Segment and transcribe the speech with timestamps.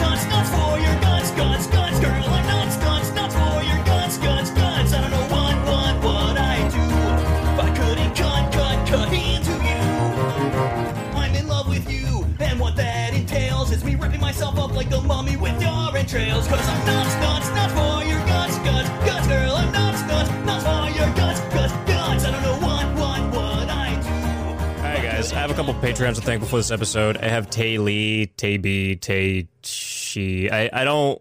[0.00, 2.24] nuts, nuts for your guts, guts, guts, girl.
[2.24, 4.92] I'm nuts, nuts, nuts for your guts, guts, guts.
[4.92, 6.84] I don't know what, what, what I do.
[7.52, 9.80] If I couldn't cut, cut, cut into you.
[11.18, 14.90] I'm in love with you, and what that entails is me ripping myself up like
[14.90, 16.46] the mummy with your entrails.
[16.48, 19.56] Cause I'm nuts, nuts, nuts for your guts, guts, guts, girl.
[19.56, 22.24] I'm nuts, nuts, nuts for your guts, guts, guts.
[22.24, 24.80] I don't know what, what, what I do.
[24.82, 27.16] Hi guys, I have a couple Patreons to thank for this episode.
[27.18, 29.48] I have Tay Lee, Tay B, Tay
[30.08, 30.50] She.
[30.50, 31.20] I, I don't.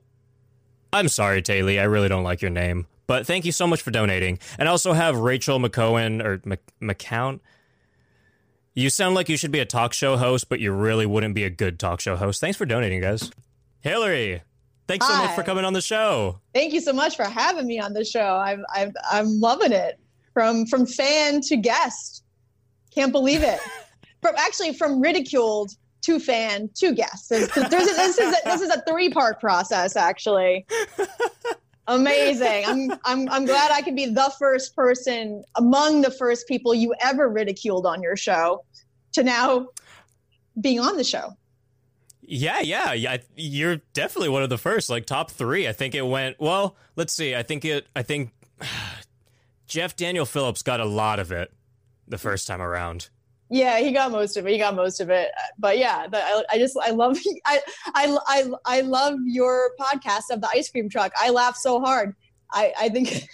[0.94, 1.80] I'm sorry, Tay Lee.
[1.80, 4.40] I really don't like your name, but thank you so much for donating.
[4.58, 7.40] And I also have Rachel McCohen or Mc, McCown.
[8.74, 11.44] You sound like you should be a talk show host, but you really wouldn't be
[11.44, 12.40] a good talk show host.
[12.40, 13.30] Thanks for donating, guys.
[13.82, 14.44] Hillary,
[14.88, 16.40] thanks so much for coming on the show.
[16.54, 18.38] Thank you so much for having me on the show.
[18.38, 20.00] I'm I'm I'm loving it.
[20.34, 22.24] From from fan to guest.
[22.94, 23.60] Can't believe it.
[24.22, 27.30] from actually from ridiculed to fan to guest.
[27.30, 30.66] There's, there's a, this is a, this is a three part process actually.
[31.88, 32.66] Amazing.
[32.66, 36.94] I'm I'm I'm glad I could be the first person among the first people you
[37.00, 38.66] ever ridiculed on your show
[39.14, 39.68] to now
[40.60, 41.34] being on the show.
[42.22, 43.18] Yeah, yeah, yeah.
[43.38, 45.66] You're definitely one of the first, like top three.
[45.66, 46.76] I think it went well.
[46.98, 47.34] Let's see.
[47.34, 47.88] I think it.
[47.96, 48.32] I think
[49.66, 51.54] Jeff Daniel Phillips got a lot of it
[52.06, 53.10] the first time around.
[53.50, 54.52] Yeah, he got most of it.
[54.52, 55.30] He got most of it.
[55.58, 57.62] But yeah, the, I, I just I love I,
[57.94, 61.14] I I I love your podcast of the ice cream truck.
[61.18, 62.16] I laugh so hard.
[62.52, 63.28] I I think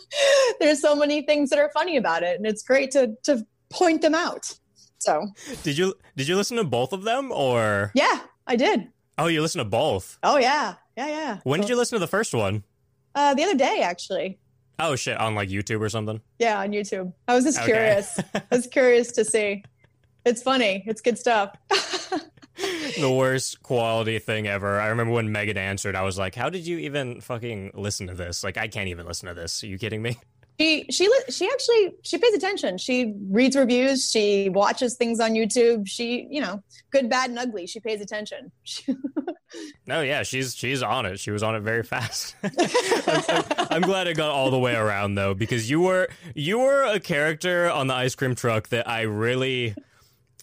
[0.60, 4.02] there's so many things that are funny about it, and it's great to to point
[4.02, 4.54] them out.
[4.98, 5.28] So
[5.62, 8.88] Did you Did you listen to both of them, or yeah, I did.
[9.18, 10.18] oh, you listened to both?
[10.22, 11.38] Oh yeah, yeah, yeah.
[11.44, 12.64] When did you listen to the first one?
[13.14, 14.38] Uh, the other day, actually.
[14.78, 16.20] Oh shit, on like YouTube or something.
[16.38, 17.12] Yeah, on YouTube.
[17.26, 17.66] I was just Okay.
[17.72, 18.18] curious.
[18.34, 19.64] I was curious to see.
[20.24, 20.84] It's funny.
[20.86, 21.50] It's good stuff.
[23.00, 24.80] the worst quality thing ever.
[24.80, 28.14] I remember when Megan answered, I was like, "How did you even fucking listen to
[28.14, 28.44] this?
[28.44, 29.62] Like, I can't even listen to this.
[29.62, 30.16] Are you kidding me?"
[30.60, 35.86] she she she actually she pays attention she reads reviews she watches things on youtube
[35.86, 36.60] she you know
[36.90, 38.50] good bad and ugly she pays attention
[39.86, 41.18] No, yeah, she's she's on it.
[41.20, 42.34] She was on it very fast.
[42.44, 46.58] I'm, I'm- I'm glad it got all the way around though, because you were you
[46.58, 49.74] were a character on the ice cream truck that I really,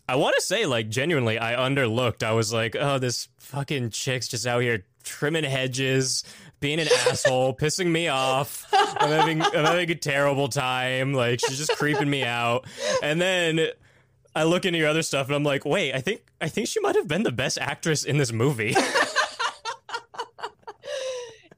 [0.08, 2.24] I want to say like genuinely, I underlooked.
[2.24, 6.24] I was like, oh, this fucking chick's just out here trimming hedges,
[6.60, 8.66] being an asshole, pissing me off.
[8.74, 11.14] I'm having I'm having a terrible time.
[11.14, 12.66] Like she's just creeping me out,
[13.04, 13.68] and then.
[14.36, 16.82] I look into your other stuff and I'm like, wait, I think I think she
[16.82, 18.76] might have been the best actress in this movie.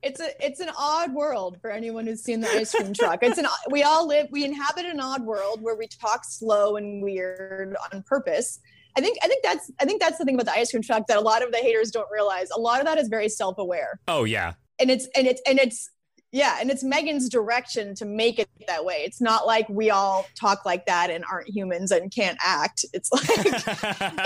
[0.04, 3.24] it's a it's an odd world for anyone who's seen the ice cream truck.
[3.24, 7.02] It's an we all live we inhabit an odd world where we talk slow and
[7.02, 8.60] weird on purpose.
[8.96, 11.06] I think i think that's i think that's the thing about the ice cream truck
[11.08, 12.50] that a lot of the haters don't realize.
[12.56, 14.00] A lot of that is very self-aware.
[14.08, 15.90] Oh yeah, and it's and it's and it's
[16.32, 19.04] yeah and it's megan's direction to make it that way.
[19.06, 22.86] It's not like we all talk like that and aren't humans and can't act.
[22.94, 23.24] It's like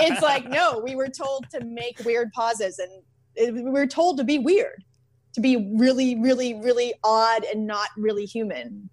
[0.00, 2.90] it's like no we were told to make weird pauses and
[3.34, 4.84] it, we were told to be weird
[5.34, 8.90] to be really really really odd and not really human.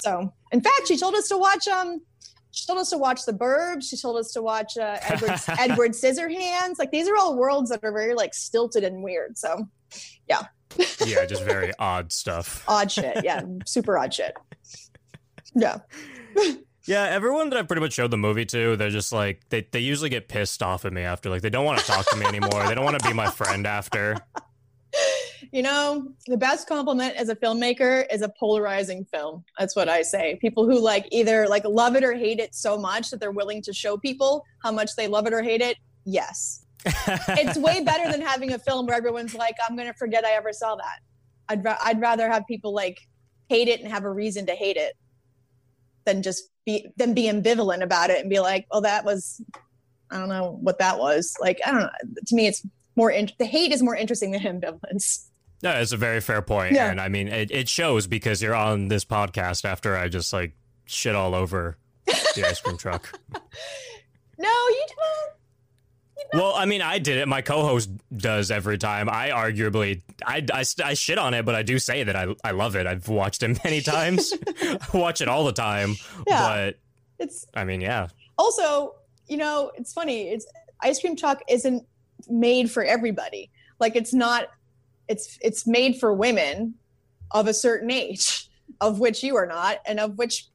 [0.00, 2.00] So in fact she told us to watch um
[2.52, 3.84] she told us to watch the burbs.
[3.88, 6.78] She told us to watch uh, edward edward scissorhands.
[6.78, 9.38] Like these are all worlds that are very like stilted and weird.
[9.38, 9.66] So
[10.28, 10.42] yeah,
[11.26, 12.64] just very odd stuff.
[12.68, 14.34] odd shit yeah super odd shit
[15.54, 15.78] yeah
[16.84, 19.78] Yeah, everyone that I've pretty much showed the movie to, they're just like they, they
[19.78, 21.30] usually get pissed off at me after.
[21.30, 22.66] Like they don't want to talk to me anymore.
[22.66, 24.16] They don't want to be my friend after.
[25.52, 30.02] you know the best compliment as a filmmaker is a polarizing film that's what i
[30.02, 33.30] say people who like either like love it or hate it so much that they're
[33.32, 37.80] willing to show people how much they love it or hate it yes it's way
[37.84, 40.98] better than having a film where everyone's like i'm gonna forget i ever saw that
[41.48, 42.98] i'd, ra- I'd rather have people like
[43.48, 44.94] hate it and have a reason to hate it
[46.04, 49.40] than just be than be ambivalent about it and be like oh that was
[50.10, 51.90] i don't know what that was like i don't know
[52.26, 52.64] to me it's
[52.96, 55.26] more in- the hate is more interesting than ambivalence
[55.62, 56.74] No, it's a very fair point.
[56.74, 56.90] Yeah.
[56.90, 60.56] And I mean, it, it shows because you're on this podcast after I just like
[60.86, 63.16] shit all over the ice cream truck.
[64.38, 65.32] No, you don't.
[66.34, 67.28] Well, I mean, I did it.
[67.28, 69.08] My co-host does every time.
[69.10, 72.52] I arguably, I, I, I shit on it, but I do say that I, I
[72.52, 72.86] love it.
[72.86, 74.32] I've watched it many times.
[74.62, 75.96] I watch it all the time.
[76.26, 76.40] Yeah.
[76.40, 76.78] But
[77.18, 78.08] It's I mean, yeah.
[78.38, 78.94] also,
[79.26, 80.28] you know, it's funny.
[80.30, 80.46] It's
[80.80, 81.86] ice cream truck isn't
[82.28, 83.50] made for everybody.
[83.78, 84.48] Like it's not.
[85.08, 86.74] It's it's made for women
[87.32, 88.48] of a certain age,
[88.80, 90.46] of which you are not, and of which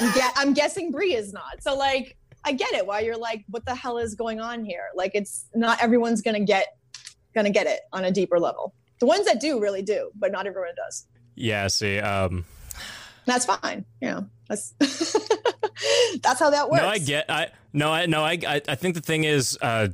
[0.00, 1.62] I'm, gue- I'm guessing Brie is not.
[1.62, 2.16] So like,
[2.48, 2.86] I get it.
[2.86, 4.88] Why you're like, what the hell is going on here?
[4.94, 6.78] Like, it's not everyone's gonna get
[7.34, 8.74] gonna get it on a deeper level.
[9.00, 11.06] The ones that do really do, but not everyone does.
[11.34, 12.46] Yeah, see, um,
[13.26, 13.84] That's fine.
[14.00, 14.70] You know, that's
[16.22, 16.82] that's how that works.
[16.82, 19.88] no, I get, I no, I no, I, I, I think the thing is, uh,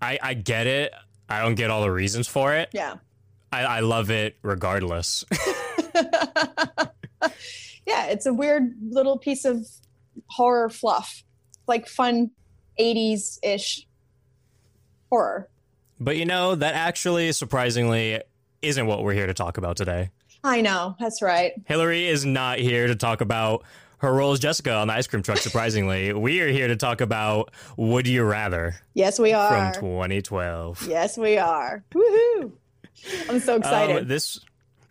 [0.00, 0.92] I, I get it.
[1.28, 2.68] I don't get all the reasons for it.
[2.72, 2.96] Yeah.
[3.52, 5.24] I, I love it regardless.
[7.86, 9.66] yeah, it's a weird little piece of
[10.30, 11.22] horror fluff,
[11.72, 12.30] like fun
[12.78, 13.86] 80s ish
[15.08, 15.48] horror.
[16.00, 18.20] but you know, that actually, surprisingly,
[18.60, 20.10] isn't what we're here to talk about today.
[20.44, 21.52] I know, that's right.
[21.66, 23.62] Hillary is not here to talk about
[23.98, 25.38] her role as Jessica on the ice cream truck.
[25.38, 29.72] Surprisingly, we are here to talk about Would You Rather Yes, we are.
[29.72, 30.88] from 2012.
[30.88, 31.82] yes, we are.
[31.92, 32.52] Woohoo!
[33.28, 33.96] I'm so excited.
[34.02, 34.40] Um, this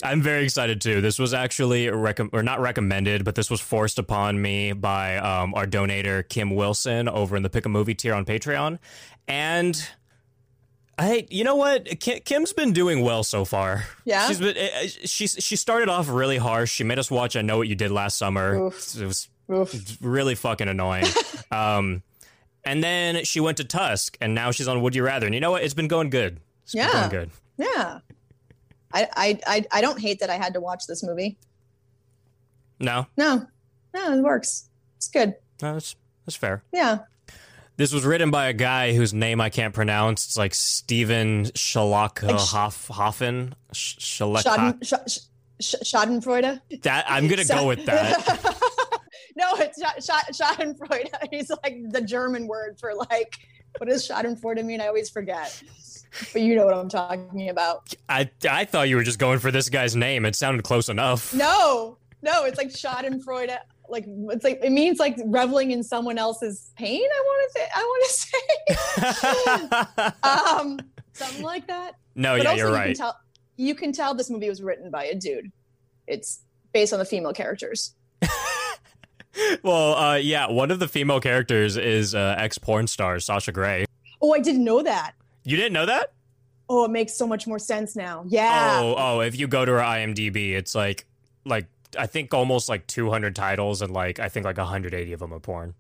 [0.04, 1.02] I'm very excited too.
[1.02, 5.54] This was actually recom- or not recommended, but this was forced upon me by um,
[5.54, 8.80] our donator Kim Wilson over in the Pick a Movie tier on Patreon,
[9.28, 9.88] and.
[11.00, 12.00] I, you know what?
[12.00, 13.86] Ki- Kim's been doing well so far.
[14.06, 14.28] Yeah?
[14.28, 14.56] she's been.
[14.56, 16.72] uh, She's she started off really harsh.
[16.72, 18.96] She made us watch "I Know What You Did Last Summer." Oof.
[19.02, 19.98] It was Oof.
[20.02, 21.06] really fucking annoying.
[21.52, 22.04] um,
[22.64, 25.26] and then she went to Tusk, and now she's on Would You Rather.
[25.26, 25.64] And you know what?
[25.64, 26.40] It's been going good.
[26.64, 26.92] It's been Yeah.
[26.92, 27.32] going good.
[27.58, 28.00] Yeah.
[28.94, 31.38] I, I I I don't hate that I had to watch this movie.
[32.80, 33.46] No, No.
[33.94, 34.70] No, it works.
[34.98, 35.36] It's good.
[35.62, 35.96] no, that's
[36.26, 36.64] that's fair.
[36.72, 37.00] Yeah.
[37.78, 40.26] This was written by a guy whose name I can't pronounce.
[40.26, 43.54] It's like Steven Like uh, sh- Schalakhoffen.
[43.74, 45.20] Sh- Schaden, sh- sh-
[45.60, 46.62] sh- Schadenfreude.
[46.84, 48.20] that I'm gonna go with that.
[49.36, 51.10] no, it's Sch- Sch- Schadenfreude.
[51.32, 53.38] He's like the German word for like,
[53.78, 54.80] what does Schadenfreude mean?
[54.82, 55.62] I always forget.
[56.34, 57.94] But you know what I'm talking about.
[58.10, 60.26] I I thought you were just going for this guy's name.
[60.26, 61.34] It sounded close enough.
[61.34, 63.58] No, no, it's like Schadenfreude.
[63.90, 67.02] Like it's like it means like reveling in someone else's pain.
[67.02, 67.68] I want to say.
[67.76, 68.10] I want to
[70.12, 70.24] say.
[70.30, 70.80] um,
[71.14, 71.96] something like that.
[72.16, 72.86] no, but yeah, also you're you right.
[72.88, 73.20] Can tell,
[73.58, 75.52] you can tell this movie was written by a dude.
[76.08, 76.42] It's
[76.74, 77.96] based on the female characters.
[79.64, 83.86] well, uh, yeah, one of the female characters is uh, ex porn star Sasha Grey.
[84.22, 85.14] Oh, I didn't know that.
[85.44, 86.14] You didn't know that?
[86.70, 88.24] Oh, it makes so much more sense now.
[88.28, 88.80] Yeah.
[88.82, 91.06] Oh, oh, if you go to her IMDb, it's like
[91.46, 91.68] like
[91.98, 95.40] I think almost like 200 titles and like I think like 180 of them are
[95.40, 95.74] porn.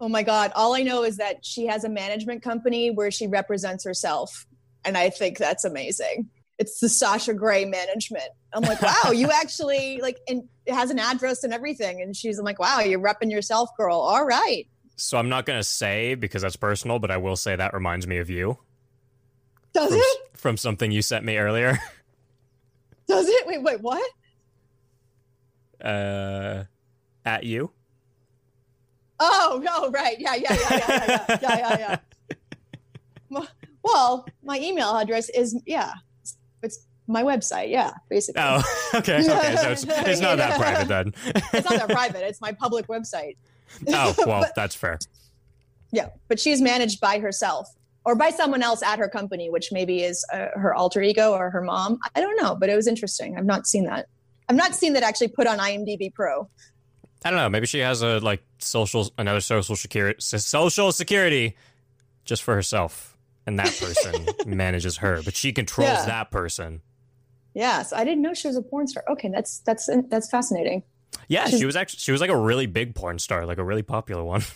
[0.00, 0.50] Oh my God.
[0.54, 4.46] All I know is that she has a management company where she represents herself.
[4.82, 6.30] And I think that's amazing.
[6.58, 8.30] It's the Sasha Grey management.
[8.54, 12.00] I'm like, wow, you actually like, and it has an address and everything.
[12.00, 13.98] And she's I'm like, wow, you're repping yourself, girl.
[13.98, 14.66] All right.
[14.96, 18.18] So I'm not gonna say because that's personal, but I will say that reminds me
[18.18, 18.58] of you
[19.72, 20.18] does from, it?
[20.34, 21.78] From something you sent me earlier.
[23.06, 23.46] Does it?
[23.46, 24.10] Wait, wait, what?
[25.82, 26.64] Uh,
[27.24, 27.70] at you.
[29.18, 30.16] Oh, oh, right.
[30.18, 31.98] Yeah, yeah, yeah, yeah, yeah, yeah, yeah,
[33.30, 33.46] yeah.
[33.82, 35.94] Well, my email address is yeah.
[36.62, 37.70] It's my website.
[37.70, 38.42] Yeah, basically.
[38.44, 38.62] Oh,
[38.94, 39.20] okay.
[39.20, 41.14] Okay, so it's, it's not that private then.
[41.24, 42.22] it's not that private.
[42.26, 43.36] It's my public website.
[43.88, 44.98] Oh well, but, that's fair.
[45.92, 47.68] Yeah, but she's managed by herself,
[48.04, 51.50] or by someone else at her company, which maybe is uh, her alter ego or
[51.50, 51.98] her mom.
[52.14, 53.36] I don't know, but it was interesting.
[53.36, 54.06] I've not seen that.
[54.48, 56.48] I've not seen that actually put on IMDb Pro.
[57.24, 57.48] I don't know.
[57.50, 61.56] Maybe she has a like social another social security social security
[62.24, 63.16] just for herself,
[63.46, 66.06] and that person manages her, but she controls Yeah.
[66.06, 66.80] that person.
[67.52, 69.04] Yes, I didn't know she was a porn star.
[69.10, 70.82] Okay, that's that's that's fascinating.
[71.28, 73.64] Yeah, She's- she was actually she was like a really big porn star, like a
[73.64, 74.42] really popular one.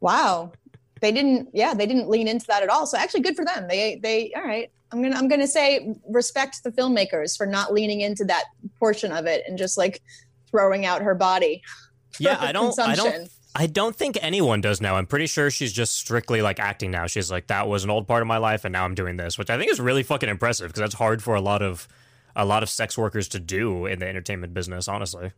[0.00, 0.52] Wow,
[1.02, 1.48] they didn't.
[1.52, 2.86] Yeah, they didn't lean into that at all.
[2.86, 3.66] So actually, good for them.
[3.68, 4.70] They they all right.
[4.92, 8.44] I'm gonna I'm gonna say respect the filmmakers for not leaning into that
[8.78, 10.00] portion of it and just like
[10.48, 11.60] throwing out her body.
[12.18, 14.94] yeah, I don't, I don't, I don't think anyone does now.
[14.94, 17.08] I'm pretty sure she's just strictly like acting now.
[17.08, 19.36] She's like that was an old part of my life, and now I'm doing this,
[19.36, 21.88] which I think is really fucking impressive because that's hard for a lot of
[22.36, 24.86] a lot of sex workers to do in the entertainment business.
[24.86, 25.32] Honestly,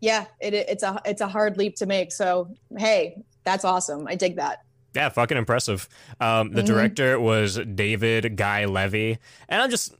[0.00, 2.12] Yeah, it, it's a it's a hard leap to make.
[2.12, 4.06] So hey, that's awesome.
[4.06, 4.63] I dig that.
[4.94, 5.88] Yeah, fucking impressive.
[6.20, 6.66] Um, the Mhm.
[6.66, 9.94] director was David Guy Levy, and I'm just.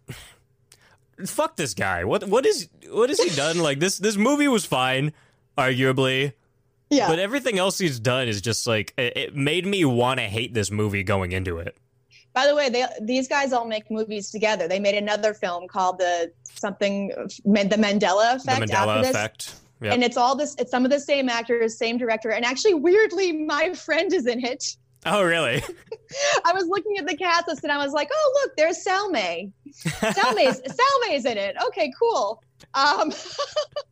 [1.27, 2.03] Fuck this guy.
[2.05, 3.59] What what is what has he done?
[3.61, 5.13] Like this this movie was fine,
[5.57, 6.33] arguably.
[6.91, 7.07] Yeah.
[7.09, 10.55] But everything else he's done is just like it, it made me want to hate
[10.55, 11.77] this movie going into it.
[12.33, 14.67] By the way, they these guys all make movies together.
[14.67, 18.61] They made another film called the something the Mandela Effect.
[18.61, 19.61] the Mandela after this.
[19.83, 19.93] Yep.
[19.93, 20.57] And it's all this.
[20.59, 24.45] It's some of the same actors, same director, and actually, weirdly, my friend is in
[24.45, 24.77] it.
[25.07, 25.63] Oh, really?
[26.45, 29.53] I was looking at the cast list and I was like, "Oh, look, there's Salme.
[29.73, 30.61] Salme's
[31.03, 31.57] Salme's in it.
[31.67, 32.43] Okay, cool."
[32.75, 33.13] Um,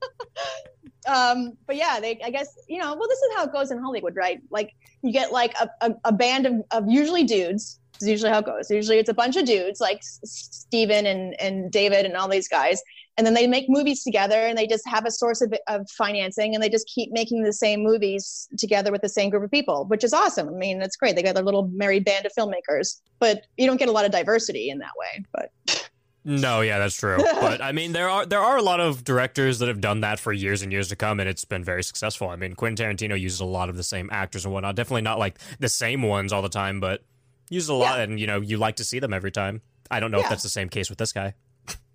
[1.09, 2.21] um, but yeah, they.
[2.23, 2.95] I guess you know.
[2.95, 4.41] Well, this is how it goes in Hollywood, right?
[4.51, 8.31] Like you get like a, a, a band of, of usually dudes This is usually
[8.31, 8.71] how it goes.
[8.71, 12.83] Usually it's a bunch of dudes like Steven and, and David and all these guys.
[13.19, 16.55] And then they make movies together and they just have a source of, of financing
[16.55, 19.85] and they just keep making the same movies together with the same group of people,
[19.85, 20.49] which is awesome.
[20.49, 21.15] I mean, it's great.
[21.15, 24.13] They got their little merry band of filmmakers, but you don't get a lot of
[24.13, 25.25] diversity in that way.
[25.31, 25.91] But
[26.25, 27.19] No, yeah, that's true.
[27.41, 30.19] but I mean, there are there are a lot of directors that have done that
[30.19, 32.29] for years and years to come, and it's been very successful.
[32.31, 34.75] I mean, Quentin Tarantino uses a lot of the same actors and whatnot.
[34.77, 37.03] Definitely not like the same ones all the time, but
[37.51, 38.05] uses a lot, Yeah.
[38.05, 39.61] and you know, you like to see them every time.
[39.91, 41.35] I don't know if that's the same case with this guy.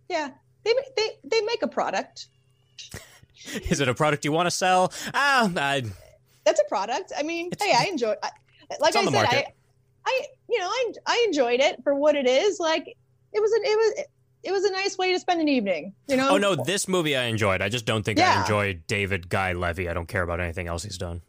[0.10, 0.30] yeah,
[0.74, 2.28] they, they, they make a product.
[3.70, 4.92] Is it a product you want to sell?
[5.14, 5.84] Ah, I,
[6.46, 7.14] That's a product.
[7.18, 8.14] I mean, hey, I enjoy.
[8.22, 8.30] I,
[8.80, 9.46] like I said, I.
[10.06, 12.60] I, you know, I, I enjoyed it for what it is.
[12.60, 14.06] Like it was, an, it was,
[14.44, 15.94] it was a nice way to spend an evening.
[16.08, 16.30] You know.
[16.30, 17.62] oh no, this movie I enjoyed.
[17.62, 18.42] I just don't think I Yeah.
[18.42, 19.90] enjoyed David Guy Levy.
[19.90, 21.22] I don't care about anything else he's done.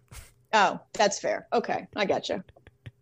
[0.53, 1.49] Oh, that's fair.
[1.53, 2.37] Okay, I got you.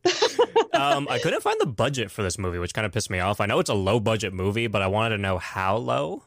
[0.73, 3.41] um, I couldn't find the budget for this movie, which kind of pissed me off.
[3.41, 6.23] I know it's a low budget movie, but I wanted to know how low.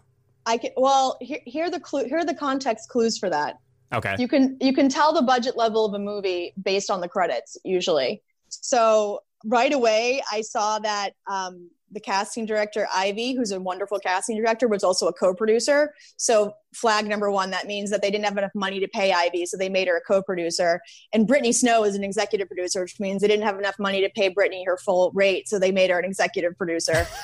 [0.49, 0.71] I can.
[0.75, 2.05] Well, here, here are the clue.
[2.05, 3.57] Here are the context clues for that.
[3.93, 4.15] Okay.
[4.17, 7.55] You can you can tell the budget level of a movie based on the credits
[7.63, 8.23] usually.
[8.49, 14.37] So right away, I saw that um, the casting director Ivy, who's a wonderful casting
[14.37, 15.93] director, was also a co-producer.
[16.17, 19.45] So flag number one, that means that they didn't have enough money to pay Ivy,
[19.45, 20.81] so they made her a co-producer.
[21.13, 24.09] And Brittany Snow is an executive producer, which means they didn't have enough money to
[24.15, 27.07] pay Brittany her full rate, so they made her an executive producer.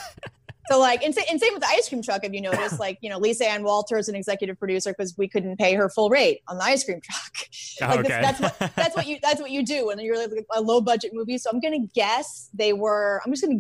[0.68, 2.24] So like, and, and same with the ice cream truck.
[2.24, 5.28] If you notice, like, you know, Lisa Ann Walter is an executive producer because we
[5.28, 7.50] couldn't pay her full rate on the ice cream truck.
[7.82, 8.22] Oh, like, okay.
[8.22, 10.80] that's, that's what that's what you that's what you do when you're like a low
[10.80, 11.38] budget movie.
[11.38, 13.22] So I'm gonna guess they were.
[13.26, 13.60] I'm just gonna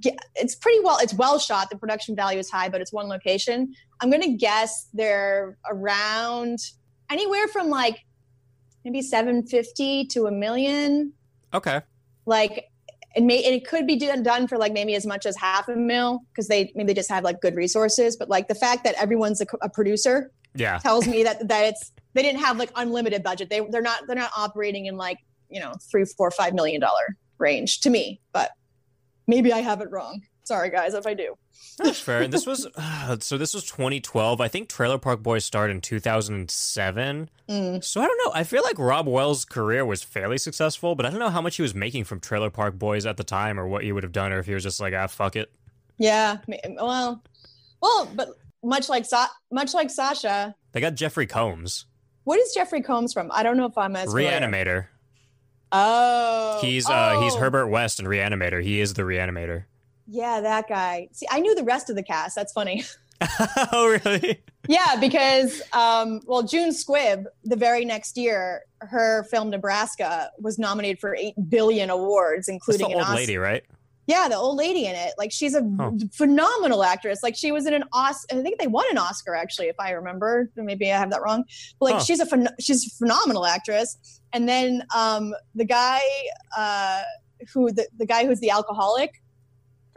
[0.00, 0.18] get.
[0.34, 0.98] It's pretty well.
[1.00, 1.70] It's well shot.
[1.70, 3.72] The production value is high, but it's one location.
[4.00, 6.58] I'm gonna guess they're around
[7.08, 8.04] anywhere from like
[8.84, 11.12] maybe 750 to a million.
[11.54, 11.82] okay.
[12.26, 12.64] Like.
[13.16, 15.68] It may and it could be done, done for like maybe as much as half
[15.68, 18.14] a mil because they maybe they just have like good resources.
[18.16, 20.78] But like the fact that everyone's a, a producer Yeah.
[20.78, 23.48] tells me that that it's they didn't have like unlimited budget.
[23.48, 25.18] They they're not they're not operating in like
[25.48, 28.20] you know three four five million dollar range to me.
[28.32, 28.50] But
[29.26, 30.20] maybe I have it wrong.
[30.46, 31.36] Sorry guys if I do.
[31.78, 32.22] That's fair.
[32.22, 33.36] And this was uh, so.
[33.36, 34.40] This was 2012.
[34.40, 37.30] I think Trailer Park Boys started in 2007.
[37.48, 37.84] Mm.
[37.84, 38.32] So I don't know.
[38.34, 41.56] I feel like Robb Wells' career was fairly successful, but I don't know how much
[41.56, 44.12] he was making from Trailer Park Boys at the time, or what he would have
[44.12, 45.52] done, or if he was just like, ah, fuck it.
[45.98, 46.38] Yeah.
[46.76, 47.22] Well,
[47.82, 48.28] well, but
[48.62, 51.86] much like Sa- much like Sasha, They got Jeffrey Combs,
[52.26, 53.30] what is Jeffrey Combs from?
[53.32, 54.32] I don't know if I'm as familiar.
[54.32, 54.86] Reanimator.
[55.70, 57.38] Oh, He's uh he's oh.
[57.38, 58.60] Herbert West in Reanimator.
[58.62, 59.64] He is the Reanimator.
[60.06, 61.08] Yeah, that guy.
[61.12, 62.34] See, I knew the rest of the cast.
[62.34, 62.84] That's funny.
[63.72, 64.42] oh really?
[64.68, 71.00] Yeah, because um, well, June Squibb, the very next year, her film Nebraska was nominated
[71.00, 73.16] for eight billion awards, That's including the an old Oscar.
[73.16, 73.64] lady, right?
[74.06, 75.14] Yeah, the old lady in it.
[75.18, 75.62] Like she's a
[76.12, 77.22] phenomenal actress.
[77.24, 78.38] Like she was in an Oscar.
[78.38, 80.48] I think they won an Oscar actually, if I remember.
[80.54, 81.44] Maybe I have that wrong.
[81.80, 84.20] But like she's a phen- she's a phenomenal actress.
[84.32, 86.00] And then um, the guy
[86.56, 87.02] uh,
[87.52, 89.20] who the, the guy who's the alcoholic,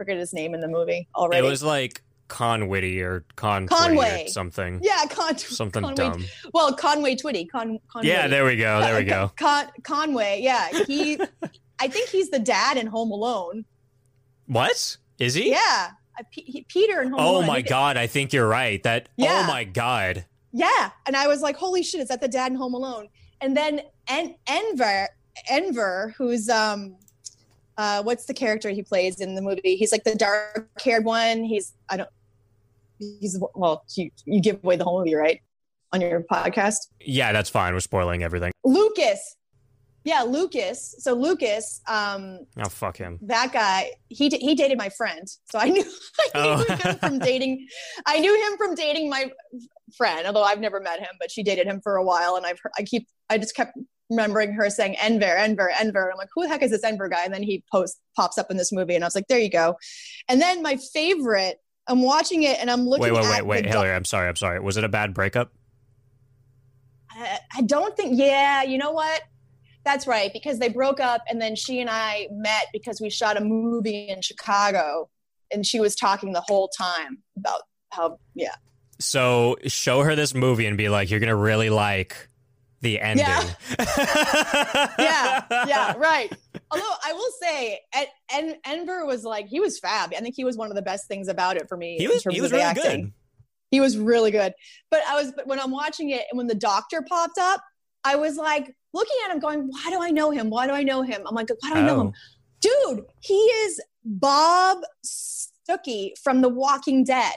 [0.00, 1.46] forget his name in the movie already.
[1.46, 4.24] It was like Conwitty or Con Conway.
[4.24, 4.80] or something.
[4.82, 5.94] yeah, Con- Something Conway.
[5.96, 6.24] dumb.
[6.54, 7.46] Well, Conway Twitty.
[7.50, 8.08] Con- Conway.
[8.08, 8.80] Yeah, there we go.
[8.80, 9.30] There we go.
[9.38, 10.40] Con- Conway.
[10.42, 11.20] Yeah, he.
[11.78, 13.66] I think he's the dad in Home Alone.
[14.46, 14.96] What?
[15.18, 15.50] Is he?
[15.50, 15.90] Yeah,
[16.30, 17.46] P- Peter in Home Oh Alone.
[17.46, 18.82] my god, I think you're right.
[18.84, 19.42] That Yeah.
[19.44, 20.24] oh my god.
[20.52, 22.00] Yeah, and I was like, "Holy shit!
[22.00, 23.08] Is that the dad in Home Alone?"
[23.42, 25.08] And then en- Enver,
[25.48, 26.96] Enver, who's um,
[27.80, 29.74] uh, what's the character he plays in the movie?
[29.80, 31.42] He's like the dark-haired one.
[31.44, 32.10] He's I don't.
[32.98, 35.40] He's well, you you give away the whole movie, right?
[35.92, 37.72] On your podcast, Yeah, that's fine.
[37.74, 38.52] We're spoiling everything.
[38.64, 39.36] Lucas.
[40.04, 40.94] Yeah, Lucas.
[40.98, 43.18] So Lucas, um, Oh fuck him.
[43.22, 45.84] that guy, he d- he dated my friend, so I knew
[46.34, 46.74] I knew Oh.
[46.76, 47.66] him from dating.
[48.06, 49.30] I knew him from dating my
[49.96, 52.58] friend, although I've never met him, but she dated him for a while, and I've
[52.62, 53.76] heard, I keep I just kept
[54.10, 56.10] remembering her saying Enver, Enver, Enver.
[56.10, 57.24] I'm like, who the heck is this Enver guy?
[57.24, 59.50] And then he post pops up in this movie, and I was like, there you
[59.50, 59.76] go.
[60.28, 63.02] And then my favorite, I'm watching it, and I'm looking.
[63.02, 63.94] Wait, wait, wait, wait, Hillary.
[63.94, 64.28] I'm sorry.
[64.28, 64.60] I'm sorry.
[64.60, 65.52] Was it a bad breakup?
[67.10, 68.18] I, I don't think.
[68.18, 69.22] Yeah, you know what?
[69.82, 73.38] That's right, because they broke up, and then she and I met because we shot
[73.38, 75.08] a movie in Chicago,
[75.50, 78.54] and she was talking the whole time about how yeah
[79.00, 82.28] So show her this movie and be like, you're gonna really like
[82.80, 83.26] the ending.
[83.78, 86.32] yeah yeah yeah, right.
[86.70, 90.12] Although I will say, En- En- Enver was like he was fab.
[90.16, 91.96] I think he was one of the best things about it for me.
[91.98, 93.02] He in was terms he was of really acting.
[93.02, 93.12] good.
[93.70, 94.52] He was really good.
[94.90, 97.62] But I was but when I'm watching it and when the doctor popped up,
[98.04, 100.50] I was like looking at him going, why do I know him?
[100.50, 101.22] Why do I know him?
[101.26, 102.12] I'm like, why do I know him?
[102.14, 102.94] Oh.
[102.94, 107.34] Dude, he is Bob Stuckey from The Walking Dead.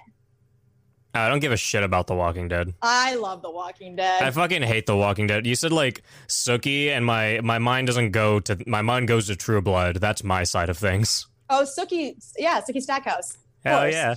[1.16, 2.74] I don't give a shit about The Walking Dead.
[2.82, 4.24] I love The Walking Dead.
[4.24, 5.46] I fucking hate The Walking Dead.
[5.46, 9.36] You said like Sookie, and my my mind doesn't go to my mind goes to
[9.36, 9.98] True Blood.
[9.98, 11.28] That's my side of things.
[11.50, 13.38] oh, Stuckey, yeah, Stuckey Stackhouse.
[13.64, 14.16] Hell yeah.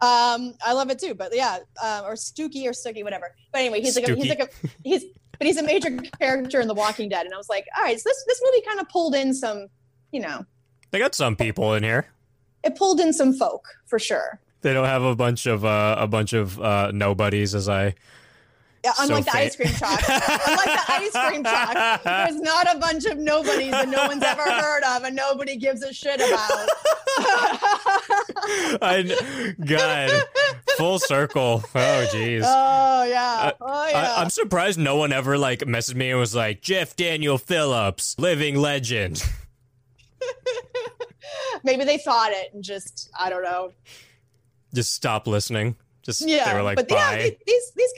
[0.00, 3.34] Um, I love it too, but yeah, uh, or Stooky or Stooky, whatever.
[3.52, 4.48] But anyway, he's like a, he's like a
[4.82, 5.04] he's
[5.38, 7.98] but he's a major character in The Walking Dead, and I was like, all right,
[7.98, 9.68] so this this movie kind of pulled in some,
[10.10, 10.44] you know,
[10.90, 12.06] They got some people in here.
[12.64, 14.40] it pulled in some folk for sure.
[14.64, 17.94] They don't have a bunch of uh, a bunch of uh, nobodies as I.
[18.82, 20.00] Yeah, So unlike the fa- ice cream truck.
[20.08, 24.42] unlike the ice cream truck, there's not a bunch of nobodies that no one's ever
[24.42, 26.68] heard of and nobody gives a shit about.
[28.82, 30.10] I God,
[30.76, 31.62] full circle.
[31.74, 32.42] Oh jeez.
[32.44, 33.38] oh yeah.
[33.42, 34.14] Uh, Oh yeah.
[34.16, 38.18] I, I'm surprised no one ever like messaged me and was like Jeff Daniel Phillips,
[38.18, 39.22] living legend.
[41.64, 43.72] Maybe they thought it and just I don't know.
[44.74, 45.76] Just stop listening.
[46.02, 46.96] Just Yeah, they were like but bye.
[46.96, 47.92] yeah, th- these these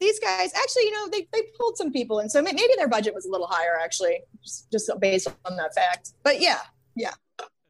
[0.00, 3.14] these guys actually, you know, they they pulled some people, and so maybe their budget
[3.14, 6.12] was a little higher actually, just, just based on that fact.
[6.22, 6.60] But yeah,
[6.94, 7.12] yeah,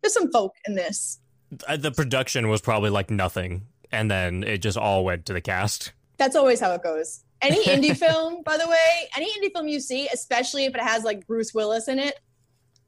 [0.02, 1.20] there's some folk in this.
[1.66, 5.40] Uh, the production was probably like nothing, and then it just all went to the
[5.40, 5.92] cast.
[6.18, 7.24] That's always how it goes.
[7.42, 11.04] Any indie film, by the way, any indie film you see, especially if it has
[11.04, 12.18] like Bruce Willis in it,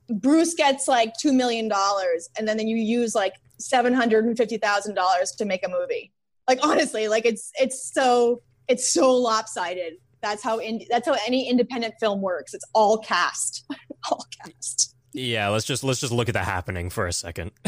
[0.08, 4.36] Bruce gets like two million dollars, and then, then you use like seven hundred and
[4.36, 6.12] fifty thousand dollars to make a movie.
[6.48, 9.94] Like honestly, like it's it's so it's so lopsided.
[10.22, 12.54] That's how ind- that's how any independent film works.
[12.54, 13.64] It's all cast,
[14.10, 14.94] all cast.
[15.12, 17.52] Yeah, let's just let's just look at the happening for a second.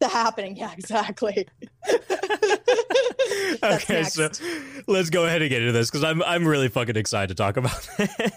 [0.00, 1.46] The happening, yeah, exactly.
[3.62, 4.14] Okay, next.
[4.14, 4.30] so
[4.86, 7.58] let's go ahead and get into this because I'm I'm really fucking excited to talk
[7.58, 7.86] about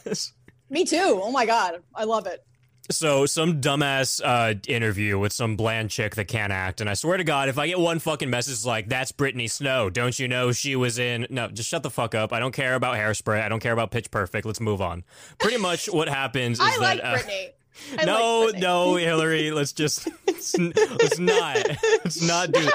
[0.04, 0.34] this.
[0.70, 1.20] Me too.
[1.24, 2.46] Oh my god, I love it.
[2.92, 7.16] So some dumbass uh, interview with some bland chick that can't act, and I swear
[7.16, 10.52] to God, if I get one fucking message like "That's Brittany Snow," don't you know
[10.52, 11.26] she was in?
[11.30, 12.34] No, just shut the fuck up.
[12.34, 13.42] I don't care about Hairspray.
[13.42, 14.46] I don't care about Pitch Perfect.
[14.46, 15.06] Let's move on.
[15.40, 17.50] Pretty much what happens is I that like uh, Brittany.
[18.00, 19.52] I no, like no, Hillary.
[19.52, 21.56] Let's just let's, let's not
[22.04, 22.68] let's not do.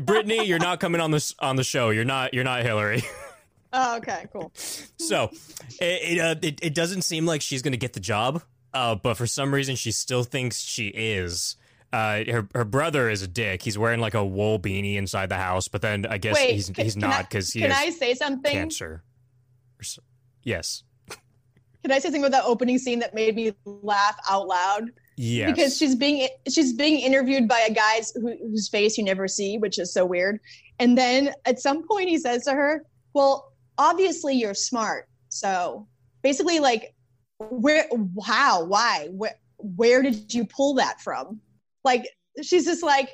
[0.00, 1.90] Brittany, you're not coming on this on the show.
[1.90, 2.34] You're not.
[2.34, 3.02] You're not Hillary.
[3.74, 4.52] Oh, okay, cool.
[4.54, 5.30] So
[5.80, 8.42] it it, uh, it it doesn't seem like she's gonna get the job,
[8.74, 11.56] uh, but for some reason she still thinks she is.
[11.92, 13.62] Uh, her her brother is a dick.
[13.62, 16.70] He's wearing like a wool beanie inside the house, but then I guess Wait, he's
[16.70, 18.52] can- he's not because he Can I say something?
[18.52, 19.02] cancer.
[20.42, 20.84] Yes.
[21.08, 24.84] Can I say something about that opening scene that made me laugh out loud?
[25.16, 25.50] Yes.
[25.50, 29.58] Because she's being she's being interviewed by a guy who, whose face you never see,
[29.58, 30.40] which is so weird.
[30.78, 35.86] And then at some point he says to her, "Well, obviously you're smart." So
[36.22, 36.94] basically, like,
[37.50, 37.86] where,
[38.24, 41.40] how, why, where, where did you pull that from?
[41.84, 42.08] Like,
[42.42, 43.10] she's just like.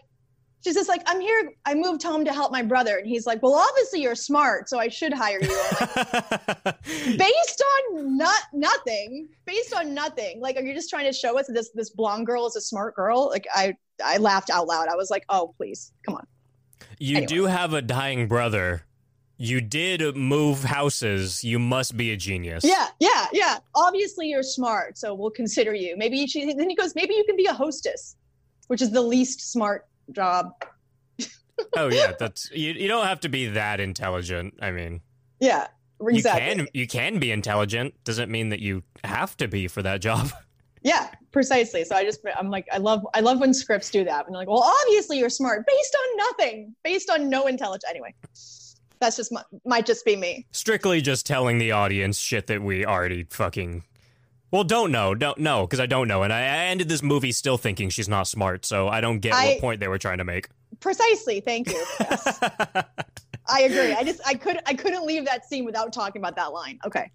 [0.64, 1.52] She's just like, I'm here.
[1.66, 2.96] I moved home to help my brother.
[2.96, 5.56] And he's like, Well, obviously you're smart, so I should hire you.
[5.80, 7.64] Like, based
[7.94, 11.52] on not nothing based on nothing like are you just trying to show us that
[11.52, 13.72] this this blonde girl is a smart girl like i
[14.04, 16.26] i laughed out loud i was like oh please come on
[16.98, 17.26] you anyway.
[17.26, 18.84] do have a dying brother.
[19.40, 21.42] You did move houses.
[21.44, 22.64] You must be a genius.
[22.64, 26.94] yeah yeah yeah obviously you're smart so we'll consider you maybe she then he goes
[26.94, 28.16] maybe you can be a hostess
[28.66, 30.52] which is the least smart job
[31.76, 32.12] Oh yeah.
[32.18, 32.72] That's you.
[32.72, 34.54] You don't have to be that intelligent.
[34.60, 35.00] I mean.
[35.40, 35.66] yeah
[36.00, 37.94] exactly You can you can be intelligent.
[38.04, 40.30] Doesn't mean that you have to be for that job.
[40.84, 44.24] yeah precisely so i just i'm like i love i love when scripts do that
[44.26, 48.14] and they're like well obviously you're smart based on nothing based on no intelligence anyway
[49.00, 52.84] that's just my, might just be me Strictly just telling the audience shit that we
[52.84, 53.84] already fucking
[54.50, 57.32] well don't know, don't know because I don't know, and I, I ended this movie
[57.32, 60.18] still thinking she's not smart, so I don't get I- what point they were trying
[60.18, 60.48] to make.
[60.80, 62.38] precisely thank you yes.
[63.50, 63.92] I agree.
[63.94, 66.78] I just I could I couldn't leave that scene without talking about that line.
[66.86, 67.10] Okay.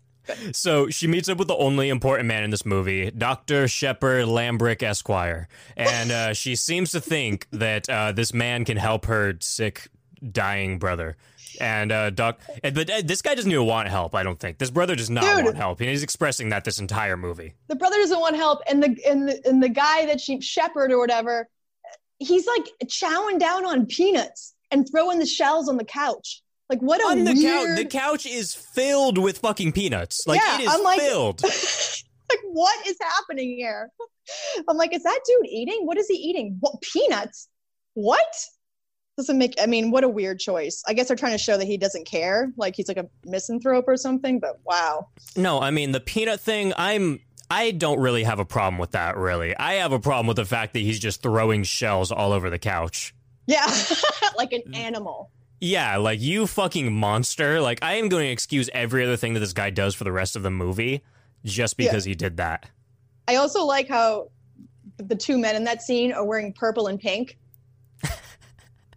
[0.54, 3.68] So she meets up with the only important man in this movie, Dr.
[3.68, 5.50] Shepard Lambrick Esquire.
[5.76, 9.90] And uh, she seems to think that uh, this man can help her sick,
[10.32, 11.18] dying brother.
[11.62, 14.16] And uh, doc, and- but uh, this guy doesn't even want help.
[14.16, 15.46] I don't think this brother does not Dude.
[15.46, 17.54] want help, and he's expressing that this entire movie.
[17.68, 20.92] The brother doesn't want help, and the and the and the guy that she shepherd
[20.92, 21.48] or whatever,
[22.20, 26.42] he's like chowing down on peanuts and throwing the shells on the couch.
[26.70, 27.68] Like what a On the weird.
[27.68, 30.26] couch, the couch is filled with fucking peanuts.
[30.26, 31.44] Like Yeah, it is I'm like- filled.
[32.30, 33.92] like what is happening here?
[34.70, 35.82] I'm like, is that dude eating?
[35.86, 36.58] What is he eating?
[36.62, 37.50] What peanuts?
[37.94, 38.26] What?
[39.16, 39.54] Doesn't make.
[39.62, 40.84] I mean, what a weird choice.
[40.88, 43.86] I guess they're trying to show that he doesn't care, like he's like a misanthrope
[43.88, 44.40] or something.
[44.40, 45.08] But wow.
[45.36, 46.74] No, I mean the peanut thing.
[46.78, 47.20] I'm
[47.52, 49.56] I don't really have a problem with that, really.
[49.56, 52.58] I have a problem with the fact that he's just throwing shells all over the
[52.58, 53.14] couch.
[53.46, 53.68] Yeah,
[54.38, 55.30] like an animal.
[55.62, 57.62] Yeah, like you fucking monster.
[57.62, 60.12] Like I am going to excuse every other thing that this guy does for the
[60.12, 61.04] rest of the movie
[61.46, 61.86] just Yeah.
[61.90, 62.68] because he did that.
[63.28, 64.32] I also like how
[64.98, 67.38] the two men in that scene are wearing purple and pink.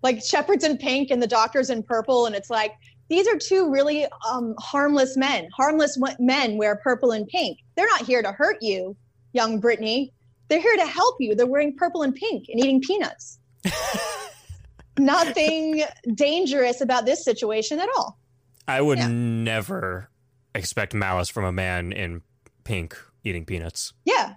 [0.03, 2.73] like Shepard's in pink and the doctor's in purple, and it's like
[3.09, 5.49] these are two really um, harmless men.
[5.57, 7.59] Harmless men wear purple and pink.
[7.77, 8.97] They're not here to hurt you,
[9.33, 10.13] young Brittany.
[10.49, 11.35] They're here to help you.
[11.35, 13.39] They're wearing purple and pink and eating peanuts.
[14.99, 18.19] Nothing dangerous about this situation at all.
[18.67, 19.09] I would Yeah.
[19.09, 20.11] never
[20.55, 22.23] expect malice from a man in
[22.65, 23.93] pink eating peanuts.
[24.05, 24.35] Yeah.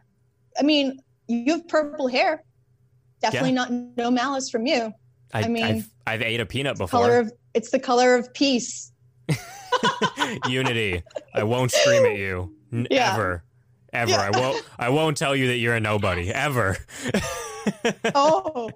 [0.60, 2.44] I mean, you have purple hair.
[3.22, 4.92] Definitely not no malice from you.
[5.34, 7.18] I, I mean, I've, I've ate a peanut Color before.
[7.20, 8.92] of it's the color of peace.
[10.48, 11.04] Unity.
[11.34, 12.56] I won't scream at you.
[12.74, 13.14] N- Yeah.
[13.14, 13.44] Ever.
[13.94, 14.12] Ever.
[14.12, 14.30] Yeah.
[14.34, 16.30] I won't I won't tell you that you're a nobody.
[16.32, 16.78] Ever.
[18.16, 18.72] Oh,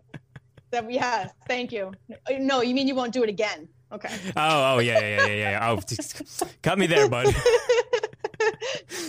[0.71, 1.29] that yeah.
[1.47, 1.93] Thank you.
[2.37, 3.67] No, you mean you won't do it again?
[3.91, 4.09] Okay.
[4.35, 5.69] Oh, oh yeah, yeah, yeah, yeah, yeah.
[5.71, 5.79] Oh,
[6.61, 7.33] cut me there, bud.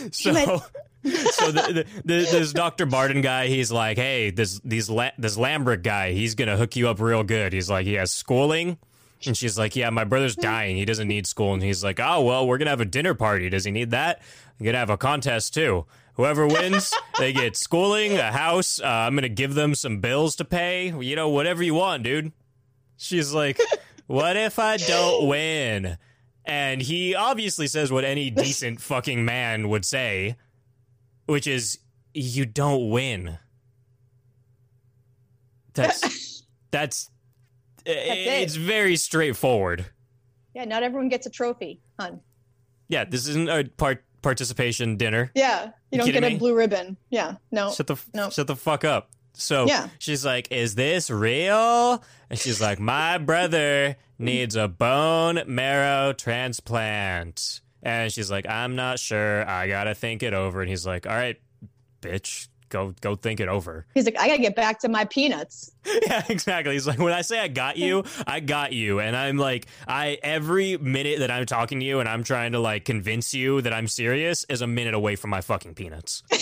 [0.12, 0.32] so,
[1.04, 2.86] so the, the, the, this Dr.
[2.86, 6.88] Barden guy, he's like, hey, this these La- this Lambrick guy, he's gonna hook you
[6.88, 7.52] up real good.
[7.52, 8.78] He's like, he has schooling.
[9.26, 10.76] And she's like, yeah, my brother's dying.
[10.76, 11.54] He doesn't need school.
[11.54, 13.48] And he's like, oh, well, we're going to have a dinner party.
[13.48, 14.20] Does he need that?
[14.58, 15.86] I'm going to have a contest too.
[16.14, 18.80] Whoever wins, they get schooling, a house.
[18.80, 20.92] Uh, I'm going to give them some bills to pay.
[21.00, 22.32] You know, whatever you want, dude.
[22.96, 23.58] She's like,
[24.06, 25.96] what if I don't win?
[26.46, 30.36] And he obviously says what any decent fucking man would say,
[31.26, 31.78] which is,
[32.12, 33.38] you don't win.
[35.74, 37.10] That's, that's,
[37.84, 37.92] it.
[38.42, 39.86] it's very straightforward.
[40.54, 42.20] Yeah, not everyone gets a trophy, hun.
[42.88, 45.30] Yeah, this isn't a part participation dinner.
[45.34, 46.36] Yeah, you don't kidding get me?
[46.36, 46.96] a blue ribbon.
[47.10, 47.72] Yeah, no.
[47.72, 48.30] Shut the no.
[48.30, 49.10] shut the fuck up.
[49.32, 49.88] So Yeah.
[49.98, 57.60] she's like, "Is this real?" And she's like, "My brother needs a bone marrow transplant."
[57.82, 59.48] And she's like, "I'm not sure.
[59.48, 61.36] I gotta think it over." And he's like, "All right,
[62.00, 65.70] bitch, go go think it over." He's like, I gotta get back to my peanuts.
[66.06, 66.72] yeah, exactly.
[66.74, 70.18] He's like, when I say I got you, I got you, and I'm like, I
[70.22, 73.72] every minute that I'm talking to you and I'm trying to like convince you that
[73.72, 76.22] I'm serious is a minute away from my fucking peanuts.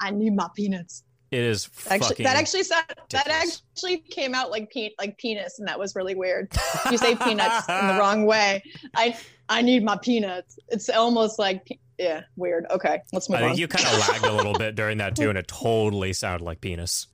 [0.00, 1.04] I need my peanuts.
[1.34, 5.66] It is Actually, that actually sound, that actually came out like pe- like penis, and
[5.66, 6.52] that was really weird.
[6.92, 8.62] You say peanuts in the wrong way.
[8.94, 9.18] I
[9.48, 10.60] I need my peanuts.
[10.68, 12.66] It's almost like pe- yeah, weird.
[12.70, 13.58] Okay, let's move I think on.
[13.58, 16.60] you kind of lagged a little bit during that too, and it totally sounded like
[16.60, 17.08] penis.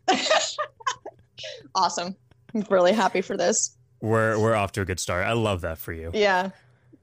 [1.74, 2.14] awesome.
[2.54, 3.76] I'm really happy for this.
[4.02, 5.26] We're we're off to a good start.
[5.26, 6.11] I love that for you.
[6.12, 6.50] Yeah.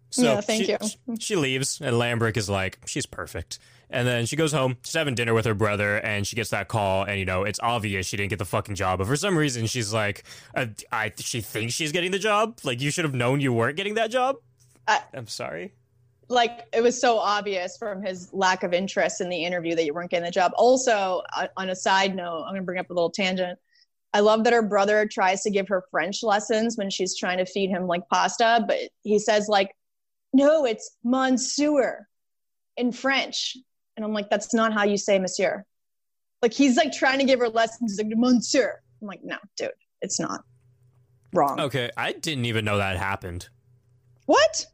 [0.09, 1.17] So Yeah, thank she, you.
[1.19, 3.59] She leaves, and Lambrick is like, she's perfect.
[3.89, 4.75] And then she goes home.
[4.83, 7.03] She's having dinner with her brother, and she gets that call.
[7.03, 8.99] And you know, it's obvious she didn't get the fucking job.
[8.99, 10.23] But for some reason, she's like,
[10.55, 12.59] uh, I she thinks she's getting the job.
[12.63, 14.37] Like you should have known you weren't getting that job.
[14.87, 15.73] I- I'm sorry.
[16.29, 19.93] like it was so obvious from his lack of interest in the interview that you
[19.93, 20.51] weren't getting the job.
[20.57, 23.57] Also, uh, on a side note, I'm going to bring up a little tangent.
[24.13, 27.45] I love that her brother tries to give her French lessons when she's trying to
[27.45, 29.73] feed him like pasta, but he says like,
[30.33, 32.05] "No, it's monsieur
[32.75, 33.55] in French."
[33.97, 35.65] And I'm like, "That's not how you say monsieur."
[36.41, 38.79] Like he's like trying to give her lessons he's like monsieur.
[39.01, 40.41] I'm like, "No, dude, it's not."
[41.33, 41.59] Wrong.
[41.59, 43.49] Okay, I didn't even know that happened.
[44.27, 44.65] What?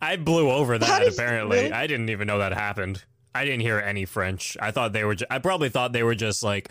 [0.00, 1.06] I blew over that.
[1.08, 1.72] apparently, really?
[1.72, 3.04] I didn't even know that happened.
[3.34, 4.56] I didn't hear any French.
[4.60, 5.14] I thought they were.
[5.14, 6.70] Ju- I probably thought they were just like,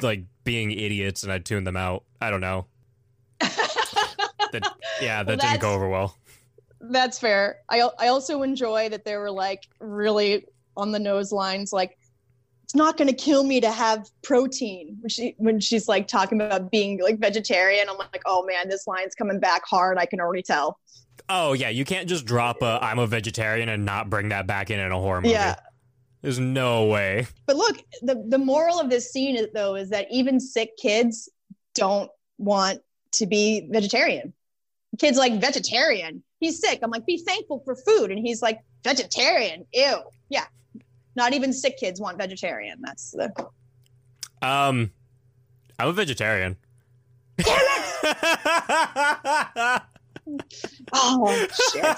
[0.00, 2.04] like being idiots, and I tuned them out.
[2.20, 2.66] I don't know.
[4.52, 6.14] That, yeah, that Well, didn't go over well.
[6.78, 7.60] That's fair.
[7.70, 10.44] I I also enjoy that they were like really
[10.76, 11.96] on the nose lines, like
[12.64, 14.96] it's not going to kill me to have protein.
[15.00, 18.86] When she when she's like talking about being like vegetarian, I'm like, oh man, this
[18.86, 19.98] line's coming back hard.
[19.98, 20.78] I can already tell.
[21.28, 24.70] Oh yeah, you can't just drop a "I'm a vegetarian" and not bring that back
[24.70, 25.34] in in a horror movie.
[25.34, 25.56] Yeah.
[26.22, 27.26] There's no way.
[27.46, 31.28] But look, the the moral of this scene is, though is that even sick kids
[31.74, 32.80] don't want
[33.14, 34.32] to be vegetarian.
[34.98, 36.22] Kids like vegetarian.
[36.40, 36.80] He's sick.
[36.82, 39.66] I'm like, be thankful for food, and he's like vegetarian.
[39.72, 39.98] Ew.
[40.28, 40.46] Yeah.
[41.14, 42.78] Not even sick kids want vegetarian.
[42.82, 43.30] That's the
[44.40, 44.90] Um,
[45.78, 46.56] I'm a vegetarian.
[47.36, 49.82] Damn it!
[50.92, 51.96] oh shit.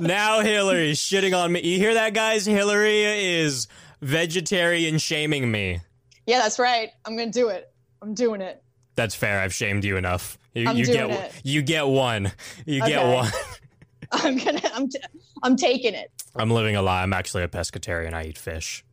[0.02, 1.60] now Hillary's shitting on me.
[1.62, 2.46] You hear that, guys?
[2.46, 3.68] Hillary is
[4.00, 5.80] vegetarian shaming me.
[6.26, 6.90] yeah, that's right.
[7.04, 7.72] I'm gonna do it.
[8.02, 8.62] I'm doing it.
[8.94, 9.40] That's fair.
[9.40, 10.38] I've shamed you enough.
[10.54, 11.32] You, you get it.
[11.44, 12.32] you get one.
[12.66, 13.30] You get one.
[14.12, 14.60] I'm gonna.
[14.74, 14.88] I'm.
[14.88, 14.98] T-
[15.42, 16.10] I'm taking it.
[16.38, 17.02] I'm living a lie.
[17.02, 18.14] I'm actually a pescatarian.
[18.14, 18.84] I eat fish.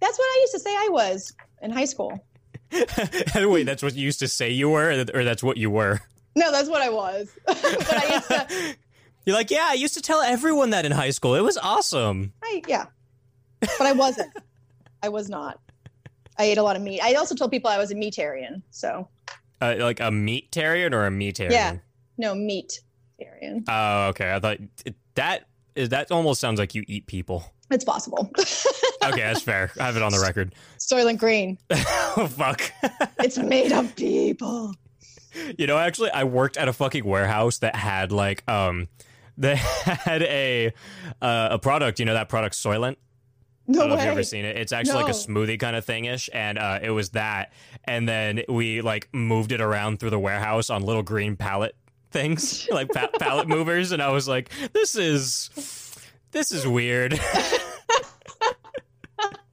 [0.00, 2.18] That's what I used to say I was in high school.
[3.36, 6.00] Wait, that's what you used to say you were, or that's what you were?
[6.36, 7.30] No, that's what I was.
[7.46, 8.76] but I used to,
[9.26, 11.34] You're like, yeah, I used to tell everyone that in high school.
[11.34, 12.32] It was awesome.
[12.42, 12.86] I, yeah,
[13.60, 14.32] but I wasn't.
[15.02, 15.60] I was not.
[16.38, 17.00] I ate a lot of meat.
[17.02, 18.62] I also told people I was a meatarian.
[18.70, 19.08] So
[19.62, 21.52] Uh, like a meatarian or a meatarian?
[21.52, 21.76] Yeah.
[22.18, 23.64] no meat-tarian.
[23.68, 24.34] Oh, okay.
[24.34, 24.58] I thought
[25.14, 27.44] that is that almost sounds like you eat people.
[27.70, 28.30] It's possible.
[29.04, 29.70] Okay, that's fair.
[29.78, 30.54] I have it on the record.
[30.78, 31.58] Soylent Green.
[31.70, 32.72] oh fuck.
[33.18, 34.72] It's made of people.
[35.58, 38.88] You know, actually, I worked at a fucking warehouse that had like um,
[39.36, 40.72] they had a
[41.20, 41.98] uh, a product.
[41.98, 42.92] You know that product Soylent.
[43.68, 44.56] I No don't know if you've ever seen it.
[44.56, 47.52] It's actually like a smoothie kind of thingish, and uh, it was that.
[47.84, 51.76] And then we like moved it around through the warehouse on little green pallet
[52.14, 53.92] things, like pa- pallet movers.
[53.92, 55.50] And I was like, "This is
[56.30, 57.20] this is weird."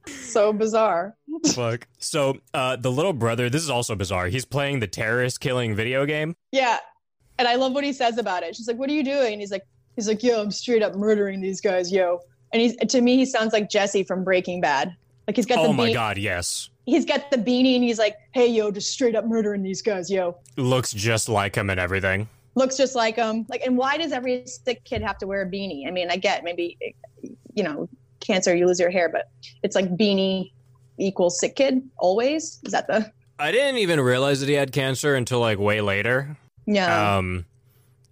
[0.06, 1.14] So bizarre.
[1.52, 1.86] Fuck.
[1.98, 4.28] So uh, the little brother, this is also bizarre.
[4.28, 6.34] He's playing the terrorist killing video game.
[6.52, 6.78] Yeah.
[7.38, 8.56] And I love what he says about it.
[8.56, 10.94] She's like, "What are you doing?" And he's like, "He's like, yo, I'm straight up
[10.94, 12.20] murdering these guys, yo."
[12.52, 14.96] And he's to me, he sounds like Jesse from Breaking Bad.
[15.26, 16.70] Like he's got Oh the my beanie, god, yes.
[16.86, 20.10] he's got the beanie, and he's like, "Hey, yo, just straight up murdering these guys,
[20.10, 22.28] yo." Looks just like him and everything.
[22.54, 23.46] Looks just like him.
[23.48, 25.86] Like, and why does every sick kid have to wear a beanie?
[25.86, 26.76] I mean, I get maybe,
[27.54, 27.88] you know,
[28.20, 29.28] cancer, you lose your hair, but
[29.62, 30.52] it's like beanie
[30.98, 32.60] equals sick kid always.
[32.64, 33.10] Is that the?
[33.38, 36.36] I didn't even realize that he had cancer until like way later.
[36.66, 37.16] Yeah.
[37.16, 37.46] Um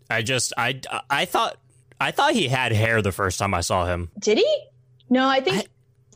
[0.09, 1.59] I just I I thought
[2.01, 4.11] I thought he had hair the first time I saw him.
[4.19, 4.65] Did he?
[5.11, 5.69] No, I think.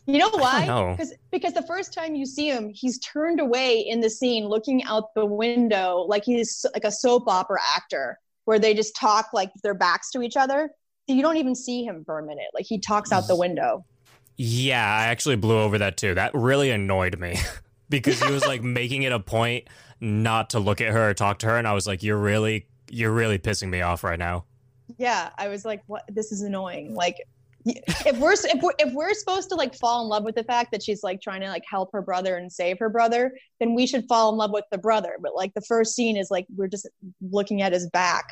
[0.07, 0.65] You know why?
[0.91, 4.83] Because because the first time you see him, he's turned away in the scene, looking
[4.83, 9.51] out the window like he's like a soap opera actor, where they just talk like
[9.63, 10.69] their backs to each other.
[11.07, 12.47] So you don't even see him for a minute.
[12.53, 13.83] Like he talks out the window.
[14.37, 16.13] Yeah, I actually blew over that too.
[16.13, 17.37] That really annoyed me
[17.89, 19.67] because he was like making it a point
[19.99, 22.67] not to look at her or talk to her and I was like you're really
[22.91, 24.45] you're really pissing me off right now.
[24.97, 26.03] Yeah, I was like, what?
[26.07, 26.93] This is annoying.
[26.93, 27.17] Like.
[27.65, 30.71] If we're if we're if we're supposed to like fall in love with the fact
[30.71, 33.87] that she's like trying to like help her brother and save her brother, then we
[33.87, 35.17] should fall in love with the brother.
[35.19, 36.87] But like the first scene is like we're just
[37.31, 38.25] looking at his back.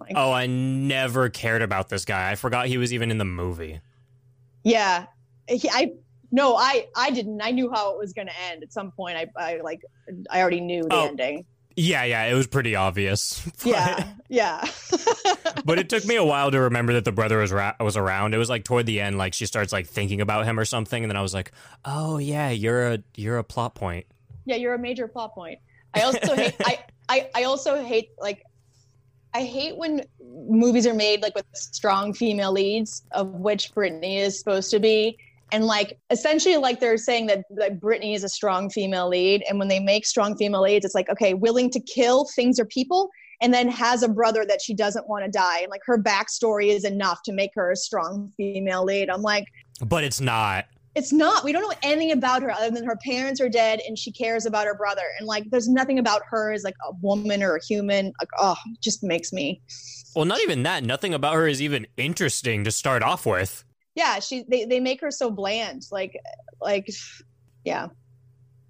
[0.00, 2.30] Like, Oh, I never cared about this guy.
[2.30, 3.80] I forgot he was even in the movie.
[4.62, 5.06] Yeah,
[5.46, 5.92] he, I
[6.32, 7.40] no, I I didn't.
[7.42, 9.16] I knew how it was going to end at some point.
[9.18, 9.82] I I like
[10.30, 11.44] I already knew the Oh, ending.
[11.76, 13.42] Yeah, yeah, it was pretty obvious.
[13.58, 14.64] But- Yeah, yeah,
[15.64, 18.34] but it took me a while to remember that the brother was ra- was around.
[18.34, 21.02] It was like toward the end, like she starts like thinking about him or something,
[21.02, 21.50] and then I was like,
[21.84, 24.06] "Oh yeah, you're a you're a plot point."
[24.46, 24.56] yeah.
[24.56, 25.58] You're a major plot point.
[25.94, 26.54] I also hate.
[26.60, 28.42] I, I I also hate like.
[29.36, 34.38] I hate when movies are made like with strong female leads, of which Brittany is
[34.38, 35.18] supposed to be,
[35.52, 39.58] and like essentially like they're saying that that Brittany is a strong female lead, and
[39.58, 43.10] when they make strong female leads, it's like okay, willing to kill things or people,
[43.40, 46.68] and then has a brother that she doesn't want to die, and like her backstory
[46.68, 49.10] is enough to make her a strong female lead.
[49.10, 49.46] I'm like,
[49.84, 50.66] But it's not.
[50.94, 51.44] it's not.
[51.44, 54.46] We don't know anything about her other than her parents are dead, and she cares
[54.46, 57.64] about her brother, and like there's nothing about her as like a woman or a
[57.64, 58.06] human.
[58.20, 59.60] Like, oh, just makes me.
[60.16, 60.84] Well, not even that.
[60.84, 63.64] Nothing about her is even interesting to start off with.
[63.94, 65.86] Yeah, she they they make her so bland.
[65.90, 66.18] Like,
[66.60, 66.88] like,
[67.64, 67.88] yeah,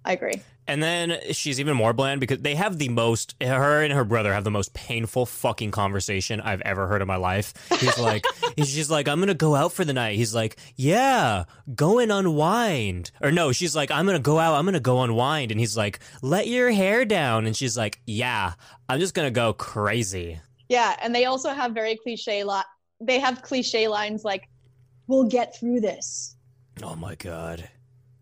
[0.03, 0.41] I agree.
[0.67, 4.33] And then she's even more bland because they have the most, her and her brother
[4.33, 7.53] have the most painful fucking conversation I've ever heard in my life.
[7.79, 10.15] He's like, he's, she's like, I'm going to go out for the night.
[10.15, 11.43] He's like, yeah,
[11.75, 13.11] go and unwind.
[13.21, 14.55] Or no, she's like, I'm going to go out.
[14.55, 15.51] I'm going to go unwind.
[15.51, 17.45] And he's like, let your hair down.
[17.45, 18.53] And she's like, yeah,
[18.89, 20.39] I'm just going to go crazy.
[20.67, 22.65] Yeah, and they also have very cliche lot.
[22.99, 24.49] They have cliche lines like,
[25.07, 26.35] "We'll get through this."
[26.83, 27.67] Oh my God.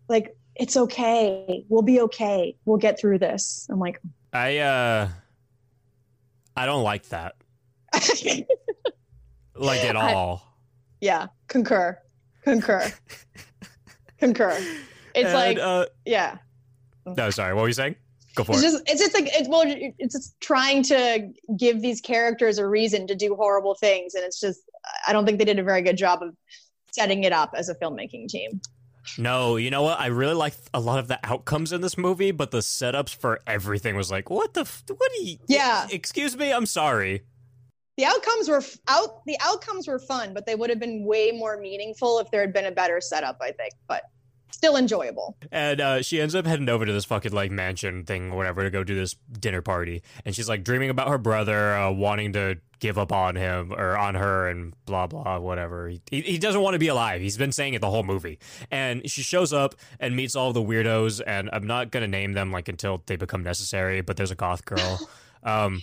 [0.08, 1.64] Like, it's okay.
[1.68, 2.56] We'll be okay.
[2.64, 3.66] We'll get through this.
[3.70, 4.00] I'm like,
[4.32, 5.08] I, uh,
[6.56, 7.34] I don't like that.
[9.56, 10.42] Like at I- all.
[11.00, 11.96] yeah, concur,
[12.42, 12.90] concur,
[14.18, 14.50] concur.
[15.14, 16.38] It's And, like, uh, yeah.
[17.06, 17.54] no, sorry.
[17.54, 17.94] What were you saying?
[18.34, 18.64] Go for It's it.
[18.64, 23.06] just it's just like it's well it's just trying to give these characters a reason
[23.06, 24.58] to do horrible things and it's just
[25.06, 26.34] I don't think they did a very good job of
[26.94, 28.60] setting it up as a filmmaking team.
[29.18, 30.00] No, you know what?
[30.00, 33.40] I really like a lot of the outcomes in this movie, but the setups for
[33.46, 34.62] everything was like, what the?
[34.62, 35.36] F- what do you?
[35.46, 35.86] Yeah.
[35.90, 36.52] Excuse me.
[36.52, 37.22] I'm sorry.
[37.96, 41.32] The outcomes were f- out the outcomes were fun, but they would have been way
[41.32, 43.74] more meaningful if there had been a better setup, I think.
[43.86, 44.04] But
[44.54, 45.36] Still enjoyable.
[45.50, 48.62] And uh, she ends up heading over to this fucking like mansion thing, or whatever,
[48.62, 50.00] to go do this dinner party.
[50.24, 53.98] And she's like dreaming about her brother, uh, wanting to give up on him or
[53.98, 55.88] on her, and blah blah whatever.
[55.88, 57.20] He, he doesn't want to be alive.
[57.20, 58.38] He's been saying it the whole movie.
[58.70, 62.52] And she shows up and meets all the weirdos, and I'm not gonna name them
[62.52, 64.02] like until they become necessary.
[64.02, 65.00] But there's a goth girl.
[65.46, 65.82] Um,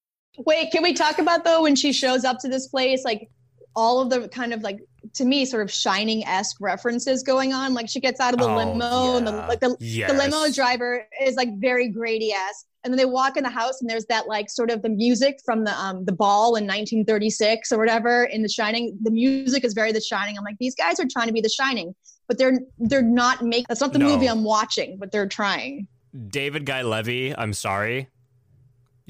[0.37, 3.29] Wait, can we talk about though when she shows up to this place, like
[3.75, 4.79] all of the kind of like
[5.13, 7.73] to me sort of shining esque references going on?
[7.73, 11.05] Like she gets out of the Oh, limo and the like the, the limo driver
[11.21, 12.65] is like very Grady esque.
[12.83, 15.39] And then they walk in the house and there's that like sort of the music
[15.45, 18.97] from the um the ball in 1936 or whatever in The Shining.
[19.03, 20.37] The music is very The Shining.
[20.37, 21.93] I'm like, these guys are trying to be The Shining,
[22.27, 24.05] but they're they're not make that's not the No.
[24.07, 25.87] movie I'm watching, but they're trying.
[26.29, 28.07] David Guy Levy, I'm sorry.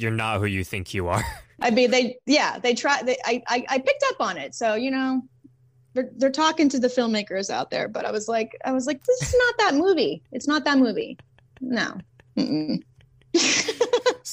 [0.01, 1.23] You're not who you think you are.
[1.61, 3.03] I mean, they, yeah, they try.
[3.03, 4.55] They, I, I, I picked up on it.
[4.55, 5.21] So you know,
[5.93, 7.87] they're they're talking to the filmmakers out there.
[7.87, 10.23] But I was like, I was like, this is not that movie.
[10.31, 11.17] It's not that movie.
[11.59, 11.97] No.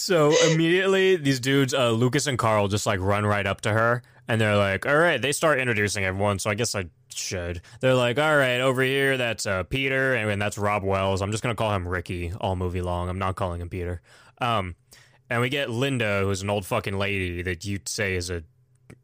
[0.09, 4.03] So immediately, these dudes, uh, Lucas and Carl, just like run right up to her,
[4.27, 7.61] and they're like, "All right." They start introducing everyone, so I guess I should.
[7.81, 11.21] They're like, "All right, over here, that's uh, Peter, and, and that's Robb Wells.
[11.21, 13.09] I'm just gonna call him Ricky all movie long.
[13.09, 14.01] I'm not calling him Peter."
[14.41, 14.77] Um,
[15.31, 18.43] and we get Linda, who's an old fucking lady that you'd say is a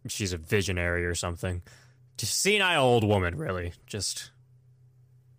[0.09, 1.63] she's a visionary or something.
[2.17, 3.73] Just senile old woman, really.
[3.87, 4.31] Just,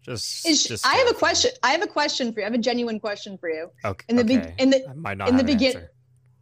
[0.03, 0.45] just.
[0.47, 1.51] Is she- just I have a question.
[1.63, 2.45] I have a question for you.
[2.45, 3.69] I have a genuine question for you.
[3.83, 4.05] Okay.
[4.09, 5.87] In the be- in the I might not in the have an begin-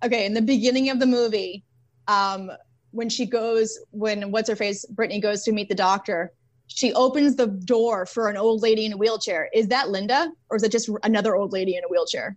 [0.03, 1.63] okay, in the beginning of the movie,
[2.07, 2.51] um,
[2.91, 6.31] when she goes, when what's her face, Brittany goes to meet the doctor,
[6.67, 9.49] she opens the door for an old lady in a wheelchair.
[9.53, 12.35] Is that Linda, or is it just another old lady in a wheelchair?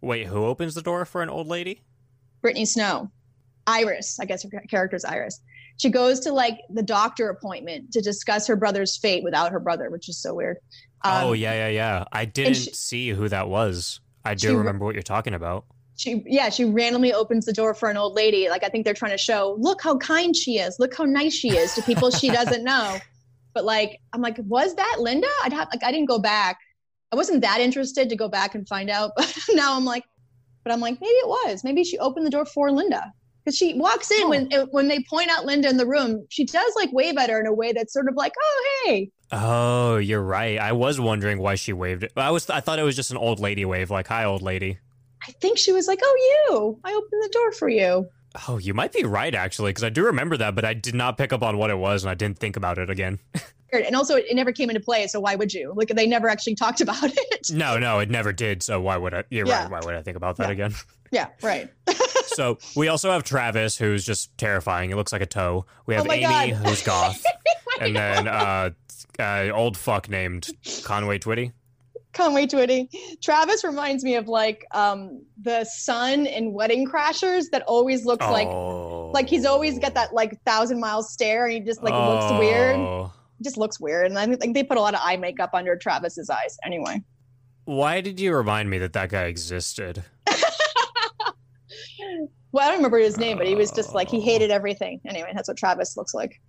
[0.00, 1.82] Wait, who opens the door for an old lady?
[2.40, 3.10] Brittany Snow,
[3.66, 5.40] Iris, I guess her character's Iris.
[5.76, 9.90] She goes to like the doctor appointment to discuss her brother's fate without her brother,
[9.90, 10.58] which is so weird.
[11.02, 12.04] Um, oh yeah, yeah, yeah.
[12.12, 14.00] I didn't she- see who that was.
[14.24, 15.64] I do remember what you're talking about.
[15.96, 18.48] She, yeah, she randomly opens the door for an old lady.
[18.48, 21.34] Like I think they're trying to show, look how kind she is, look how nice
[21.34, 22.98] she is to people she doesn't know.
[23.54, 25.28] But like, I'm like, was that Linda?
[25.44, 26.58] I'd have like, I didn't go back.
[27.12, 29.12] I wasn't that interested to go back and find out.
[29.16, 30.04] But now I'm like,
[30.64, 31.64] but I'm like, maybe it was.
[31.64, 33.12] Maybe she opened the door for Linda
[33.44, 34.68] because she walks in when oh.
[34.70, 36.26] when they point out Linda in the room.
[36.28, 39.10] She does like wave at her in a way that's sort of like, oh hey,
[39.32, 40.58] Oh, you're right.
[40.58, 42.06] I was wondering why she waved.
[42.16, 44.78] I was I thought it was just an old lady wave, like "Hi, old lady."
[45.26, 48.08] I think she was like, oh you, I opened the door for you.
[48.48, 51.18] Oh, you might be right actually, because I do remember that, but I did not
[51.18, 53.18] pick up on what it was, and I didn't think about it again.
[53.72, 55.72] And also, it, it never came into play, so why would you?
[55.74, 57.50] Like, they never actually talked about it.
[57.50, 58.62] no, no, it never did.
[58.62, 59.24] So why would I?
[59.30, 59.62] You're Yeah.
[59.62, 59.70] right.
[59.70, 60.52] Why would I think about that Yeah.
[60.52, 60.74] again?
[61.10, 61.70] yeah, right.
[62.26, 64.90] so we also have Travis, who's just terrifying.
[64.90, 65.66] He looks like a toe.
[65.86, 66.48] We have Oh Amy, God.
[66.50, 67.22] who's goth,
[67.80, 68.70] and then uh,
[69.18, 70.48] uh, old fuck named
[70.84, 71.52] Conway Twitty.
[72.12, 72.88] Conway Twitty.
[73.22, 78.48] Travis reminds me of like um the son in Wedding Crashers that always looks like
[78.48, 79.10] oh.
[79.14, 83.10] like he's always got that like thousand mile stare and he just like looks weird.
[83.40, 83.44] Oh.
[83.44, 84.06] Just looks weird.
[84.06, 86.58] And I think they put a lot of eye makeup under Travis's eyes.
[86.64, 87.02] Anyway.
[87.64, 90.02] Why did you remind me that that guy existed?
[92.52, 95.00] Well, I don't remember his name, but he was just like he hated everything.
[95.06, 96.40] Anyway, that's what Travis looks like.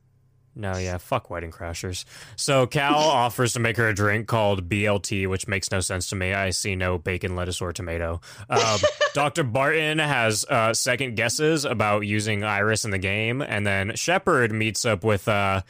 [0.53, 2.03] No, yeah, fuck Wedding Crashers.
[2.35, 6.15] So Cal offers to make her a drink called BLT, which makes no sense to
[6.15, 6.33] me.
[6.33, 8.19] I see no bacon, lettuce, or tomato.
[8.49, 8.79] Um,
[9.13, 9.43] Dr.
[9.43, 14.83] Barden has uh, second guesses about using Iris in the game, and then Shepard meets
[14.83, 15.61] up with uh,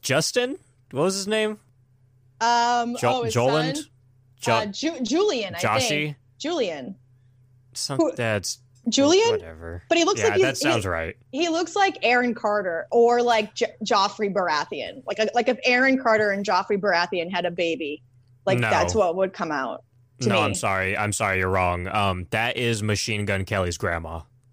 [0.00, 0.58] Justin.
[0.90, 1.58] What was his name?
[2.40, 3.76] Um Jo- oh, Joland?
[3.76, 3.84] son?
[4.40, 6.16] Jo- uh, Ju- Julian, I think.
[6.38, 6.96] Julian.
[7.74, 9.30] Some, Who- that's Julian?
[9.30, 9.82] Whatever.
[9.88, 11.16] But he looks yeah, like he's, that sounds he, right.
[11.30, 15.02] he looks like Aaron Carter or like J- Joffrey Baratheon.
[15.06, 18.02] Like like if Aaron Carter and Joffrey Baratheon had a baby,
[18.44, 18.68] like No.
[18.70, 19.84] that's what would come out.
[20.20, 20.40] to No, me.
[20.40, 20.96] I'm sorry.
[20.96, 21.38] I'm sorry.
[21.38, 21.86] You're wrong.
[21.86, 24.22] Um, that is Machine Gun Kelly's grandma.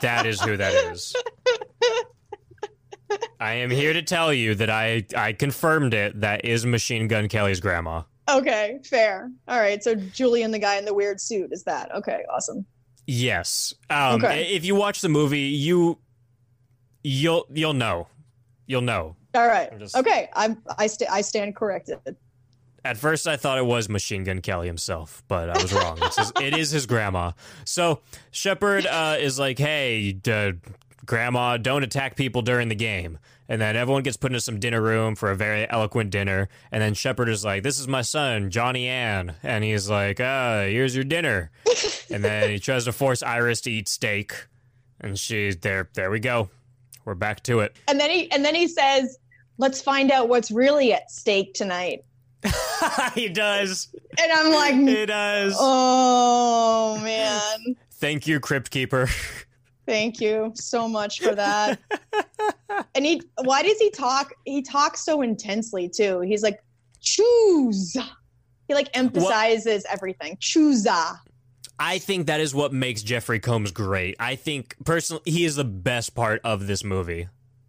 [0.00, 1.14] that is who that is.
[3.40, 6.20] I am here to tell you that I I confirmed it.
[6.20, 8.02] That is Machine Gun Kelly's grandma.
[8.28, 9.30] Okay, fair.
[9.46, 12.22] All right, so Julian, the guy in the weird suit, is that okay?
[12.34, 12.66] Awesome.
[13.06, 13.72] Yes.
[13.88, 14.48] Um, Okay.
[14.54, 15.98] If you watch the movie, you
[17.02, 18.08] you'll you'll know.
[18.66, 19.16] You'll know.
[19.34, 19.68] All right.
[19.70, 20.28] I'm just- Okay.
[20.34, 21.98] I'm I st- I stand corrected.
[22.84, 25.98] At first, I thought it was Machine Gun Kelly himself, but I was wrong.
[26.40, 27.32] It is his grandma.
[27.64, 28.00] So
[28.30, 30.52] Shepard uh, is like, "Hey, uh,
[31.04, 33.18] grandma, don't attack people during the game."
[33.48, 36.48] And then everyone gets put into some dinner room for a very eloquent dinner.
[36.72, 40.62] And then Shepard is like, "This is my son, Johnny Ann," and he's like, "Ah,
[40.62, 41.50] here's your dinner."
[42.10, 44.32] and then he tries to force Iris to eat steak,
[45.00, 45.88] and she's there.
[45.94, 46.50] There we go.
[47.04, 47.76] We're back to it.
[47.86, 49.18] And then he and then he says,
[49.58, 52.04] "Let's find out what's really at stake tonight."
[53.14, 53.88] he does.
[54.20, 55.54] And I'm like, He does.
[55.58, 59.08] "Oh man, Thank you, Crypt Keeper.
[59.86, 61.78] thank you so much for that."
[62.94, 64.32] and he, why does he talk?
[64.44, 66.20] He talks so intensely too.
[66.20, 66.60] He's like,
[67.00, 67.96] "Choose."
[68.68, 70.36] He like emphasizes everything.
[70.40, 70.86] Choose.
[71.78, 74.16] I think that is what makes Jeffrey Combs great.
[74.18, 77.28] I think personally, he is the best part of this movie.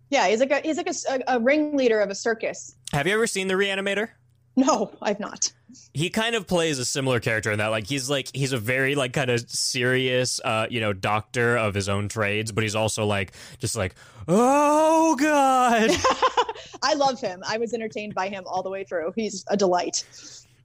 [0.09, 2.76] Yeah, he's like a he's like a, a, a ringleader of a circus.
[2.93, 4.09] Have you ever seen The Reanimator?
[4.55, 5.51] No, I've not.
[5.94, 7.68] He kind of plays a similar character in that.
[7.68, 11.74] Like he's like he's a very like kind of serious, uh, you know, doctor of
[11.74, 13.96] his own trades, but he's also like just like,
[14.28, 15.92] oh god.
[16.84, 17.42] I love him.
[17.48, 19.14] I was entertained by him all the way through.
[19.16, 20.04] He's a delight.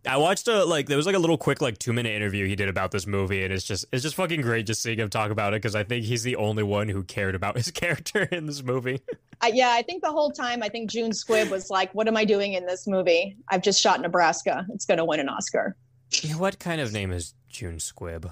[0.06, 2.56] I watched a like there was like a little quick like two minute interview he
[2.56, 5.30] did about this movie, and it's just it's just fucking great just seeing him talk
[5.30, 8.46] about it because I think he's the only one who cared about his character in
[8.46, 9.00] this movie.
[9.40, 12.16] I, yeah, I think the whole time, I think June Squibb was like, "What am
[12.16, 13.36] I doing in this movie?
[13.48, 14.66] I've just shot Nebraska.
[14.74, 15.76] It's going to win an Oscar."
[16.22, 18.26] Yeah, what kind of name is June Squibb?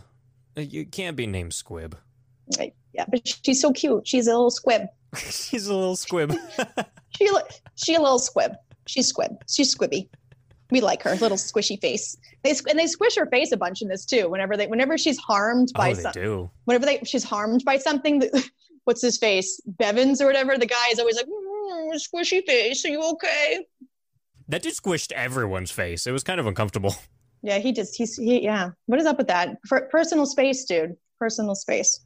[0.56, 1.94] Uh, You can't be named Squibb.
[2.92, 4.06] Yeah, but she's so cute.
[4.06, 4.82] She's a little squib.
[5.16, 6.34] She's a little squib.
[7.16, 7.28] She
[7.76, 8.52] she a little squib.
[8.86, 9.32] She's squib.
[9.48, 10.08] She's squibby.
[10.70, 12.16] We like her little squishy face.
[12.42, 14.28] They and they squish her face a bunch in this too.
[14.28, 16.50] Whenever they whenever she's harmed by oh, do.
[16.64, 18.20] whenever they she's harmed by something.
[18.20, 18.50] that-
[18.84, 19.60] What's his face?
[19.66, 20.56] Bevins or whatever.
[20.56, 22.84] The guy is always like, "Mm, squishy face.
[22.86, 23.66] Are you okay?
[24.48, 26.06] That dude squished everyone's face.
[26.06, 26.94] It was kind of uncomfortable.
[27.42, 28.72] Yeah, he just he's he yeah.
[28.84, 29.56] What is up with that?
[29.66, 30.94] For personal space, dude.
[31.18, 31.98] Personal space.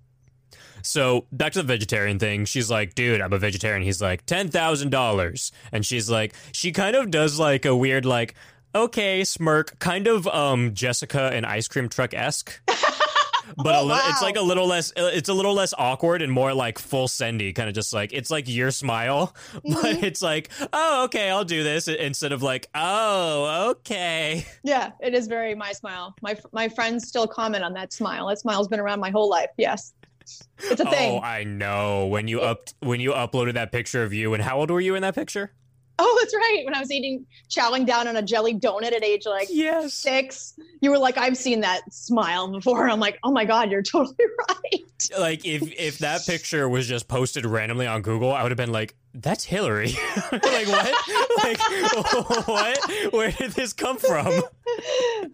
[0.82, 2.44] So back to the vegetarian thing.
[2.44, 3.82] She's like, dude, I'm a vegetarian.
[3.82, 5.50] He's like, ten thousand dollars.
[5.72, 8.34] And she's like, she kind of does like a weird like,
[8.74, 12.60] okay, smirk, kind of um Jessica and ice cream truck esque.
[13.58, 14.90] But a Oh, little, it's like a little less.
[14.96, 18.12] uh, It's a little less awkward and more like full sendy, kind of just like
[18.12, 20.04] it's like your smile, but Mm-hmm.
[20.04, 24.46] it's like, oh, okay, I'll do this instead of like, oh, okay.
[24.64, 26.16] Yeah, it is very my smile.
[26.22, 28.28] My my friends still comment on that smile.
[28.28, 29.50] That smile's been around my whole life.
[29.58, 29.92] Yes,
[30.58, 31.20] it's a thing Oh.
[31.20, 32.06] I know.
[32.06, 34.94] When you up when you uploaded that picture of you, and how old were you
[34.94, 35.52] in that picture?
[35.98, 36.62] Oh, that's right.
[36.64, 39.94] When I was eating, chowing down on a jelly donut at age like Yes.
[39.94, 43.82] six, you were like, "I've seen that smile before." I'm like, "Oh my god, you're
[43.92, 44.16] totally
[44.48, 44.80] right."
[45.18, 48.72] Like if if that picture was just posted randomly on Google, I would have been
[48.72, 49.92] like, "That's Hillary."
[50.32, 50.94] like what?
[51.44, 51.58] like
[52.48, 53.12] what?
[53.12, 54.42] Where did this come from?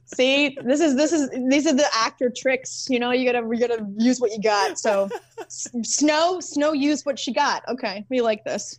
[0.05, 2.87] See, this is this is these are the actor tricks.
[2.91, 4.79] You know, you gotta you gotta use what you got.
[4.79, 5.09] So,
[5.41, 7.63] S- Snow, Snow used what she got.
[7.69, 8.79] Okay, we like this.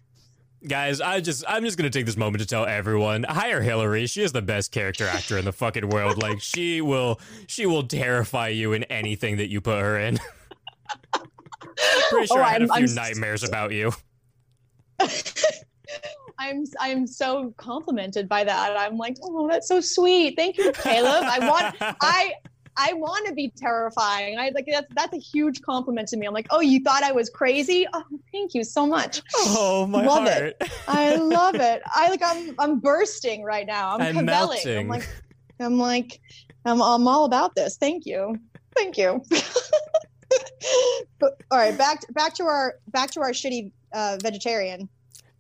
[0.67, 4.05] Guys, I just I'm just gonna take this moment to tell everyone hire Hillary.
[4.05, 6.21] She is the best character actor in the fucking world.
[6.21, 10.19] Like she will she will terrify you in anything that you put her in.
[12.09, 13.91] Pretty sure Oh, I had a I'm- few I'm nightmares about you.
[16.39, 18.77] I'm I'm so complimented by that.
[18.77, 20.35] I'm like, oh, that's so sweet.
[20.35, 21.23] Thank you, Caleb.
[21.25, 22.33] I want I
[22.77, 24.39] I want to be terrifying.
[24.39, 26.25] I like that's that's a huge compliment to me.
[26.25, 27.85] I'm like, oh, you thought I was crazy?
[27.93, 29.21] Oh, thank you so much.
[29.35, 30.55] Oh my Love heart.
[30.59, 30.71] it.
[30.87, 31.81] I love it.
[31.93, 33.97] I like I'm I'm bursting right now.
[33.97, 34.77] I'm, I'm melting.
[34.77, 35.07] I'm like
[35.59, 36.19] I'm like
[36.65, 37.77] I'm I'm all about this.
[37.77, 38.37] Thank you.
[38.75, 39.21] Thank you.
[41.19, 44.87] but, all right, back back to our back to our shitty uh, vegetarian.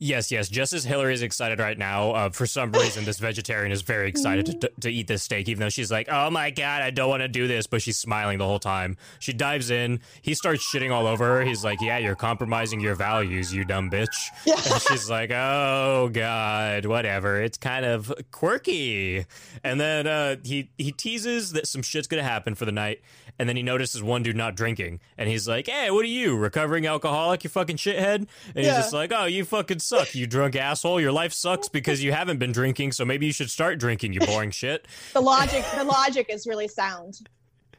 [0.03, 0.49] Yes, yes.
[0.49, 4.09] Just as Hillary is excited right now, uh, for some reason, this vegetarian is very
[4.09, 6.89] excited to, to, to eat this steak, even though she's like, oh my God, I
[6.89, 7.67] don't want to do this.
[7.67, 8.97] But she's smiling the whole time.
[9.19, 9.99] She dives in.
[10.23, 11.45] He starts shitting all over her.
[11.45, 14.07] He's like, yeah, you're compromising your values, you dumb bitch.
[14.43, 14.55] Yeah.
[14.55, 17.39] And she's like, oh God, whatever.
[17.39, 19.27] It's kind of quirky.
[19.63, 23.01] And then uh, he, he teases that some shit's going to happen for the night.
[23.41, 24.99] And then he notices one dude not drinking.
[25.17, 28.15] And he's like, hey, what are you, recovering alcoholic, you fucking shithead?
[28.17, 28.75] And he's Yeah.
[28.81, 31.01] just like, oh, you fucking suck, you drunk asshole.
[31.01, 34.19] Your life sucks because you haven't been drinking, so maybe you should start drinking, you
[34.19, 34.87] boring shit.
[35.13, 37.19] the logic the logic is really sound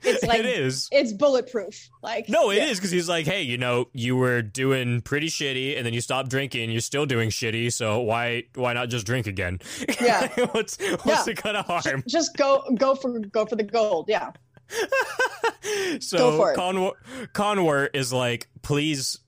[0.03, 0.89] it's like it is.
[0.91, 2.75] it's bulletproof like No, it is yeah.
[2.75, 6.29] because he's like, hey, you know, you were doing pretty shitty, and then you stopped
[6.29, 6.73] drinking.
[6.73, 9.61] You're still doing shitty, so why why not just drink again?
[10.01, 10.27] Yeah.
[10.51, 11.23] what's what's Yeah.
[11.23, 12.03] the kind of harm?
[12.09, 14.33] just go go for go for the gold yeah
[16.01, 16.55] So.
[16.57, 16.93] Conwar,
[17.33, 19.19] Conwar is like, please,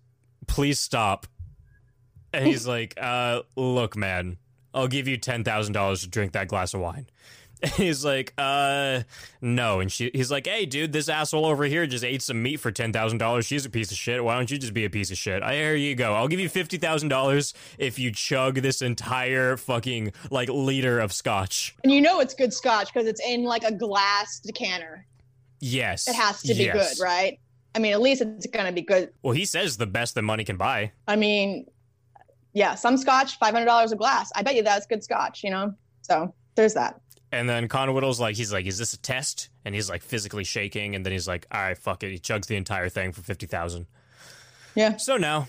[0.46, 1.26] please stop.
[2.32, 4.38] and he's like, uh, "Look, man,
[4.72, 7.06] I'll give you ten thousand dollars to drink that glass of wine."
[7.62, 9.02] And he's like, "Uh,
[9.40, 12.56] no." And she, he's like, "Hey, dude, this asshole over here just ate some meat
[12.56, 13.46] for ten thousand dollars.
[13.46, 14.22] She's a piece of shit.
[14.22, 15.42] Why don't you just be a piece of shit?
[15.42, 16.14] I here you go.
[16.14, 21.12] I'll give you fifty thousand dollars if you chug this entire fucking like liter of
[21.12, 25.06] scotch." And you know it's good scotch because it's in like a glass decanter.
[25.66, 26.98] Yes, It has to be Yes.
[26.98, 27.40] good, right?
[27.74, 29.12] I mean, at least it's gonna be good.
[29.22, 30.92] Well, he says the best that money can buy.
[31.08, 31.66] I mean,
[32.52, 34.30] yeah, some scotch, five hundred dollars a glass.
[34.36, 35.74] I bet you that's good scotch, you know.
[36.02, 37.00] So there's that.
[37.32, 39.48] And then Conwhittl's like, he's like, is this a test?
[39.64, 40.94] And he's like physically shaking.
[40.94, 42.12] And then he's like, all right, fuck it.
[42.12, 43.86] He chugs the entire thing for 50,000.
[44.76, 44.98] Yeah.
[44.98, 45.48] So now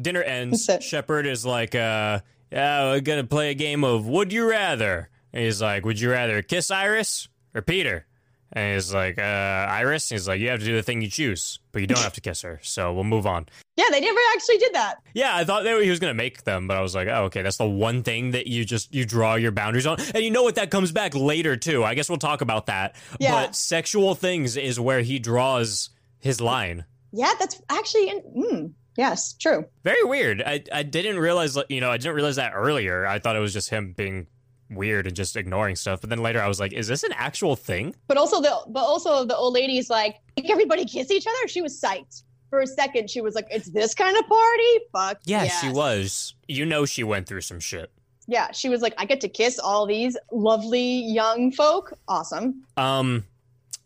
[0.00, 0.70] dinner ends.
[0.80, 5.10] Shepard is like, uh, yeah, we're going to play a game of Would You Rather?
[5.34, 8.06] And he's like, Would you rather kiss Iris or Peter?
[8.52, 10.08] And he's like, uh, Iris?
[10.08, 12.20] He's like, You have to do the thing you choose, but you don't have to
[12.20, 12.60] kiss her.
[12.62, 13.46] So we'll move on.
[13.76, 14.96] Yeah, they never actually did that.
[15.14, 17.42] Yeah, I thought that he was gonna make them, but I was like, oh, okay,
[17.42, 20.42] that's the one thing that you just you draw your boundaries on, and you know
[20.42, 20.54] what?
[20.56, 21.84] That comes back later too.
[21.84, 22.96] I guess we'll talk about that.
[23.20, 23.32] Yeah.
[23.32, 26.84] But sexual things is where he draws his line.
[27.12, 29.64] Yeah, that's actually in, mm, yes, true.
[29.84, 30.42] Very weird.
[30.42, 33.06] I I didn't realize, you know, I didn't realize that earlier.
[33.06, 34.26] I thought it was just him being
[34.70, 36.00] weird and just ignoring stuff.
[36.00, 37.94] But then later, I was like, is this an actual thing?
[38.06, 41.48] But also the but also the old lady's like, make everybody kiss each other.
[41.48, 42.22] She was psyched.
[42.50, 45.18] For a second, she was like, "It's this kind of party." Fuck.
[45.26, 45.60] Yeah, yes.
[45.60, 46.34] she was.
[46.46, 47.90] You know, she went through some shit.
[48.26, 51.92] Yeah, she was like, "I get to kiss all these lovely young folk.
[52.08, 53.24] Awesome." Um,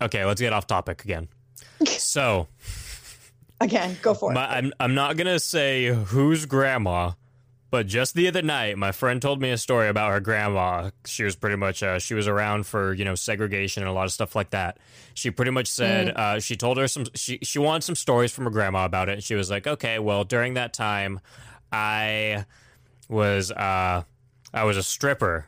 [0.01, 1.27] okay, let's get off topic again.
[1.85, 2.47] So.
[3.59, 4.35] Again, go for it.
[4.35, 7.11] My, I'm I'm not gonna say whose grandma,
[7.73, 10.91] but just the other night, my friend told me a story about her grandma.
[11.07, 14.05] She was pretty much uh, she was around for you know segregation and a lot
[14.05, 14.77] of stuff like that.
[15.15, 18.43] She pretty much said uh, she told her some she she wanted some stories from
[18.43, 19.13] her grandma about it.
[19.13, 21.19] And she was like, okay, well during that time,
[21.71, 22.45] I
[23.09, 24.03] was uh
[24.53, 25.47] I was a stripper,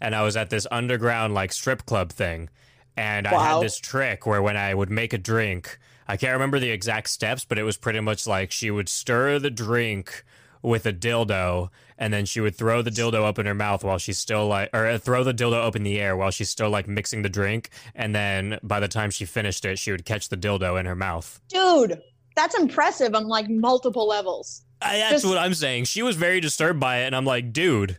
[0.00, 2.48] and I was at this underground like strip club thing,
[2.96, 5.78] and I had this trick where when I would make a drink.
[6.08, 9.38] I can't remember the exact steps, but it was pretty much like she would stir
[9.38, 10.24] the drink
[10.62, 13.98] with a dildo, and then she would throw the dildo up in her mouth while
[13.98, 16.70] she's still like, or uh, throw the dildo up in the air while she's still
[16.70, 20.28] like mixing the drink, and then by the time she finished it, she would catch
[20.28, 21.40] the dildo in her mouth.
[21.48, 22.00] Dude,
[22.36, 24.62] that's impressive on like multiple levels.
[24.82, 25.84] I, that's Just- what I'm saying.
[25.84, 27.98] She was very disturbed by it, and I'm like, dude,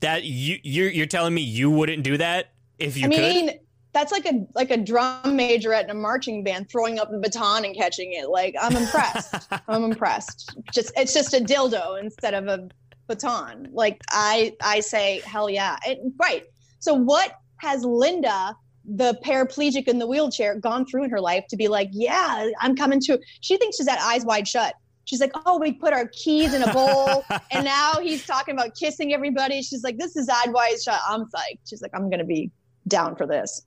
[0.00, 3.60] that you you're you're telling me you wouldn't do that if you I mean, could?
[3.92, 7.64] That's like a like a drum major at a marching band throwing up the baton
[7.64, 8.28] and catching it.
[8.28, 9.48] Like I'm impressed.
[9.68, 10.56] I'm impressed.
[10.72, 12.68] Just it's just a dildo instead of a
[13.06, 13.68] baton.
[13.72, 15.76] Like I I say hell yeah.
[15.86, 16.44] It, right.
[16.78, 21.56] So what has Linda the paraplegic in the wheelchair gone through in her life to
[21.56, 24.74] be like, yeah, I'm coming to she thinks she's at eyes wide shut.
[25.04, 28.76] She's like, oh, we put our keys in a bowl, and now he's talking about
[28.76, 29.60] kissing everybody.
[29.60, 31.00] She's like, this is eyes wide shut.
[31.08, 31.68] I'm psyched.
[31.68, 32.52] She's like, I'm gonna be
[32.86, 33.66] down for this.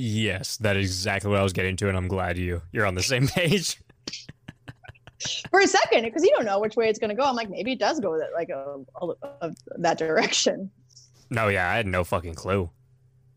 [0.00, 2.94] Yes, that is exactly what I was getting to, and I'm glad you you're on
[2.94, 3.78] the same page.
[5.50, 7.24] for a second because you don't know which way it's going to go.
[7.24, 9.06] I'm like, maybe it does go that like a, a,
[9.42, 10.70] a- that direction.
[11.28, 12.70] No, yeah, I had no fucking clue.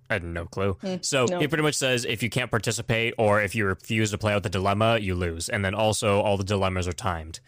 [0.10, 0.76] I had no clue.
[0.84, 1.40] Mm, so no.
[1.40, 4.44] he pretty much says if you can't participate or if you refuse to play out
[4.44, 5.50] the dilemma, you lose.
[5.50, 7.40] And then also all the dilemmas are timed.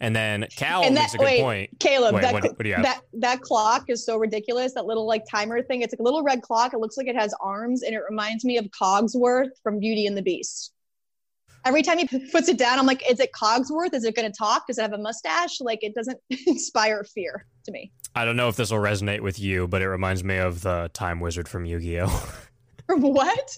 [0.00, 1.70] And then Cal And makes that- a good wait, point.
[1.80, 2.84] Caleb, Wait, that, what- what do you have?
[2.84, 4.74] that that clock is so ridiculous.
[4.74, 5.82] That little like timer thing.
[5.82, 6.72] It's like a little red clock.
[6.74, 10.16] It looks like it has arms, and it reminds me of Cogsworth from Beauty and
[10.16, 10.72] the Beast.
[11.66, 13.94] Every time he puts it down, I'm like, is it Cogsworth?
[13.94, 14.66] Is it going to talk?
[14.66, 15.62] Does it have a mustache?
[15.62, 17.90] Like, it doesn't inspire fear to me.
[18.14, 20.90] I don't know if this will resonate with you, but it reminds me of the
[20.92, 22.08] time wizard from Yu-Gi-Oh.
[22.86, 23.56] From what?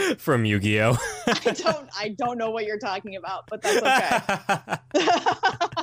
[0.18, 0.96] from Yu-Gi-Oh.
[1.26, 1.88] I don't.
[1.98, 5.04] I don't know what you're talking about, but that's okay.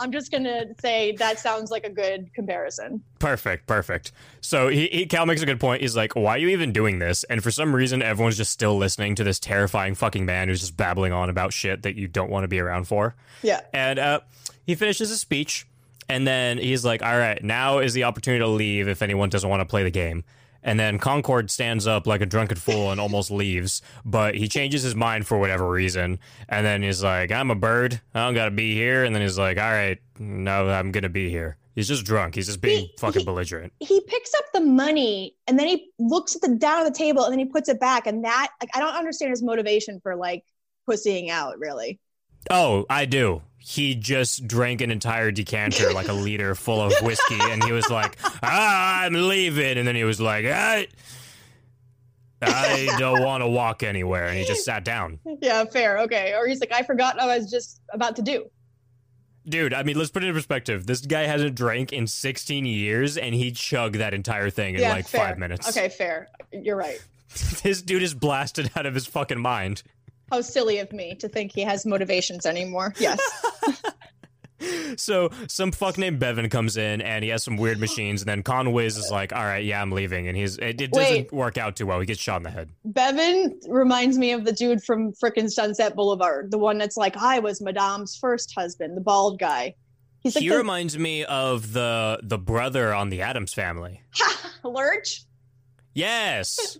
[0.00, 3.02] I'm just gonna say that sounds like a good comparison.
[3.18, 4.12] Perfect, perfect.
[4.40, 5.82] So he, he Cal makes a good point.
[5.82, 8.76] He's like, "Why are you even doing this?" And for some reason, everyone's just still
[8.76, 12.30] listening to this terrifying fucking man who's just babbling on about shit that you don't
[12.30, 13.14] want to be around for.
[13.42, 13.60] Yeah.
[13.72, 14.20] And uh,
[14.66, 15.66] he finishes his speech,
[16.08, 19.48] and then he's like, "All right, now is the opportunity to leave if anyone doesn't
[19.48, 20.24] want to play the game."
[20.66, 24.82] And then Concord stands up like a drunken fool and almost leaves, but he changes
[24.82, 26.18] his mind for whatever reason.
[26.50, 27.98] And then he's like, "I'm a bird.
[28.14, 31.30] I don't gotta be here." And then he's like, "All right, no, I'm gonna be
[31.30, 32.34] here." He's just drunk.
[32.34, 33.72] He's just being He- fucking he- belligerent.
[33.80, 37.22] He picks up the money and then he looks at the down of the table
[37.24, 38.06] and then he puts it back.
[38.06, 40.42] And that, like, I don't understand his motivation for like
[40.86, 41.58] pussying out.
[41.58, 42.00] Really,
[42.50, 43.42] Oh, I do.
[43.68, 47.90] He just drank an entire decanter, like a liter full of whiskey, and he was
[47.90, 49.76] like, ah, I'm leaving.
[49.76, 50.86] And then he was like, I,
[52.40, 54.28] I don't want to walk anywhere.
[54.28, 55.18] And he just sat down.
[55.42, 56.34] yeah, fair, okay.
[56.36, 58.48] Or he's like, I forgot what I was just about to do.
[59.48, 60.86] Dude, I mean, let's put it in perspective.
[60.86, 64.90] This guy hasn't drank in 16 years, and he chugged that entire thing in yeah,
[64.90, 65.26] like fair.
[65.26, 65.68] five minutes.
[65.68, 66.28] Okay, fair.
[66.52, 67.04] You're right.
[67.64, 69.82] this dude is blasted out of his fucking mind.
[70.30, 72.94] How silly of me to think he has motivations anymore.
[72.98, 73.20] Yes.
[74.96, 78.42] So some fuck named Bevan comes in, and he has some weird machines, and then
[78.42, 81.32] Conwiz is like, "All right, yeah, I'm leaving," and he's it, it doesn't Wait.
[81.32, 82.00] work out too well.
[82.00, 82.70] He gets shot in the head.
[82.86, 87.38] Bevan reminds me of the dude from frickin' Sunset Boulevard, the one that's like, I
[87.38, 89.74] was Madame's first husband, the bald guy.
[90.20, 94.00] He's like he the reminds me of the the brother on the Addams Family.
[94.64, 95.22] Lurch.
[95.92, 96.78] Yes.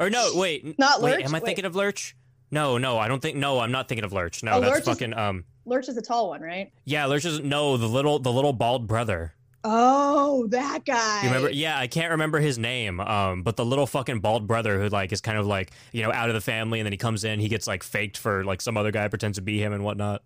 [0.00, 0.64] or no, wait.
[0.78, 1.44] Not wait, Am I Wait.
[1.44, 2.16] thinking of Lurch?
[2.50, 3.36] No, no, I don't think.
[3.36, 4.42] No, I'm not thinking of Lurch.
[4.42, 5.14] No, Oh, that's Lurch is- fucking.
[5.14, 6.72] Um, Lurch is a tall one, right?
[6.84, 9.34] yeah, Lurch is no the little the little bald brother.
[9.64, 11.22] Oh, that guy.
[11.24, 11.50] You remember?
[11.50, 13.00] Yeah, I can't remember his name.
[13.00, 16.12] Um, but the little fucking bald brother who like is kind of like you know
[16.12, 18.60] out of the family, and then he comes in, he gets like faked for like
[18.62, 20.22] some other guy pretends to be him and whatnot.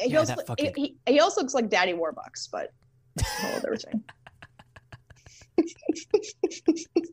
[0.00, 2.72] He, Yeah, also, that fucking- he, he, he also looks like Daddy Warbucks, but
[3.22, 4.02] whole other thing.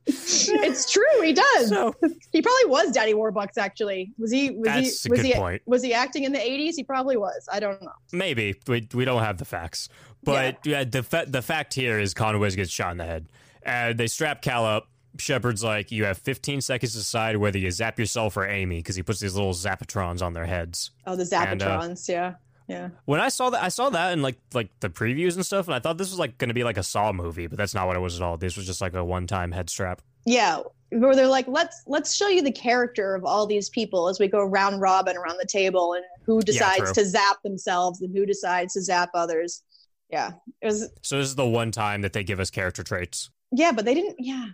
[0.08, 1.70] It's true, he does.
[1.70, 1.93] So
[2.32, 3.58] he probably was Daddy Warbucks.
[3.58, 4.52] Actually, was he?
[4.52, 5.10] Was That's he?
[5.10, 5.34] a Was good he?
[5.34, 5.62] point.
[5.66, 6.74] Was he acting in the '80s?
[6.76, 7.48] He probably was.
[7.52, 7.91] I don't know.
[8.12, 9.89] maybe we we don't have the facts,
[10.24, 13.28] but yeah, the fa- the fact here is Conway gets shot in the head,
[13.64, 14.89] and they strap Cal up.
[15.18, 18.98] Shepard's like, you have 15 seconds to decide whether you zap yourself or Amy because
[18.98, 20.91] he puts these little zapatrons on their heads.
[21.08, 22.10] Oh, the And, uh, Zapatrons.
[22.10, 22.34] yeah,
[22.68, 22.89] yeah.
[23.05, 25.76] When I saw that, I saw that in like like the previews and stuff, and
[25.76, 27.86] I thought this was like going to be like a Saw movie, but that's not
[27.86, 28.38] what it was at all.
[28.38, 30.01] This was just like a one time head strap.
[30.26, 34.20] Yeah, where they're like, let's let's show you the character of all these people as
[34.20, 36.93] we go round robin around the table, and who decides true.
[36.93, 39.61] to zap themselves and who decides to zap others.
[40.09, 40.89] Yeah, it was.
[41.03, 43.30] So this is the one time that they give us character traits.
[43.51, 44.16] Yeah, but they didn't.
[44.18, 44.47] Yeah,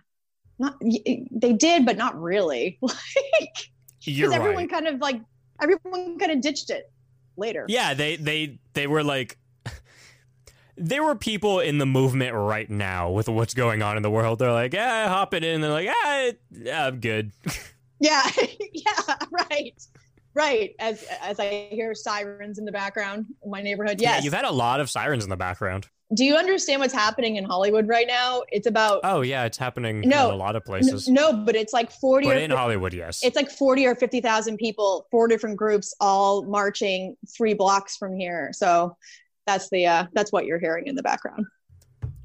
[0.58, 2.78] not they did, but not really.
[4.04, 4.70] Like, because everyone right.
[4.70, 5.20] kind of like
[5.60, 6.90] everyone kind of ditched it
[7.36, 7.66] later.
[7.68, 9.38] Yeah, they they they were like
[10.76, 14.38] there were people in the movement right now with what's going on in the world.
[14.38, 15.60] They're like, yeah, hop it in.
[15.60, 17.32] They're like, ah, yeah, I'm good.
[18.02, 18.28] Yeah,
[18.72, 19.80] yeah, right,
[20.34, 20.74] right.
[20.80, 24.00] As as I hear sirens in the background in my neighborhood.
[24.00, 25.86] Yeah, you've had a lot of sirens in the background.
[26.14, 28.42] Do you understand what's happening in Hollywood right now?
[28.50, 31.08] It's about Oh yeah, it's happening No, in a lot of N- places.
[31.08, 33.24] no, but it's like forty but or in Hollywood, yes.
[33.24, 38.14] it's like forty or fifty thousand people, four different groups, all marching three blocks from
[38.14, 38.50] here.
[38.52, 38.96] So
[39.46, 41.46] that's the uh that's what you're hearing in the background.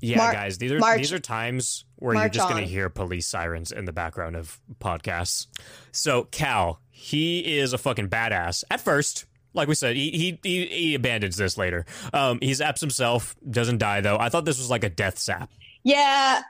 [0.01, 2.89] yeah, Mar- guys, these are march- these are times where you're just going to hear
[2.89, 5.47] police sirens in the background of podcasts.
[5.91, 8.63] So Cal, he is a fucking badass.
[8.69, 9.25] At first,
[9.57, 11.85] like we said, he he he, abandons this later.
[12.13, 14.17] Um, he zaps himself, doesn't die though.
[14.17, 15.51] I thought this was like a death zap.
[15.83, 16.41] Yeah,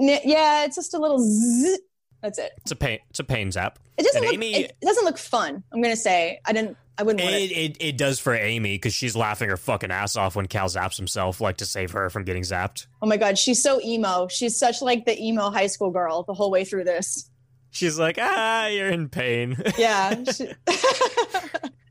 [0.00, 1.18] n- yeah, it's just a little.
[1.20, 1.78] Zzz.
[2.22, 2.52] That's it.
[2.62, 2.98] It's a pain.
[3.10, 3.78] It's a pain zap.
[3.98, 4.34] It doesn't And look.
[4.34, 5.62] Amy- it doesn't look fun.
[5.72, 6.40] I'm gonna say.
[6.46, 6.76] I didn't.
[6.96, 7.54] I wouldn't want It, it.
[7.56, 10.96] it it does for Amy because she's laughing her fucking ass off when Cal zaps
[10.96, 12.86] himself, like to save her from getting zapped.
[13.02, 14.28] Oh my god, she's so emo.
[14.28, 17.28] She's such like the emo high school girl the whole way through this.
[17.70, 19.56] She's like, ah, you're in pain.
[19.76, 20.22] Yeah.
[20.32, 20.52] she-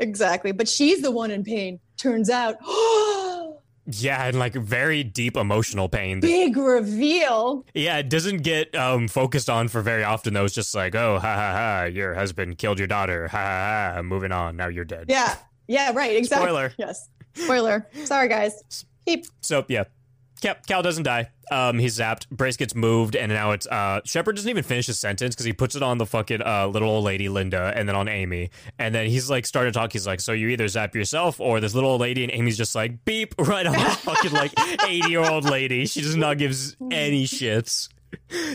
[0.00, 0.52] exactly.
[0.52, 1.80] But she's the one in pain.
[1.96, 2.56] Turns out.
[3.86, 6.20] yeah, and like very deep emotional pain.
[6.20, 7.64] Big reveal.
[7.74, 10.44] yeah, it doesn't get um focused on for very often though.
[10.44, 13.28] It's just like, oh, ha ha ha, your husband killed your daughter.
[13.28, 14.02] Ha ha ha.
[14.02, 14.56] Moving on.
[14.56, 15.06] Now you're dead.
[15.08, 15.34] Yeah.
[15.66, 16.16] Yeah, right.
[16.16, 16.46] Exactly.
[16.46, 16.72] Spoiler.
[16.78, 17.08] Yes.
[17.34, 17.88] Spoiler.
[18.04, 18.84] Sorry, guys.
[19.06, 19.26] Keep.
[19.40, 19.84] So yeah,
[20.40, 21.30] Cal, Cal doesn't die.
[21.50, 22.28] Um, he's zapped.
[22.30, 25.52] Brace gets moved, and now it's uh Shepard doesn't even finish his sentence because he
[25.52, 28.94] puts it on the fucking uh little old lady Linda, and then on Amy, and
[28.94, 29.92] then he's like started to talk.
[29.92, 32.74] He's like, so you either zap yourself or this little old lady, and Amy's just
[32.74, 34.52] like beep right on the fucking like
[34.86, 35.86] eighty year old lady.
[35.86, 37.88] She does not gives any shits.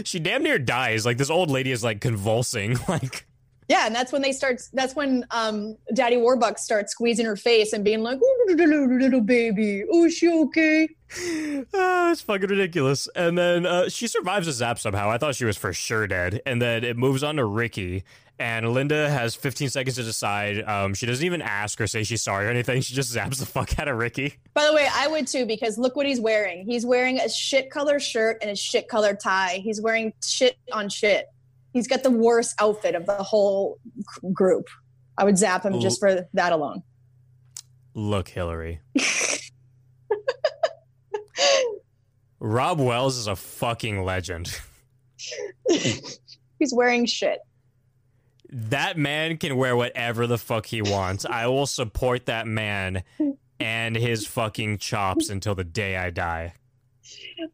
[0.04, 1.06] She damn near dies.
[1.06, 2.78] Like this old lady is like convulsing.
[2.90, 3.28] Like
[3.70, 4.62] Yeah, and that's when they start.
[4.74, 9.84] That's when um, Daddy Warbucks starts squeezing her face and being like, "Oh, little, baby,
[9.92, 10.90] oh, is she okay?"
[11.74, 13.08] Ah, it's fucking ridiculous.
[13.16, 15.10] And then uh, she survives a zap somehow.
[15.10, 16.42] I thought she was for sure dead.
[16.46, 18.04] And then it moves on to Ricky.
[18.40, 20.64] And Linda has 15 seconds to decide.
[20.64, 22.82] Um, she doesn't even ask or say she's sorry or anything.
[22.82, 24.36] She just zaps the fuck out of Ricky.
[24.54, 26.66] By the way, I would too because look what he's wearing.
[26.66, 29.62] He's wearing a shit color shirt and a shit color tie.
[29.64, 31.28] He's wearing shit on shit.
[31.74, 33.80] He's got the worst outfit of the whole
[34.34, 34.68] group.
[35.18, 36.84] I would zap him just for that alone.
[37.94, 38.80] Look, Hillary.
[42.40, 44.58] Robb Wells is a fucking legend.
[45.70, 47.40] He's wearing shit.
[48.52, 51.26] That man can wear whatever the fuck he wants.
[51.26, 53.04] I will support that man
[53.60, 56.54] and his fucking chops until the day I die.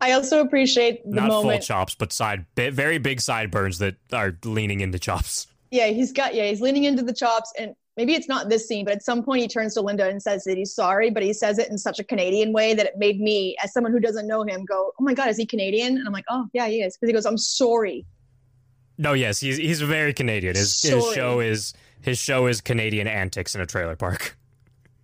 [0.02, 4.82] I also appreciate the Not full chops, but side, very big sideburns that are leaning
[4.82, 5.48] into chops.
[5.72, 8.86] yeah, he's got yeah, he's leaning into the chops and maybe it's not this scene,
[8.86, 11.34] but at some point he turns to Linda and says that he's sorry, but he
[11.34, 14.28] says it in such a Canadian way that it made me, as someone who doesn't
[14.28, 16.82] know him, go, "Oh my god, is he Canadian?" And I'm like, "Oh yeah, he
[16.82, 18.06] is," because he goes, "I'm sorry."
[18.98, 20.56] No, yes, he's he's very Canadian.
[20.56, 24.38] His, his show is his show is Canadian antics in a trailer park.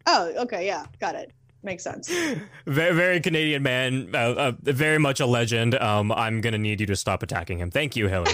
[0.08, 1.32] Oh, okay, yeah, got it.
[1.64, 2.10] Makes sense.
[2.66, 5.76] Very, very Canadian man, uh, uh, very much a legend.
[5.76, 7.70] Um, I'm gonna need you to stop attacking him.
[7.70, 8.34] Thank you, Hillary.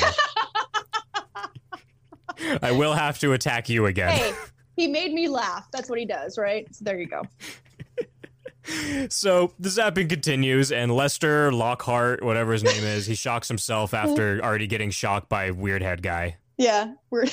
[2.61, 4.11] I will have to attack you again.
[4.11, 4.33] hey,
[4.77, 5.67] he made me laugh.
[5.73, 6.73] That's what he does, right?
[6.73, 7.23] So there you go.
[9.09, 14.41] So the zapping continues, and Lester Lockhart, whatever his name is, he shocks himself after
[14.43, 16.35] already getting shocked by weird head guy.
[16.57, 17.27] Yeah, we're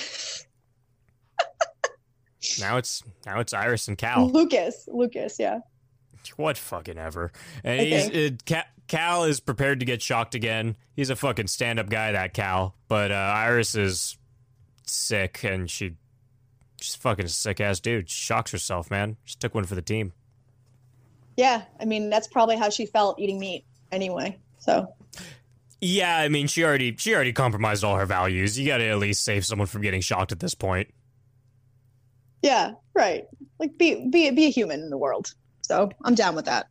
[2.60, 4.28] Now it's now it's Iris and Cal.
[4.28, 4.88] Lucas.
[4.92, 5.58] Lucas, yeah.
[6.36, 7.32] What fucking ever.
[7.62, 10.76] And I he's uh, Cal is prepared to get shocked again.
[10.94, 12.74] He's a fucking stand up guy, that Cal.
[12.88, 14.18] But uh, Iris is
[14.86, 15.96] sick, and she
[16.80, 18.10] she's fucking sick ass dude.
[18.10, 19.16] She shocks herself, man.
[19.24, 20.12] She took one for the team.
[21.36, 24.38] Yeah, I mean that's probably how she felt eating meat anyway.
[24.58, 24.92] So
[25.80, 28.58] Yeah, I mean, she already she already compromised all her values.
[28.58, 30.88] You got to at least save someone from getting shocked at this point.
[32.42, 33.24] yeah, right.
[33.58, 35.34] Like be be be a human in the world.
[35.64, 36.68] So I'm down with that.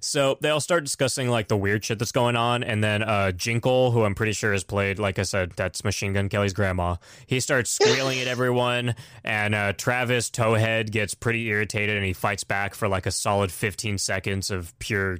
[0.00, 3.32] So they all start discussing like the weird shit that's going on, and then uh
[3.32, 6.96] Jinkle, who I'm pretty sure has played, like I said, that's Machine Gun Kelly's grandma.
[7.26, 12.44] He starts squealing at everyone, and uh Travis Towhead gets pretty irritated, and he fights
[12.44, 15.18] back for like a solid 15 seconds of pure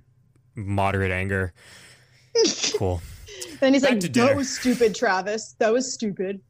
[0.55, 1.53] moderate anger.
[2.77, 3.01] Cool.
[3.61, 4.27] Then he's Back like, to dinner.
[4.29, 5.55] "That was stupid, Travis.
[5.59, 6.41] That was stupid.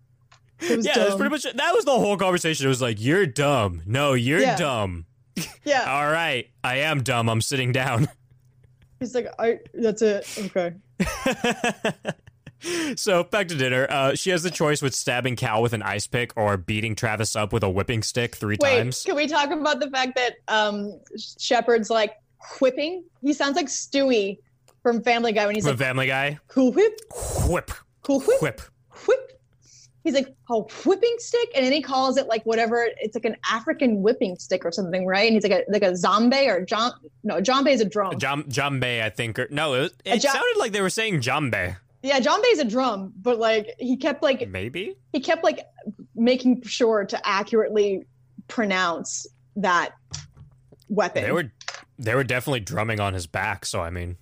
[0.61, 2.67] It was yeah, dumb." that's pretty much that was the whole conversation.
[2.67, 3.83] It was like, "You're dumb.
[3.87, 4.57] No, you're Yeah.
[4.57, 5.07] dumb.
[5.65, 7.29] yeah." All right, I am dumb.
[7.29, 8.09] I'm sitting down."
[9.01, 9.59] He's like, "I.
[9.75, 10.27] That's it.
[10.47, 10.75] Okay."
[12.97, 13.87] so back to dinner.
[13.89, 17.37] Uh, she has the choice with stabbing Cal with an ice pick or beating Travis
[17.37, 19.03] up with a whipping stick three Wait, times.
[19.03, 20.99] can we talk about the fact that um
[21.39, 22.15] Shepard's like
[22.61, 23.05] whipping?
[23.21, 24.39] He sounds like Stewie
[24.83, 26.99] from Family Guy when he's From like, Family Guy, "Cool whip,
[27.47, 27.71] whip,
[28.03, 28.61] cool whip, whip.
[29.07, 29.36] whip."
[30.07, 32.89] He's like, "A whipping stick," and then he calls it like whatever.
[33.01, 35.27] It's like an African whipping stick or something, right?
[35.27, 36.93] And he's like a like a zombe or jom.
[37.25, 38.17] No, jombe is a drum.
[38.19, 39.37] Jam- Jambe, I think.
[39.41, 41.77] Or, no, it, it ja- sounded like they were saying Jambe.
[42.05, 44.97] yeah, jombe is a drum, but like he kept like Maybe.
[45.13, 45.67] he kept like
[46.15, 48.05] making sure to accurately
[48.47, 49.27] pronounce
[49.57, 49.91] that
[50.89, 51.25] weapon.
[51.25, 51.51] They were
[51.99, 53.67] they were definitely drumming on his back.
[53.67, 54.17] So I mean,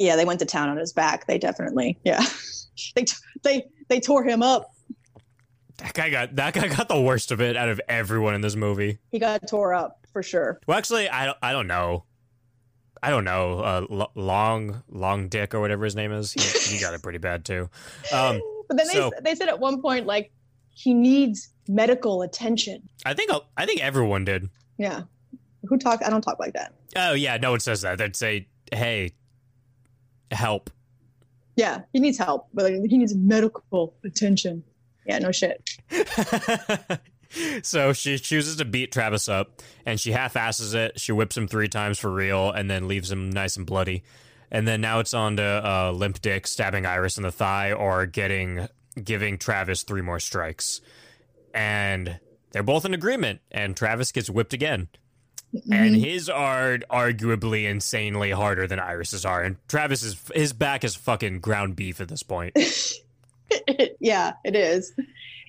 [0.00, 1.26] yeah, they went to town on his back.
[1.26, 2.24] They definitely, yeah,
[2.96, 4.72] they t- they they tore him up.
[5.78, 8.56] that guy got that guy got the worst of it out of everyone in this
[8.56, 8.98] movie.
[9.10, 10.58] He got tore up for sure.
[10.66, 11.38] Well, actually, I don't.
[11.42, 12.04] I don't know.
[13.02, 13.60] I don't know.
[13.60, 16.32] Uh, L- long, long dick or whatever his name is.
[16.32, 17.68] He, he got it pretty bad too.
[18.14, 20.30] Um, But then they they said at one point like
[20.72, 22.88] he needs medical attention.
[23.04, 24.48] I think I think everyone did.
[24.78, 25.02] Yeah,
[25.66, 26.02] who talk?
[26.06, 26.72] I don't talk like that.
[26.94, 27.98] Oh yeah, no one says that.
[27.98, 29.14] They'd say, "Hey,
[30.30, 30.70] help."
[31.60, 34.64] Yeah, he needs help, but he needs medical attention.
[35.04, 35.68] Yeah, no shit.
[37.62, 40.98] so she chooses to beat Travis up, and she half-asses it.
[40.98, 44.04] She whips him three times for real, and then leaves him nice and bloody.
[44.50, 48.06] And then now it's on to uh, Limp Dick stabbing Iris in the thigh, or
[48.06, 48.66] getting
[49.04, 50.80] giving Travis three more strikes.
[51.52, 52.20] And
[52.52, 54.88] they're both in agreement, and Travis gets whipped again.
[55.52, 56.02] And mm-hmm.
[56.02, 61.40] his are arguably insanely harder than Iris's are, and Travis is his back is fucking
[61.40, 62.56] ground beef at this point.
[64.00, 64.92] yeah, it is.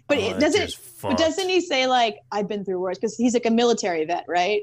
[0.07, 0.75] But Oh, it doesn't.
[1.01, 2.97] But doesn't he say like I've been through worse?
[2.97, 4.61] Because he's like a military vet, right?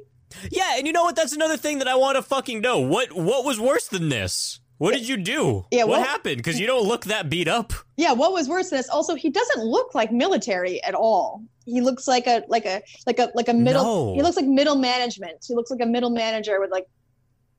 [0.50, 1.16] Yeah, and you know what?
[1.16, 2.80] That's another thing that I want to fucking know.
[2.80, 4.60] What what was worse than this?
[4.78, 5.66] What did you do?
[5.70, 6.36] Yeah, what well- happened?
[6.38, 7.72] Because you don't look that beat up.
[7.96, 8.12] Yeah.
[8.12, 8.88] What was worse than this?
[8.88, 11.42] Also, he doesn't look like military at all.
[11.68, 13.82] He looks like a like a like a like a middle.
[13.84, 14.14] No.
[14.14, 15.44] He looks like middle management.
[15.46, 16.86] He looks like a middle manager with like.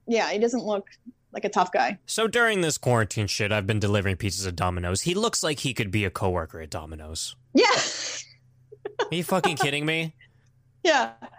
[0.07, 0.87] Yeah, he doesn't look
[1.31, 1.99] like a tough guy.
[2.07, 5.01] So during this quarantine shit, I've been delivering pizzas at Domino's.
[5.01, 7.35] He looks like he could be a coworker at Domino's.
[7.53, 7.65] Yeah.
[9.01, 10.15] Are you fucking kidding me?
[10.83, 11.11] Yeah.
[11.21, 11.29] Are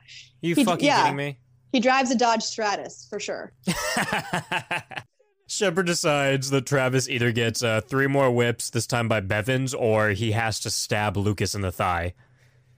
[0.40, 1.02] you He- fucking yeah.
[1.02, 1.38] kidding me?
[1.72, 3.52] He drives a Dodge Stratus for sure.
[5.48, 10.10] Shepard decides that Travis either gets uh, three more whips, this time by Bevins, or
[10.10, 12.14] he has to stab Lucas in the thigh.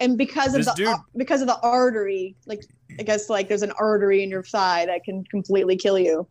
[0.03, 2.65] And because of This the dude- because of the artery, like
[2.99, 6.27] I guess like there's an artery in your thigh that can completely kill you.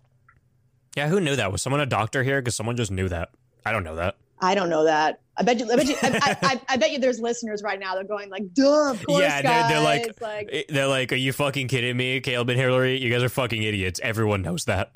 [0.95, 1.51] Yeah, who knew that?
[1.51, 2.41] Was someone a doctor here?
[2.41, 3.29] Because someone just knew that.
[3.65, 4.15] I don't know that.
[4.41, 5.19] I don't know that.
[5.37, 5.71] I bet you.
[5.71, 5.95] I bet you.
[6.01, 6.99] I, I, I, bet you.
[6.99, 7.95] There's listeners right now.
[7.95, 11.15] They're going like, "Duh, of course, Yeah, they're- they're like- like Eh, They're like, "Are
[11.15, 12.99] you fucking kidding me, Caleb and Hillary?
[12.99, 13.99] You guys are fucking idiots.
[14.03, 14.91] Everyone knows that.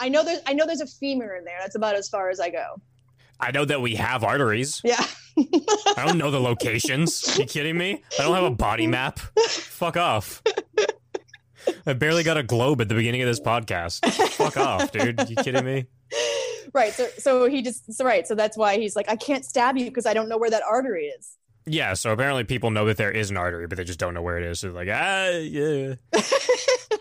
[0.00, 1.58] I know there's I know there's a femur in there.
[1.60, 2.80] That's about as far as I go.
[3.38, 4.80] I know that we have arteries.
[4.84, 5.04] Yeah.
[5.38, 7.36] I don't know the locations.
[7.36, 8.02] Are you kidding me?
[8.18, 9.18] I don't have a body map.
[9.18, 10.42] Fuck off.
[11.86, 14.10] I barely got a globe at the beginning of this podcast.
[14.30, 15.28] Fuck off, dude.
[15.28, 15.86] You kidding me?
[16.72, 16.92] right.
[16.92, 18.26] So so he just so right.
[18.26, 20.62] So that's why he's like, I can't stab you because I don't know where that
[20.62, 21.36] artery is.
[21.68, 24.22] Yeah, so apparently people know that there is an artery, but they just don't know
[24.22, 24.60] where it is.
[24.60, 25.94] So they're like, ah, yeah.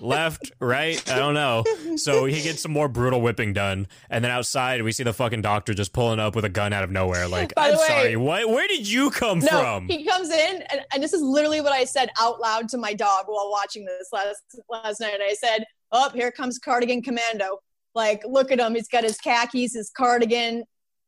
[0.01, 1.63] Left, right, I don't know.
[1.95, 3.87] So he gets some more brutal whipping done.
[4.09, 6.83] And then outside, we see the fucking doctor just pulling up with a gun out
[6.83, 7.27] of nowhere.
[7.27, 8.49] Like, By I'm way- sorry, what?
[8.49, 9.87] Where did you come No, from?
[9.87, 12.93] he comes in, and, and this is literally what I said out loud to my
[12.93, 15.19] dog while watching this last last night.
[15.21, 17.59] I said, "Oh, here comes Cardigan Commando.
[17.93, 18.75] Like, look at him.
[18.75, 20.63] He's got his khakis, his cardigan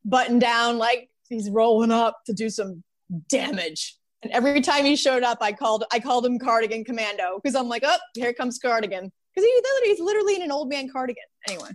[0.06, 2.84] buttoned down, like he's rolling up to do some
[3.30, 7.56] damage." And every time he showed up, I called I called him Cardigan Commando because
[7.56, 11.24] I'm like, "Oh, here comes Cardigan," because he he's literally in an old man cardigan.
[11.48, 11.70] Anyway,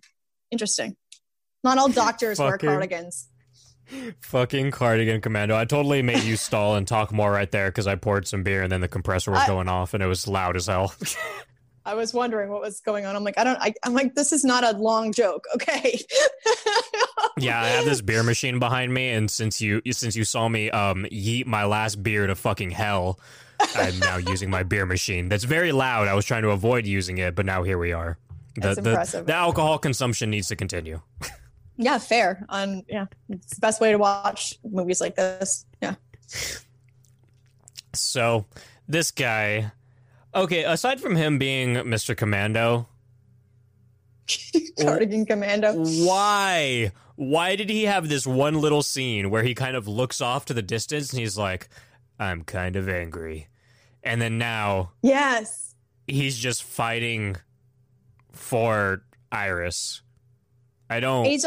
[0.50, 0.96] interesting.
[1.64, 3.28] Not all doctors wear cardigans.
[4.20, 5.56] fucking cardigan commando.
[5.56, 8.62] I totally made you stall and talk more right there because I poured some beer
[8.62, 10.94] and then the compressor was I- going off and it was loud as hell.
[11.84, 13.16] I was wondering what was going on.
[13.16, 15.44] I'm like, I don't, I, I'm like, this is not a long joke.
[15.54, 15.98] Okay.
[17.38, 20.70] yeah, I have this beer machine behind me, and since you since you saw me
[20.70, 23.18] um yeet my last beer to fucking hell,
[23.74, 25.28] I'm now using my beer machine.
[25.28, 26.08] That's very loud.
[26.08, 28.18] I was trying to avoid using it, but now here we are.
[28.54, 29.26] The, That's the, impressive.
[29.26, 31.00] the alcohol consumption needs to continue.
[31.76, 32.44] yeah, fair.
[32.48, 35.64] On yeah, it's the best way to watch movies like this.
[35.80, 35.94] Yeah.
[37.94, 38.46] So
[38.88, 39.72] this guy,
[40.34, 40.64] okay.
[40.64, 42.16] Aside from him being Mr.
[42.16, 42.88] Commando,
[44.80, 45.72] Cardigan Commando.
[45.74, 50.44] why why did he have this one little scene where he kind of looks off
[50.46, 51.68] to the distance and he's like
[52.18, 53.48] i'm kind of angry
[54.02, 55.74] and then now Yes.
[56.06, 57.36] he's just fighting
[58.32, 60.00] for iris
[60.88, 61.44] i don't He's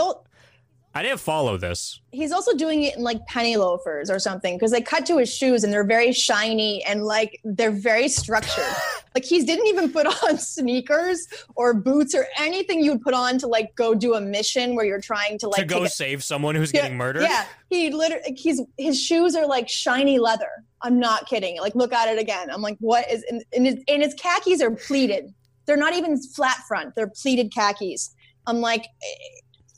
[0.95, 4.71] i didn't follow this he's also doing it in like penny loafers or something because
[4.71, 8.63] they cut to his shoes and they're very shiny and like they're very structured.
[9.15, 13.37] like he didn't even put on sneakers or boots or anything you would put on
[13.37, 16.23] to like go do a mission where you're trying to like to go a- save
[16.23, 20.49] someone who's Yeah, getting murdered Yeah, he literally he's his shoes are like shiny leather.
[20.81, 21.59] I'm not kidding.
[21.59, 22.49] Like look at it again.
[22.49, 25.33] I'm like, what is and, and, his, and his khakis are pleated.
[25.65, 26.95] They're not even flat front.
[26.95, 28.13] They're pleated khakis.
[28.47, 28.85] I'm like,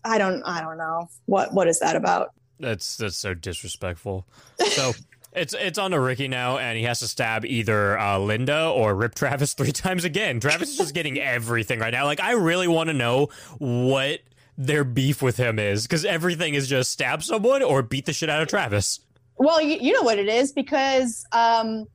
[0.08, 2.30] I don't I don't know what what is that about.
[2.60, 4.26] that's that's so disrespectful
[4.70, 4.94] so
[5.34, 8.96] It's it's on to Ricky now, and he has to stab either uh, Linda or
[8.96, 10.40] rip Travis three times again.
[10.40, 12.06] Travis is just getting everything right now.
[12.06, 13.28] Like I really want to know
[13.60, 14.22] what
[14.58, 18.30] their beef with him is, because everything is just stab someone or beat the shit
[18.30, 19.00] out of Travis.
[19.36, 21.86] Well, you, you know what it is because um,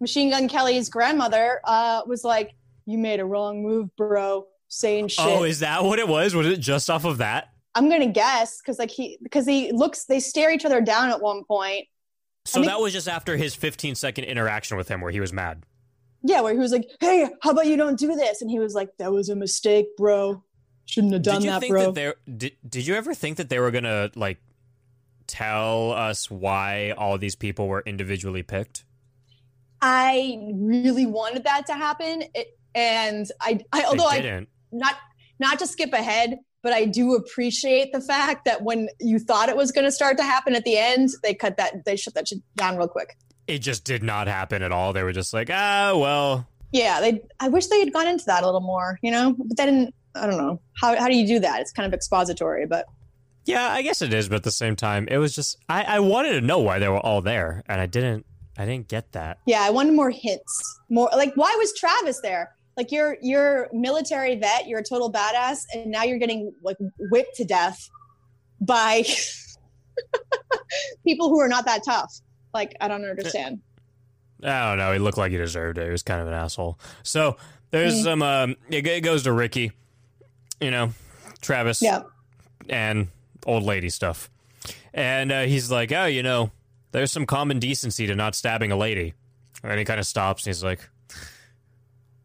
[0.00, 2.54] Machine Gun Kelly's grandmother uh, was like,
[2.86, 5.24] "You made a wrong move, bro." Saying shit.
[5.24, 6.34] Oh, is that what it was?
[6.34, 7.52] Was it just off of that?
[7.78, 11.20] I'm gonna guess because like he because he looks they stare each other down at
[11.20, 11.86] one point.
[12.44, 15.64] So that was just after his 15 second interaction with him, where he was mad.
[16.24, 18.74] Yeah, where he was like, "Hey, how about you don't do this?" And he was
[18.74, 20.42] like, "That was a mistake, bro.
[20.86, 22.14] Shouldn't have done did you that, think bro." that there?
[22.36, 24.38] Did, did you ever think that they were gonna like
[25.28, 28.84] tell us why all these people were individually picked?
[29.80, 34.48] I really wanted that to happen, it, and I, I although I didn't.
[34.72, 34.96] not
[35.38, 39.56] not to skip ahead, but I do appreciate the fact that when you thought it
[39.56, 42.28] was going to start to happen at the end, they cut that they shut that
[42.28, 43.16] shit down real quick.
[43.46, 44.92] It just did not happen at all.
[44.92, 47.22] They were just like, ah, well, Yeah, they.
[47.40, 49.34] I wish they had gone into that a little more, you know.
[49.38, 49.94] But they didn't.
[50.14, 51.60] I don't know how how do you do that?
[51.60, 52.86] It's kind of expository, but
[53.44, 54.28] yeah, I guess it is.
[54.28, 56.88] But at the same time, it was just I, I wanted to know why they
[56.88, 58.26] were all there, and I didn't.
[58.58, 59.38] I didn't get that.
[59.46, 60.80] yeah, I wanted more hints.
[60.90, 62.50] More like why was Travis there?
[62.78, 66.76] Like you're you're military vet, you're a total badass, and now you're getting like
[67.10, 67.90] whipped to death
[68.60, 69.02] by
[71.04, 72.12] people who are not that tough.
[72.54, 73.60] Like I don't understand.
[74.42, 74.92] I don't know.
[74.92, 75.84] He looked like he deserved it.
[75.84, 76.78] He was kind of an asshole.
[77.02, 77.36] So
[77.72, 78.04] there's Mm.
[78.04, 78.22] some.
[78.22, 79.72] Um, it, it goes to Ricky.
[80.60, 80.92] You know,
[81.40, 81.82] Travis.
[81.82, 82.02] Yeah.
[82.68, 83.08] and
[83.46, 84.30] old lady stuff.
[84.94, 86.50] And uh, he's like, oh, you know,
[86.92, 89.14] there's some common decency to not stabbing a lady.
[89.62, 90.88] And he kind of stops and he's like,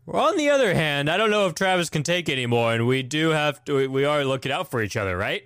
[0.06, 3.04] well, on the other hand, I don't know if Travis can take anymore, and we
[3.04, 5.44] do have to, we are looking out for each other, right?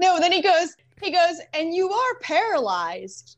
[0.00, 3.36] No, then he goes, he goes, and you are paralyzed.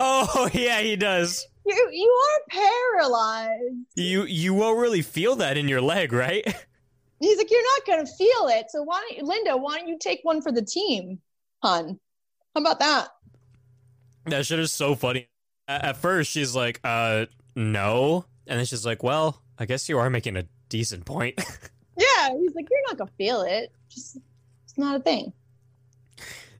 [0.00, 1.46] Oh, yeah, he does.
[1.66, 3.74] You you are paralyzed.
[3.94, 6.42] You you won't really feel that in your leg, right?
[7.20, 8.66] He's like, you're not gonna feel it.
[8.70, 9.56] So why don't you, Linda?
[9.56, 11.18] Why don't you take one for the team,
[11.62, 11.98] hun?
[12.54, 13.08] How about that?
[14.26, 15.28] That shit is so funny.
[15.66, 18.24] At, at first, she's like, uh, no.
[18.46, 21.40] And then she's like, well, I guess you are making a decent point.
[22.00, 23.72] Yeah, he's like, you're not gonna feel it.
[23.88, 24.18] Just
[24.62, 25.32] it's not a thing.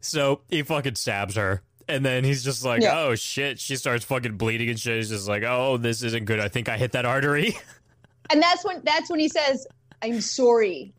[0.01, 1.63] So he fucking stabs her.
[1.87, 2.99] and then he's just like, Yeah.
[2.99, 4.97] "Oh shit!" She starts fucking bleeding and shit.
[4.97, 6.41] He's just like, "Oh, this isn't good.
[6.41, 7.57] I think I hit that artery."
[8.31, 9.65] And that's when that's when he says,
[10.03, 10.93] "I'm sorry."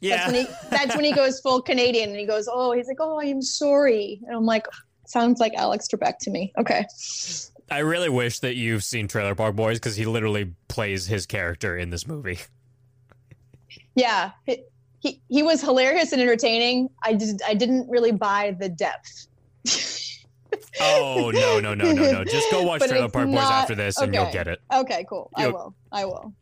[0.00, 2.86] yeah, That's when he that's when he goes full Canadian and he goes, "Oh, he's
[2.86, 4.66] like, oh, I'm sorry," and I'm like,
[5.04, 6.52] sounds like Alex Trebek to me.
[6.56, 6.86] Okay.
[7.72, 11.76] I really wish that you've seen Trailer Park Boys because he literally plays his character
[11.76, 12.38] in this movie.
[13.94, 14.64] Yeah, he,
[15.00, 16.90] he he was hilarious and entertaining.
[17.02, 19.28] I did I didn't really buy the depth.
[20.80, 22.24] Oh no no no no no!
[22.24, 24.60] Just go watch But Trailer Park Boys after this, and you'll get it.
[24.72, 25.30] Okay, cool.
[25.34, 25.74] I will.
[25.90, 26.34] I will.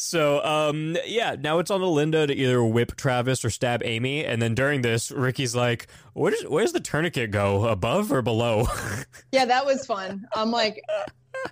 [0.00, 4.24] So, um, yeah, now it's on to Linda to either whip Travis or stab Amy,
[4.24, 7.66] and then during this, Ricky's like, "Where does where's the tourniquet go?
[7.66, 8.68] Above or below?"
[9.32, 10.24] Yeah, that was fun.
[10.36, 11.48] I'm like, uh,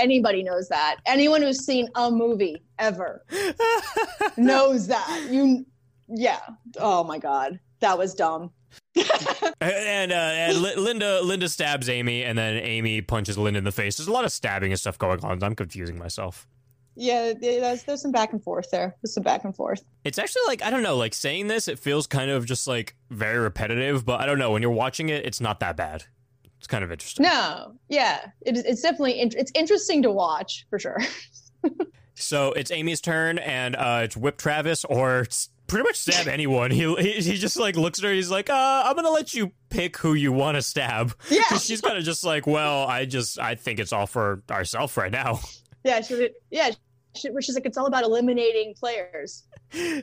[0.00, 1.00] anybody knows that.
[1.04, 3.26] Anyone who's seen a movie ever
[4.38, 5.26] knows that.
[5.30, 5.66] You,
[6.08, 6.40] yeah.
[6.78, 8.52] Oh my god, that was dumb.
[9.60, 13.70] and uh, and Li- Linda Linda stabs Amy, and then Amy punches Linda in the
[13.70, 13.98] face.
[13.98, 15.42] There's a lot of stabbing and stuff going on.
[15.42, 16.48] I'm confusing myself.
[16.94, 18.94] Yeah, there's there's some back and forth there.
[19.02, 19.82] There's some back and forth.
[20.04, 22.96] It's actually like I don't know, like saying this, it feels kind of just like
[23.10, 24.50] very repetitive, but I don't know.
[24.50, 26.04] When you're watching it, it's not that bad.
[26.58, 27.24] It's kind of interesting.
[27.24, 30.98] No, yeah, it, it's definitely in, it's interesting to watch for sure.
[32.22, 35.26] So it's Amy's turn, and uh, it's whip Travis or
[35.66, 36.70] pretty much stab anyone.
[36.70, 38.12] He, he he just like looks at her.
[38.12, 41.80] He's like, uh, "I'm gonna let you pick who you want to stab." Yeah, she's
[41.80, 45.40] kind of just like, "Well, I just I think it's all for ourselves right now."
[45.84, 46.70] Yeah, she, yeah.
[47.14, 49.44] She, she's like, it's all about eliminating players.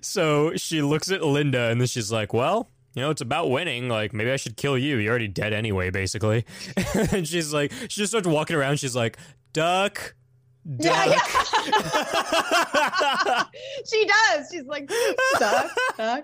[0.02, 3.88] So she looks at Linda, and then she's like, "Well." You know, it's about winning.
[3.88, 4.98] Like, maybe I should kill you.
[4.98, 6.44] You're already dead anyway, basically.
[7.12, 8.80] and she's like, she just starts walking around.
[8.80, 9.16] She's like,
[9.54, 10.16] duck,
[10.78, 10.86] duck.
[10.86, 11.20] Yeah, yeah.
[13.90, 14.50] she does.
[14.52, 14.92] She's like,
[15.40, 16.24] duck, duck.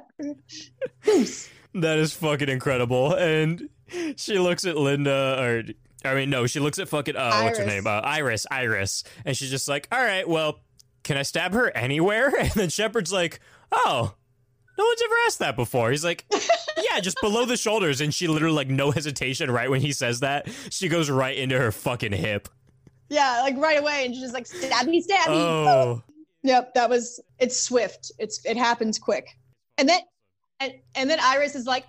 [1.76, 3.14] That is fucking incredible.
[3.14, 3.70] And
[4.16, 5.64] she looks at Linda, or
[6.06, 7.74] I mean, no, she looks at fucking uh, what's her Iris.
[7.74, 7.88] name?
[7.88, 10.60] Uh, Iris, Iris, and she's just like, "All right, well,
[11.03, 13.39] can I stab her anywhere?" And then Shepard's like,
[13.72, 14.14] "Oh."
[14.78, 15.89] No one's ever asked that before.
[15.89, 16.26] He's like,
[16.91, 18.01] yeah, just below the shoulders.
[18.01, 21.58] And she literally, like, no hesitation, right when he says that, she goes right into
[21.58, 22.49] her fucking hip.
[23.08, 25.01] Yeah, like right away, and she's just like, stab me.
[25.28, 26.03] Oh.
[26.43, 27.20] Yep, that was.
[27.39, 28.12] It's swift.
[28.20, 29.30] It's it happens quick,
[29.80, 30.01] and then
[30.60, 31.86] and and then Iris is like.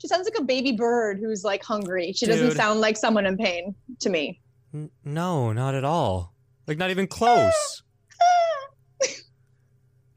[0.00, 2.12] She sounds like a baby bird who's like hungry.
[2.12, 4.40] She doesn't sound like someone in pain to me.
[4.74, 6.34] N- No, not at all.
[6.66, 7.82] Like, not even close.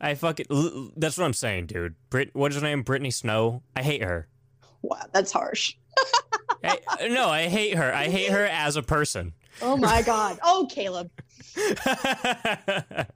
[0.02, 0.48] I fucking.
[0.98, 1.96] That's what I'm saying, dude.
[2.10, 2.84] Brit, what is her name?
[2.84, 3.64] Brittany Snow.
[3.76, 4.28] I hate her.
[4.82, 5.76] Wow, that's harsh.
[6.64, 7.94] I, uh, no, I hate her.
[7.94, 9.34] I hate her as a person.
[9.62, 10.40] Oh my god.
[10.44, 11.10] Oh, Caleb.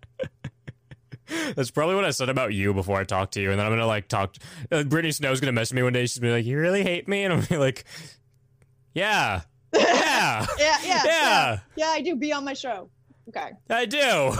[1.55, 3.71] That's probably what I said about you before I talked to you, and then I'm
[3.71, 4.35] gonna like talk.
[4.71, 6.01] Uh, Brittany Snow's gonna message me one day.
[6.03, 7.85] She's gonna be like, "You really hate me?" And I'm gonna be like,
[8.93, 9.41] "Yeah,
[9.73, 11.01] yeah, Yeah, yeah, yeah.
[11.05, 12.15] yeah, Yeah, I do.
[12.15, 12.89] Be on my show.
[13.29, 13.51] Okay.
[13.69, 14.33] I do."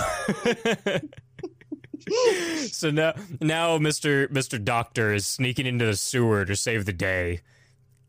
[2.67, 4.27] so now, now Mr.
[4.29, 4.63] Mr.
[4.63, 7.41] Doctor is sneaking into the sewer to save the day.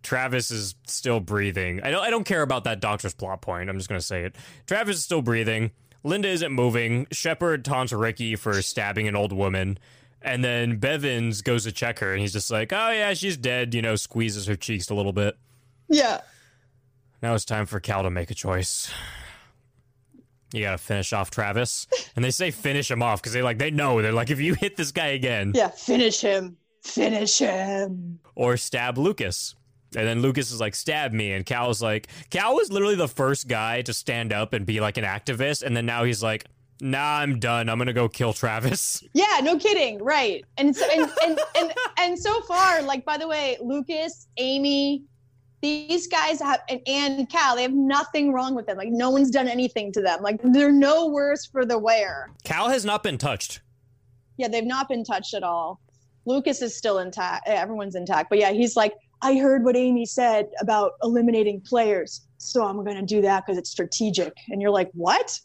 [0.02, 1.82] Travis is still breathing.
[1.82, 2.02] I don't.
[2.02, 3.68] I don't care about that doctor's plot point.
[3.68, 4.36] I'm just gonna say it.
[4.66, 5.72] Travis is still breathing.
[6.04, 7.06] Linda isn't moving.
[7.12, 9.78] Shepard taunts Ricky for stabbing an old woman.
[10.22, 13.72] And then Bevins goes to check her, and he's just like, "Oh yeah, she's dead."
[13.74, 15.36] You know, squeezes her cheeks a little bit.
[15.88, 16.20] Yeah.
[17.22, 18.92] Now it's time for Cal to make a choice.
[20.52, 21.86] You gotta finish off Travis,
[22.16, 24.54] and they say finish him off because they like they know they're like if you
[24.54, 25.68] hit this guy again, Yeah.
[25.68, 26.56] Finish him.
[26.82, 28.18] Finish him.
[28.34, 29.54] or stab Lucas.
[29.96, 31.32] And then Lucas is like, stab me.
[31.32, 34.80] And Cal is like, Cal was literally the first guy to stand up and be
[34.80, 35.62] like an activist.
[35.62, 36.44] And then now he's like,
[36.80, 37.68] nah, I'm done.
[37.68, 39.02] I'm going to go kill Travis.
[39.14, 40.02] Yeah, no kidding.
[40.02, 40.44] Right.
[40.58, 45.02] And so and and and, and so far, like by the way, Lucas, Amy,
[45.60, 48.76] these guys have and, and Cal, they have nothing wrong with them.
[48.76, 50.22] Like no one's done anything to them.
[50.22, 52.30] Like they're no worse for the wear.
[52.44, 53.60] Cal has not been touched.
[54.36, 55.80] Yeah, they've not been touched at all.
[56.26, 57.48] Lucas is still intact.
[57.48, 58.30] Everyone's intact.
[58.30, 62.26] But yeah, he's like, I heard what Amy said about eliminating players.
[62.38, 64.32] So I'm going to do that because it's strategic.
[64.48, 65.38] And you're like, what?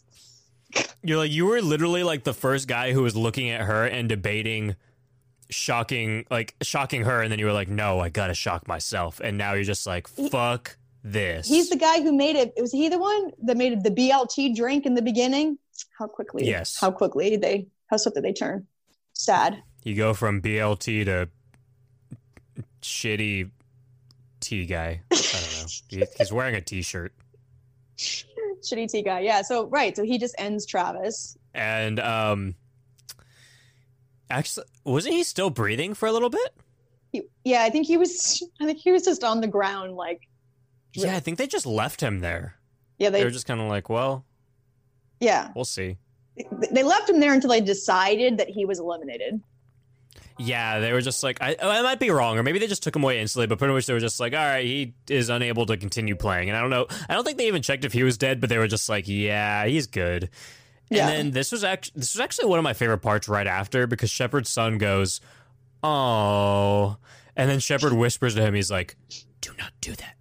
[1.02, 4.08] You're like, you were literally like the first guy who was looking at her and
[4.08, 4.76] debating
[5.50, 7.22] shocking, like shocking her.
[7.22, 9.20] And then you were like, no, I got to shock myself.
[9.20, 11.48] And now you're just like, fuck this.
[11.48, 12.54] He's the guy who made it.
[12.58, 15.58] Was he the one that made the BLT drink in the beginning?
[15.98, 16.46] How quickly?
[16.46, 16.78] Yes.
[16.80, 17.66] How quickly did they?
[17.90, 18.66] How swiftly they turn?
[19.12, 19.62] Sad.
[19.84, 21.28] you go from BLT to
[22.82, 23.50] shitty
[24.44, 25.00] tea guy.
[25.10, 25.66] I don't know.
[25.88, 27.12] He- He's wearing a t shirt.
[27.96, 29.20] Shitty tea guy.
[29.20, 29.42] Yeah.
[29.42, 29.94] So right.
[29.96, 31.36] So he just ends Travis.
[31.54, 32.54] And um
[34.30, 36.54] actually wasn't he still breathing for a little bit?
[37.44, 38.42] yeah, I think he was.
[38.60, 40.22] I think he was just on the ground, like
[40.94, 42.56] Yeah, I think they just left him there.
[42.98, 44.24] yeah, They, they were just kind of like, well,
[45.20, 45.96] yeah we'll see.
[46.72, 49.40] they left him there until they decided that he was eliminated.
[50.38, 52.96] Yeah, they were just like, I, I might be wrong, or maybe they just took
[52.96, 55.66] him away instantly, but pretty much they were just like, all right, he is unable
[55.66, 56.48] to continue playing.
[56.48, 58.50] And I don't know, I don't think they even checked if he was dead, but
[58.50, 60.30] they were just like, yeah, he's good.
[60.90, 61.08] Yeah.
[61.08, 63.86] And then this was actually this was actually one of my favorite parts right after
[63.86, 65.20] because Shepard's son goes,
[65.82, 66.96] "Oh,"
[67.36, 68.96] and then Shepard whispers to him, he's like,
[69.40, 70.16] "Do not do that.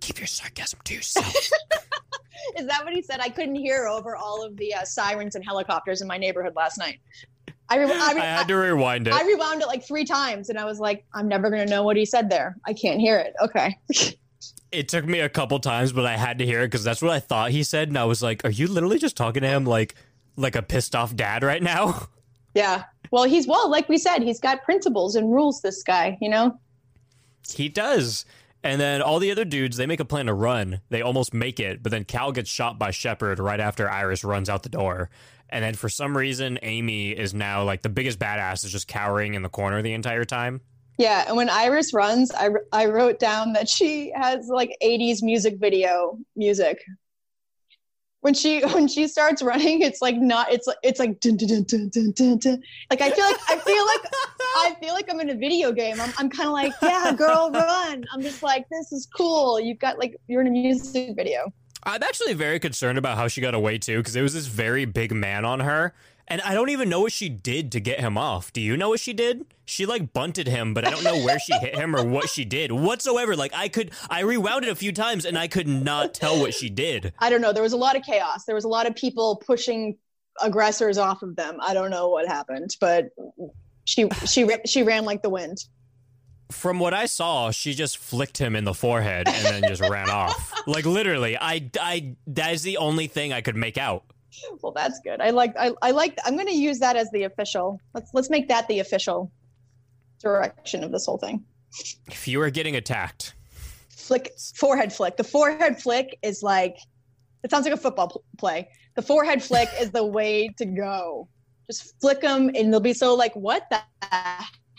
[0.00, 1.34] Keep your sarcasm to yourself."
[2.58, 3.20] Is that what he said?
[3.20, 6.78] I couldn't hear over all of the uh, sirens and helicopters in my neighborhood last
[6.78, 7.00] night.
[7.68, 9.12] I, re- I, re- I had to rewind it.
[9.12, 11.96] I rewound it like three times, and I was like, I'm never gonna know what
[11.96, 12.56] he said there.
[12.64, 13.34] I can't hear it.
[13.42, 13.76] Okay.
[14.72, 17.10] it took me a couple times, but I had to hear it because that's what
[17.10, 19.64] I thought he said, and I was like, "Are you literally just talking to him
[19.64, 19.94] like
[20.36, 22.08] like a pissed off dad right now?"
[22.54, 22.84] Yeah.
[23.10, 25.60] Well, he's well, like we said, he's got principles and rules.
[25.60, 26.58] This guy, you know.
[27.46, 28.24] He does.
[28.66, 30.80] And then all the other dudes, they make a plan to run.
[30.88, 34.50] They almost make it, but then Cal gets shot by Shepard right after Iris runs
[34.50, 35.08] out the door.
[35.48, 39.34] And then for some reason, Amy is now like the biggest badass, is just cowering
[39.34, 40.60] in the corner the entire time.
[40.98, 45.58] Yeah, and when Iris runs, I, I wrote down that she has like 80s music
[45.60, 46.82] video music.
[48.26, 51.46] When she when she starts running, it's like not it's like it's like dun, dun,
[51.46, 52.62] dun, dun, dun, dun, dun.
[52.90, 54.00] like I feel like I feel like
[54.56, 56.00] I feel like I'm in a video game.
[56.00, 58.04] I'm I'm kind of like yeah, girl, run.
[58.12, 59.60] I'm just like this is cool.
[59.60, 61.52] You've got like you're in a music video.
[61.84, 64.86] I'm actually very concerned about how she got away too, because it was this very
[64.86, 65.94] big man on her.
[66.28, 68.52] And I don't even know what she did to get him off.
[68.52, 69.46] Do you know what she did?
[69.64, 72.44] She like bunted him, but I don't know where she hit him or what she
[72.44, 73.36] did whatsoever.
[73.36, 76.52] Like I could, I rewound it a few times and I could not tell what
[76.52, 77.12] she did.
[77.20, 77.52] I don't know.
[77.52, 78.44] There was a lot of chaos.
[78.44, 79.96] There was a lot of people pushing
[80.42, 81.58] aggressors off of them.
[81.60, 83.10] I don't know what happened, but
[83.84, 85.58] she she she ran like the wind.
[86.50, 90.10] From what I saw, she just flicked him in the forehead and then just ran
[90.10, 90.52] off.
[90.68, 94.02] Like literally, I, I, that is the only thing I could make out.
[94.62, 95.20] Well, that's good.
[95.20, 97.80] I like I, I like I'm going to use that as the official.
[97.94, 99.30] Let's let's make that the official
[100.20, 101.44] direction of this whole thing.
[102.08, 103.34] If you are getting attacked,
[103.90, 105.16] Flick forehead flick.
[105.16, 106.76] The forehead flick is like
[107.42, 108.68] it sounds like a football pl- play.
[108.94, 111.28] The forehead flick is the way to go.
[111.66, 113.80] Just flick them and they'll be so like what the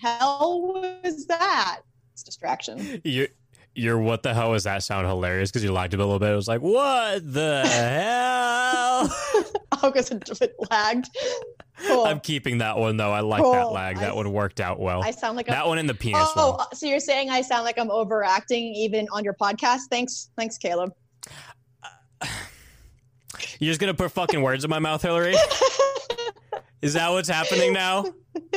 [0.01, 1.81] hell was that?
[2.13, 3.01] It's distraction.
[3.03, 3.27] you,
[3.77, 6.31] your what the hell is that sound hilarious because you lagged a little bit.
[6.31, 9.07] It was like, what the hell?
[9.83, 11.07] Oh, because it, lagged.
[11.85, 12.05] Cool.
[12.05, 13.11] I'm keeping that one though.
[13.11, 13.97] I like that lag.
[13.97, 15.03] That s- one worked out well.
[15.03, 16.65] I sound like I'm that one in the penis Oh, one.
[16.73, 19.81] so you're saying I sound like I'm overacting even on your podcast?
[19.91, 20.91] Thanks, thanks, Caleb.
[23.59, 25.35] You're just gonna put fucking words in my mouth, Hillary?
[26.81, 28.05] Is that what's happening now?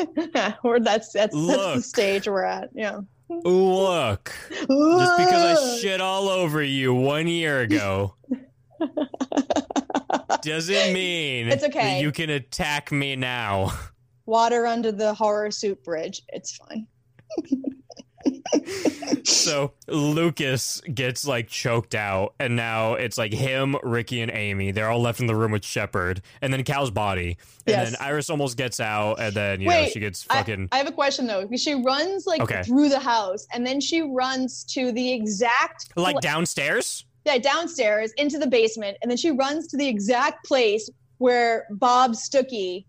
[0.62, 2.70] or that's that's that's the stage we're at.
[2.74, 3.00] Yeah.
[3.30, 8.14] Look, just because I shit all over you one year ago
[10.42, 12.00] doesn't mean It's okay.
[12.00, 13.72] you can attack me now.
[14.26, 16.22] water under the horror soup bridge.
[16.28, 16.86] It's fine.
[19.24, 24.72] So Lucas gets like choked out, and now it's like him, Ricky, and Amy.
[24.72, 27.36] They're all left in the room with Shepard, and then Cal's body.
[27.66, 27.90] And Yes.
[27.90, 30.68] then Iris almost gets out, and then you know she gets I- fucking.
[30.72, 31.48] I, have a question though.
[31.56, 32.62] She runs like Okay.
[32.62, 37.04] through the house, and then she runs to the exact like downstairs.
[37.24, 42.12] yeah, downstairs into the basement, and then she runs to the exact place where Bob
[42.12, 42.86] Stuckey,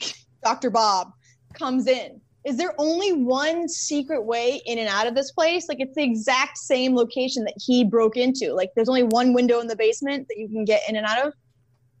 [0.44, 0.70] Dr.
[0.70, 1.12] Bob,
[1.54, 2.20] comes in.
[2.44, 5.68] Is there only one secret way in and out of this place?
[5.68, 8.52] Like it's the exact same location that he broke into.
[8.52, 11.26] Like there's only one window in the basement that you can get in and out
[11.26, 11.34] of.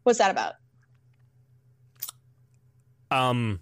[0.02, 0.54] What's that about?
[3.10, 3.60] Um.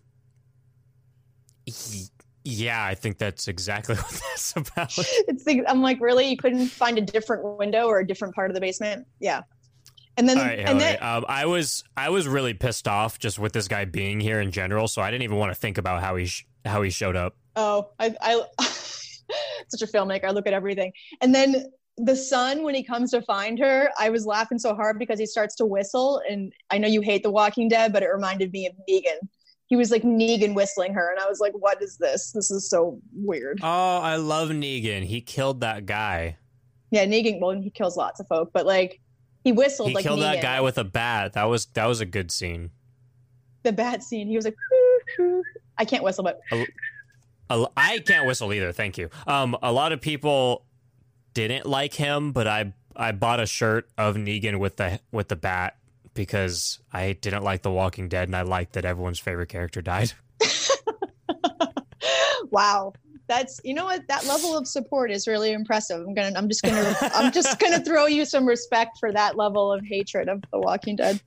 [2.44, 4.94] Yeah, I think that's exactly what that's about.
[5.28, 6.28] It's the, I'm like, really?
[6.28, 9.06] You couldn't find a different window or a different part of the basement?
[9.20, 9.42] Yeah.
[10.16, 13.52] And then right, and then um, I was I was really pissed off just with
[13.52, 16.16] this guy being here in general, so I didn't even want to think about how
[16.16, 17.36] he sh- how he showed up.
[17.56, 18.42] Oh, I, I
[19.68, 20.24] such a filmmaker.
[20.24, 20.92] I look at everything.
[21.20, 21.66] And then
[21.96, 25.26] the son, when he comes to find her, I was laughing so hard because he
[25.26, 26.22] starts to whistle.
[26.28, 29.18] And I know you hate The Walking Dead, but it reminded me of Negan.
[29.66, 32.32] He was like Negan whistling her, and I was like, "What is this?
[32.32, 35.04] This is so weird." Oh, I love Negan.
[35.04, 36.38] He killed that guy.
[36.90, 37.38] Yeah, Negan.
[37.40, 39.00] Well, he kills lots of folk, but like
[39.44, 41.34] he whistled He like killed that guy with a bat.
[41.34, 42.70] That was that was a good scene.
[43.62, 44.26] the bad scene.
[44.26, 45.42] He was like, "Hoo, hoo."
[45.81, 46.66] I can't whistle, but A-
[47.74, 48.70] I can't whistle either.
[48.70, 49.09] Thank you.
[49.27, 50.66] Um, a lot of people
[51.32, 55.36] didn't like him, but I I bought a shirt of Negan with the with the
[55.36, 55.78] bat
[56.12, 60.12] because I didn't like The Walking Dead, and I liked that everyone's favorite character died.
[62.51, 62.93] wow,
[63.27, 66.07] That's you know what that level of support is really impressive.
[66.07, 69.73] I'm gonna I'm just gonna I'm just gonna throw you some respect for that level
[69.73, 71.23] of hatred of The Walking Dead.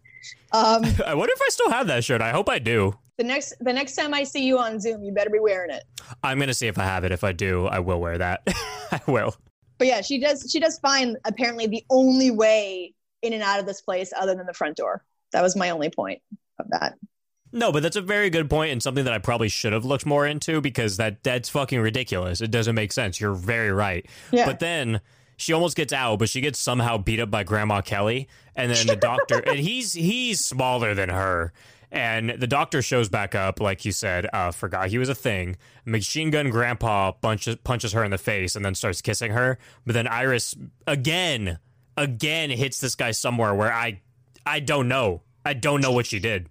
[0.52, 2.22] Um, I wonder if I still have that shirt.
[2.22, 3.00] I hope I do.
[3.18, 5.84] The next the next time I see you on Zoom, you better be wearing it.
[6.24, 7.12] I'm gonna see if I have it.
[7.12, 8.42] If I do, I will wear that.
[8.92, 9.36] I will.
[9.78, 13.66] But yeah, she does she does find apparently the only way in and out of
[13.66, 15.04] this place other than the front door.
[15.32, 16.22] That was my only point
[16.60, 16.96] of that.
[17.52, 20.08] No, but that's a very good point and something that I probably should have looked
[20.08, 22.42] more into because that that's fucking ridiculous.
[22.42, 23.22] It doesn't make sense.
[23.22, 24.06] You're very right.
[24.32, 24.48] Yeah.
[24.48, 25.02] But then
[25.38, 28.88] she almost gets out, but she gets somehow beat up by Grandma Kelly, and then
[28.88, 31.54] the doctor and he's he's smaller than her.
[31.94, 35.58] And the doctor shows back up, like you said, uh, forgot he was a thing.
[35.86, 39.60] Machine Gun Grandpa punches, punches her in the face and then starts kissing her.
[39.86, 40.56] But then Iris
[40.88, 41.60] again,
[41.96, 44.02] again hits this guy somewhere where I,
[44.44, 45.22] I don't know.
[45.46, 46.50] I don't know what she did.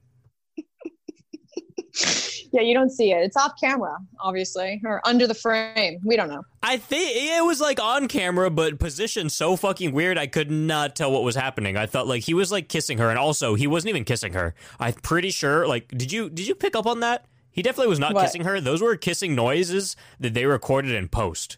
[2.53, 3.23] Yeah, you don't see it.
[3.25, 6.01] It's off camera, obviously, or under the frame.
[6.05, 6.43] We don't know.
[6.63, 10.19] I think it was like on camera, but positioned so fucking weird.
[10.19, 11.79] I could not tell what was happening.
[11.79, 14.55] I thought like he was like kissing her, and also he wasn't even kissing her.
[14.79, 15.67] I'm pretty sure.
[15.67, 17.25] Like, did you did you pick up on that?
[17.51, 18.23] He definitely was not What?
[18.23, 18.61] kissing her.
[18.61, 21.57] Those were kissing noises that they recorded in post.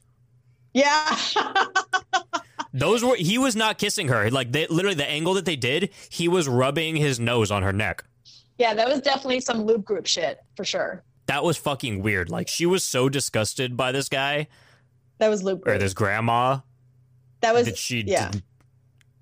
[0.72, 1.16] Yeah.
[2.72, 4.30] Those were he was not kissing her.
[4.30, 7.72] Like they literally the angle that they did, he was rubbing his nose on her
[7.72, 8.04] neck.
[8.58, 11.02] Yeah, that was definitely some loop group shit for sure.
[11.26, 12.28] That was fucking weird.
[12.30, 14.48] Like she was so disgusted by this guy
[15.18, 16.60] That was loop or this grandma
[17.40, 18.44] That was that she yeah, didn't-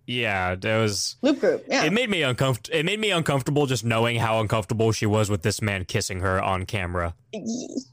[0.07, 1.65] yeah, it was loop group.
[1.69, 1.85] Yeah.
[1.85, 2.79] It made me uncomfortable.
[2.79, 6.43] It made me uncomfortable just knowing how uncomfortable she was with this man kissing her
[6.43, 7.15] on camera.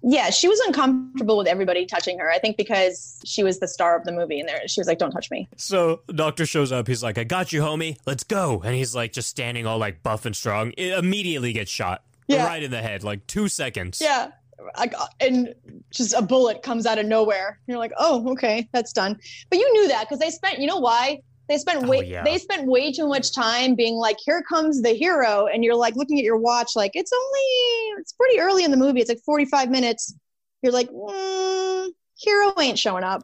[0.04, 2.30] yeah, she was uncomfortable with everybody touching her.
[2.30, 4.98] I think because she was the star of the movie, and there she was like,
[5.00, 6.88] "Don't touch me." So the doctor shows up.
[6.88, 7.98] He's like, "I got you, homie.
[8.06, 10.74] Let's go." And he's like, just standing all like buff and strong.
[10.78, 12.46] It immediately gets shot Yeah.
[12.46, 14.00] right in the head, like two seconds.
[14.02, 14.32] Yeah,
[14.76, 15.54] I got, and
[15.92, 17.60] just a bullet comes out of nowhere.
[17.68, 19.18] You're like, "Oh, okay, that's done."
[19.50, 20.60] But you knew that because they spent.
[20.60, 21.22] You know why?
[21.50, 22.06] They spent Oh, way.
[22.06, 22.24] yeah.
[22.24, 25.96] They spent way too much time being like, "Here comes the hero," and you're like
[25.98, 28.00] looking at your watch, like it's only.
[28.00, 29.02] It's pretty early in the movie.
[29.02, 30.14] It's like 45 minutes.
[30.62, 33.24] You're like, mm, "Hero ain't showing up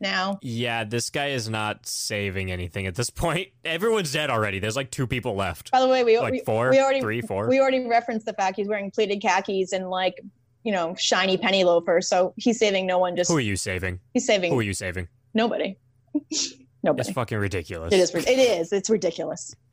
[0.00, 3.48] now." Yeah, this guy is not saving anything at this point.
[3.64, 4.58] Everyone's dead already.
[4.58, 5.70] There's like two people left.
[5.70, 7.48] By the way, we Like we, four, we already three, four.
[7.48, 10.20] we already referenced the fact he's wearing pleated khakis and like
[10.64, 12.08] you know shiny penny loafers.
[12.08, 13.16] So he's saving no one.
[13.16, 14.00] Just Who are you saving?
[14.14, 15.08] he's saving Who are you saving?
[15.34, 15.76] nobody.
[16.86, 17.08] nobody.
[17.08, 17.92] It's fucking ridiculous.
[17.92, 18.14] It is.
[18.14, 18.72] It is.
[18.72, 19.54] It's ridiculous.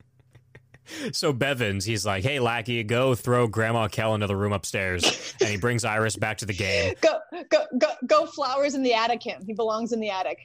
[1.12, 5.48] So Bevins, he's like, "Hey, lackey, go throw Grandma Kel into the room upstairs," and
[5.48, 6.92] he brings Iris back to the game.
[7.00, 7.18] Go
[7.50, 8.26] go go go.
[8.26, 9.22] Flowers in the attic.
[9.22, 9.42] Him.
[9.46, 10.38] He belongs in the attic.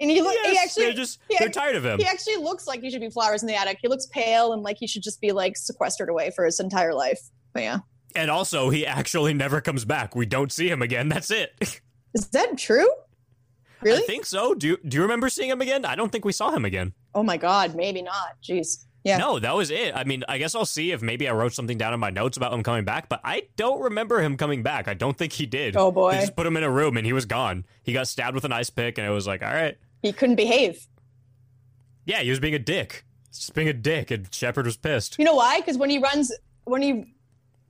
[0.00, 0.84] And he he Yes, actually.
[0.86, 2.00] they're just he they're act- tired of him.
[2.00, 3.78] He actually looks like he should be flowers in the attic.
[3.80, 6.92] He looks pale and like he should just be like sequestered away for his entire
[6.92, 7.20] life.
[7.54, 7.78] But yeah,
[8.16, 10.16] And also, he actually never comes back.
[10.16, 11.08] We don't see him again.
[11.08, 11.52] That's it.
[12.14, 12.88] is that true?
[13.86, 14.02] Really?
[14.02, 14.54] I think so.
[14.54, 15.84] Do you, do you remember seeing him again?
[15.84, 16.92] I don't think we saw him again.
[17.14, 18.40] oh my god, maybe not.
[18.42, 18.84] Jeez.
[19.04, 19.18] Yeah.
[19.18, 19.94] No, that was it.
[19.94, 22.36] I mean, I guess I'll see if maybe I wrote something down in my notes
[22.36, 24.88] about him coming back, but I don't remember him coming back.
[24.88, 25.76] I don't think he did.
[25.76, 26.10] Oh boy.
[26.12, 27.64] They just put him in a room and he was gone.
[27.84, 29.78] He got stabbed with an ice pick, and it was like, all right.
[30.02, 30.88] He couldn't behave.
[32.04, 33.04] Yeah, he was being a dick.
[33.32, 35.16] Just being a dick, and Shepard was pissed.
[35.18, 35.60] You know why?
[35.60, 36.32] Because when he runs,
[36.64, 37.14] when he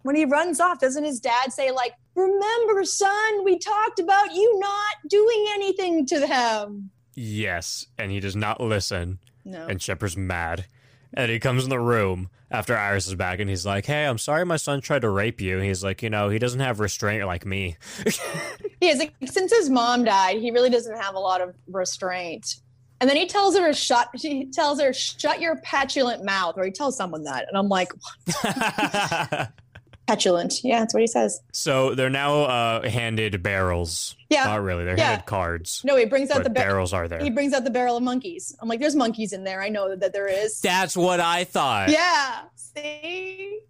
[0.07, 4.59] when he runs off, doesn't his dad say like, "Remember, son, we talked about you
[4.59, 9.19] not doing anything to them." Yes, and he does not listen.
[9.45, 9.67] No.
[9.67, 10.67] and Shepard's mad.
[11.15, 14.19] And he comes in the room after Iris is back and he's like, Hey, I'm
[14.19, 15.59] sorry my son tried to rape you.
[15.59, 17.77] He's like, You know, he doesn't have restraint like me.
[18.81, 22.57] He is like, since his mom died, he really doesn't have a lot of restraint.
[23.01, 24.09] And then he tells her to shut.
[24.15, 27.91] He tells her, "Shut your petulant mouth," or he tells someone that, and I'm like,
[30.07, 31.41] "Petulant." Yeah, that's what he says.
[31.53, 34.17] so they're now uh, handed barrels.
[34.31, 34.45] Yeah.
[34.45, 34.85] Not really.
[34.85, 35.11] They're Yeah.
[35.11, 35.83] handed cards.
[35.85, 37.21] No, he brings out the bar- barrels are there.
[37.21, 38.55] he brings out the barrel of monkeys.
[38.61, 39.63] I'm like, "There's monkeys in there.
[39.63, 41.91] I know that there is." That's what I thought.
[41.91, 42.43] Yeah.
[42.57, 43.61] See?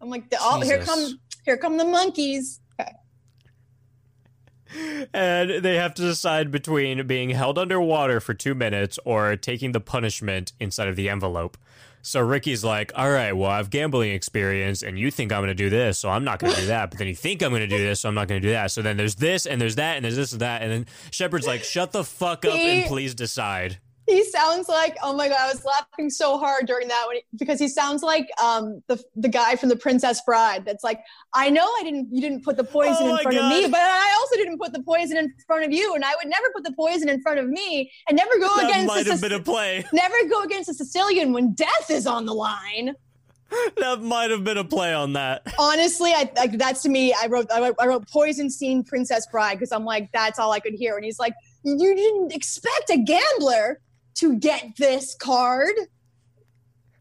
[0.00, 2.60] I'm like, the, oh, here come here come the monkeys.
[5.14, 9.80] And they have to decide between being held underwater for two minutes or taking the
[9.80, 11.56] punishment inside of the envelope.
[12.08, 15.48] So Ricky's like, all right, well, I have gambling experience, and you think I'm going
[15.48, 16.88] to do this, so I'm not going to do that.
[16.88, 18.52] But then you think I'm going to do this, so I'm not going to do
[18.52, 18.70] that.
[18.70, 20.62] So then there's this, and there's that, and there's this and that.
[20.62, 23.78] And then Shepard's like, shut the fuck up and please decide.
[24.08, 27.22] He sounds like oh my god, I was laughing so hard during that when he,
[27.36, 30.64] because he sounds like um the the guy from the Princess Bride.
[30.64, 31.00] That's like,
[31.34, 33.80] I know I didn't you didn't put the poison Oh in front of me, but
[33.80, 36.64] I also didn't put the poison in front of you, and I would never put
[36.64, 39.32] the poison in front of me, and never go That against might a, have been
[39.32, 39.84] a play.
[39.92, 42.94] never go against a Sicilian when death is on the line.
[43.78, 45.42] that might have been a play on that.
[45.58, 47.12] Honestly, I like that's to me.
[47.12, 50.52] I wrote I wrote, I wrote poison scene Princess Bride because I'm like that's all
[50.52, 50.96] I could hear.
[50.96, 53.80] And he's like, you didn't expect a gambler
[54.18, 55.74] to get this card.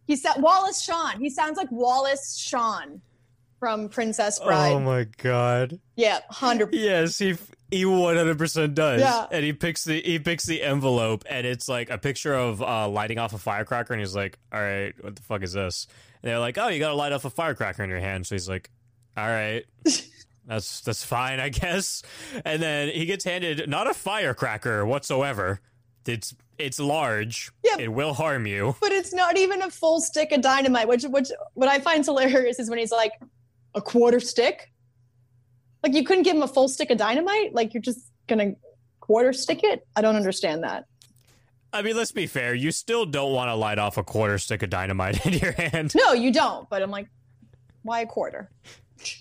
[0.06, 1.19] He said Wallace Shawn.
[1.19, 3.02] He sounds like Wallace Shawn
[3.60, 4.72] from Princess Bride.
[4.73, 5.80] Oh my god.
[5.95, 6.85] yeah, hundred percent.
[6.89, 7.35] Yes, he
[7.69, 9.02] he one hundred percent does.
[9.02, 9.26] Yeah.
[9.31, 12.88] and he picks the he picks the envelope, and it's like a picture of uh,
[12.88, 15.88] lighting off a firecracker, and he's like, "All right, what the fuck is this?"
[16.23, 18.35] And they're like, "Oh, you got to light off a firecracker in your hand." So
[18.35, 18.69] he's like,
[19.18, 19.65] "All right."
[20.48, 22.03] That's that's fine, I guess.
[22.45, 25.60] And then he gets handed not a firecracker whatsoever.
[26.07, 27.51] It's it's large.
[27.63, 27.77] Yeah.
[27.79, 28.75] It will harm you.
[28.81, 30.88] But it's not even a full stick of dynamite.
[30.88, 33.13] Which which what I find hilarious is when he's like
[33.75, 34.71] a quarter stick.
[35.84, 37.53] Like you couldn't give him a full stick of dynamite.
[37.53, 38.53] Like you're just gonna
[38.99, 39.88] quarter stick it.
[39.95, 40.85] I don't understand that.
[41.73, 42.55] I mean, let's be fair.
[42.55, 45.93] You still don't want to light off a quarter stick of dynamite in your hand.
[45.95, 46.69] No, you don't.
[46.69, 47.07] But I'm like,
[47.84, 48.49] why a quarter?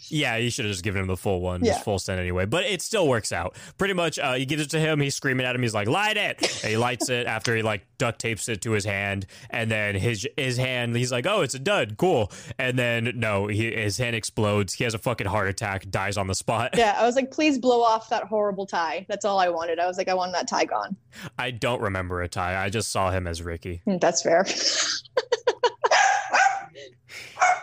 [0.08, 1.78] Yeah, you should have just given him the full one, Yeah.
[1.80, 2.44] full send anyway.
[2.46, 3.56] But it still works out.
[3.78, 5.00] Pretty much, uh, he gives it to him.
[5.00, 5.62] He's screaming at him.
[5.62, 8.72] He's like, "Light it!" And he lights it after he like duct tapes it to
[8.72, 10.96] his hand, and then his his hand.
[10.96, 14.74] He's like, "Oh, it's a dud, cool." And then no, he, his hand explodes.
[14.74, 16.74] He has a fucking heart attack, dies on the spot.
[16.76, 19.06] Yeah, I was like, please blow off that horrible tie.
[19.08, 19.78] That's all I wanted.
[19.78, 20.96] I was like, I want that tie gone.
[21.38, 22.62] I don't remember a tie.
[22.62, 23.82] I just saw him as Ricky.
[23.84, 24.44] Hmm, That's fair.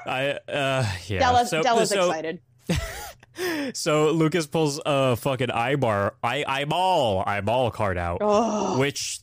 [0.05, 1.19] I uh yeah.
[1.19, 2.41] Della's, so, Della's so, excited.
[3.73, 9.19] so Lucas pulls a fucking eyebar, eye eyeball, eyeball card out, Oh, which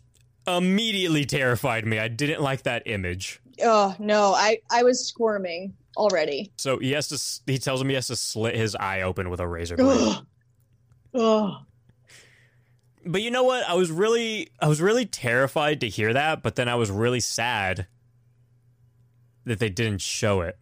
[0.47, 1.99] immediately terrified me.
[1.99, 3.41] I didn't like that image.
[3.63, 6.53] oh no, I I was squirming already.
[6.57, 7.53] So he has to.
[7.53, 10.17] He tells him he has to slit his eye open with a razor blade.
[11.13, 11.59] Oh,
[13.05, 13.69] but you know what?
[13.69, 16.43] I was really, I was really terrified to hear that.
[16.43, 17.87] But then I was really sad
[19.51, 20.57] that they didn't show it.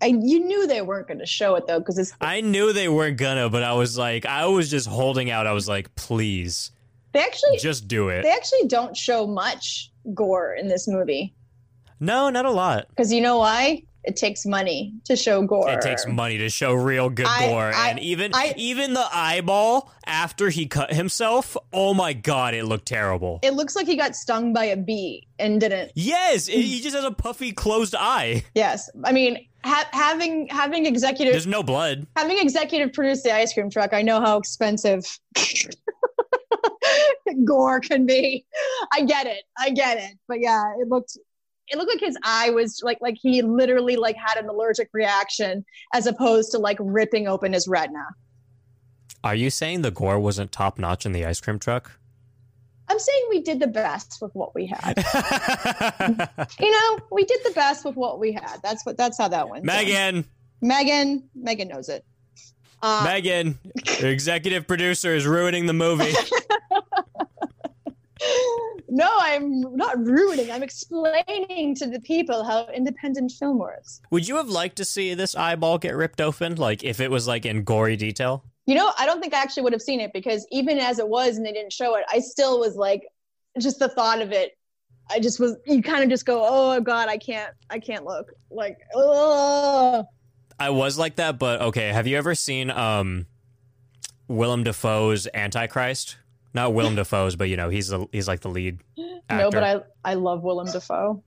[0.00, 2.88] I you knew they weren't going to show it though because it's I knew they
[2.88, 5.46] weren't gonna, but I was like, I was just holding out.
[5.46, 6.72] I was like, please,
[7.12, 8.22] they actually just do it.
[8.22, 11.32] they actually don't show much gore in this movie
[12.00, 12.88] No, not a lot.
[12.88, 13.84] because you know why?
[14.04, 15.70] It takes money to show gore.
[15.70, 19.06] It takes money to show real good I- gore, I- and even I- even the
[19.12, 21.56] eyeball after he cut himself.
[21.72, 23.38] Oh my god, it looked terrible.
[23.42, 25.92] It looks like he got stung by a bee and didn't.
[25.94, 28.42] yes, it, he just has a puffy closed eye.
[28.56, 32.04] Yes, I mean ha- having having executive There's no blood.
[32.16, 33.92] having executive produce the ice cream truck.
[33.92, 35.04] I know how expensive
[37.44, 38.44] gore can be.
[38.92, 39.44] I get it.
[39.58, 40.16] I get it.
[40.28, 41.16] But yeah, it looked
[41.68, 45.64] it looked like his eye was like like he literally like had an allergic reaction
[45.94, 48.04] as opposed to like ripping open his retina.
[49.24, 51.92] Are you saying the gore wasn't top notch in the ice cream truck?
[52.88, 54.98] I'm saying we did the best with what we had.
[56.60, 58.58] You know, we did the best with what we had.
[58.62, 59.64] That's what that's how that went.
[59.64, 59.76] down.
[59.76, 60.24] Megan,
[60.60, 62.04] Megan, Megan knows it.
[62.82, 63.58] Uh, Megan,
[64.00, 66.12] the executive producer is ruining the movie.
[68.88, 70.50] no, I'm not ruining.
[70.50, 74.00] I'm explaining to the people how independent film works.
[74.10, 76.56] Would you have liked to see this eyeball get ripped open?
[76.56, 78.44] Like if it was like in gory detail?
[78.66, 81.08] You know, I don't think I actually would have seen it because even as it
[81.08, 83.02] was and they didn't show it, I still was like,
[83.58, 84.56] just the thought of it.
[85.10, 85.56] I just was.
[85.66, 88.32] You kind of just go, oh god, I can't, I can't look.
[88.50, 90.04] Like, oh,
[90.58, 91.88] I was like that, but okay.
[91.88, 93.26] Have you ever seen um
[94.28, 96.16] Willem Dafoe's Antichrist?
[96.54, 98.80] Not Willem Dafoe's, but you know he's the he's like the lead.
[99.28, 99.44] Actor.
[99.44, 101.22] no, but I, I love Willem Dafoe.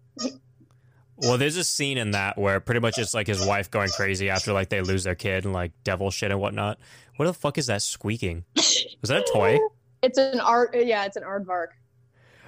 [1.17, 4.29] Well, there's a scene in that where pretty much it's like his wife going crazy
[4.29, 6.77] after like they lose their kid and like devil shit and whatnot.
[7.15, 8.43] What the fuck is that squeaking?
[8.55, 9.59] Was that a toy?
[10.01, 10.75] It's an art.
[10.75, 11.67] Yeah, it's an aardvark.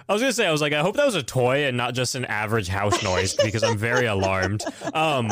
[0.09, 1.93] I was gonna say I was like I hope that was a toy and not
[1.93, 4.63] just an average house noise because I'm very alarmed.
[4.93, 5.27] Um,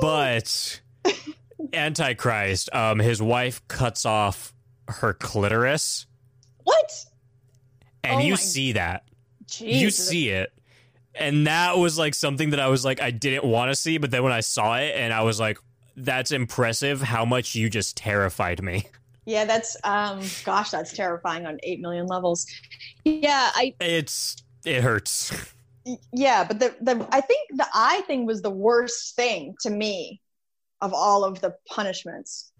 [0.00, 0.80] but
[1.72, 4.52] Antichrist, um, his wife cuts off
[4.88, 6.06] her clitoris,
[6.66, 7.04] What?
[8.04, 9.04] and Oh you my- see that.
[9.46, 9.80] Jeez.
[9.80, 10.52] You see it.
[11.14, 14.10] And that was like something that I was like, I didn't want to see, but
[14.10, 15.58] then when I saw it and I was like,
[15.96, 18.84] that's impressive how much you just terrified me.
[19.28, 22.46] Yeah, that's um gosh, that's terrifying on 8 million levels.
[23.04, 25.32] Yeah, I It's, it hurts.
[26.12, 30.20] yeah, but the the I think the eye thing was the worst thing to me
[30.80, 32.52] of all of the punishments.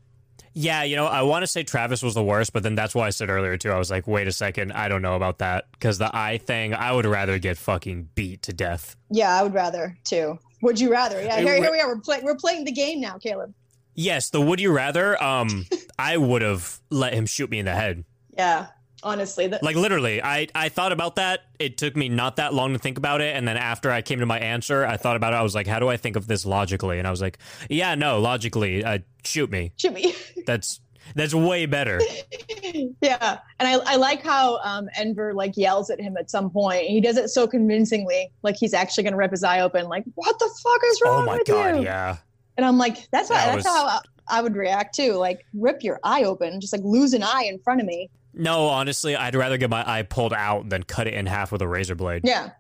[0.59, 3.07] Yeah, you know, I want to say Travis was the worst, but then that's why
[3.07, 3.71] I said earlier too.
[3.71, 6.73] I was like, wait a second, I don't know about that because the eye thing,
[6.73, 8.97] I would rather get fucking beat to death.
[9.11, 10.39] Yeah, I would rather too.
[10.63, 11.23] Would you rather?
[11.23, 11.89] Yeah, here, here we are.
[11.89, 13.53] We're playing we're playing the game now, Caleb.
[13.95, 15.67] Yes, the would you rather, um,
[15.99, 18.07] I would have let him shoot me in the head.
[18.33, 18.69] Yeah.
[19.03, 21.41] Honestly, that Like literally, I I thought about that.
[21.59, 24.21] It took me not that long to think about it, and then after I came
[24.21, 25.37] to my answer, I thought about it.
[25.37, 26.99] I was like, how do I think of this logically?
[26.99, 29.73] And I was like, yeah, no, logically, uh, shoot me.
[29.77, 30.15] shoot me.
[30.47, 30.81] That's
[31.15, 32.01] that's way better.
[33.01, 36.85] yeah, and I, I like how um, Enver like yells at him at some point.
[36.87, 39.87] He does it so convincingly, like he's actually going to rip his eye open.
[39.89, 41.23] Like, what the fuck is wrong?
[41.23, 41.83] Oh my with god, you?
[41.83, 42.17] yeah.
[42.57, 45.13] And I'm like, that's how, That that's was- how I, I would react too.
[45.13, 48.11] Like, rip your eye open, just like lose an eye in front of me.
[48.37, 51.63] No, honestly, I'd rather get my eye pulled out than cut it in half with
[51.63, 52.21] a razor blade.
[52.23, 52.51] Yeah,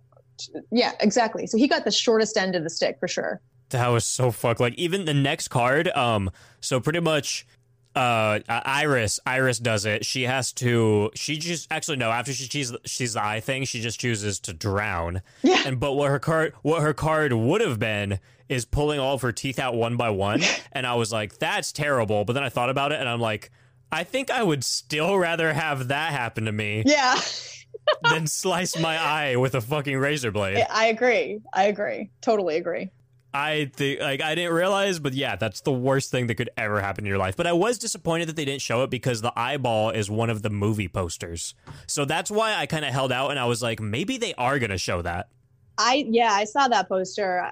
[0.72, 1.46] yeah, exactly.
[1.46, 3.40] So he got the shortest end of the stick for sure.
[3.70, 4.58] That was so fuck.
[4.58, 6.30] Like even the next card, um,
[6.60, 7.46] so pretty much,
[7.94, 10.04] uh, Iris, Iris does it.
[10.04, 11.10] She has to.
[11.14, 12.10] She just actually no.
[12.10, 15.22] After she sees she's the eye thing, she just chooses to drown.
[15.42, 15.62] Yeah.
[15.66, 19.22] And but what her card, what her card would have been is pulling all of
[19.22, 20.42] her teeth out one by one.
[20.72, 22.24] and I was like, that's terrible.
[22.24, 23.50] But then I thought about it, and I'm like.
[23.97, 27.18] I think I would still rather have that happen to me Yeah,
[28.02, 30.62] than slice my eye with a fucking razor blade.
[30.70, 31.40] I agree.
[31.55, 32.10] I agree.
[32.20, 32.90] Totally agree.
[33.32, 36.78] I think like I didn't realize, but yeah, that's the worst thing that could ever
[36.82, 37.36] happen in your life.
[37.36, 40.43] But I was disappointed that they didn't show it because the eyeball is one of
[40.43, 41.55] the movie posters.
[41.86, 44.59] So that's why I kind of held out and I was like, maybe they are
[44.59, 45.31] gonna show that.
[45.78, 47.51] I yeah, I saw that poster.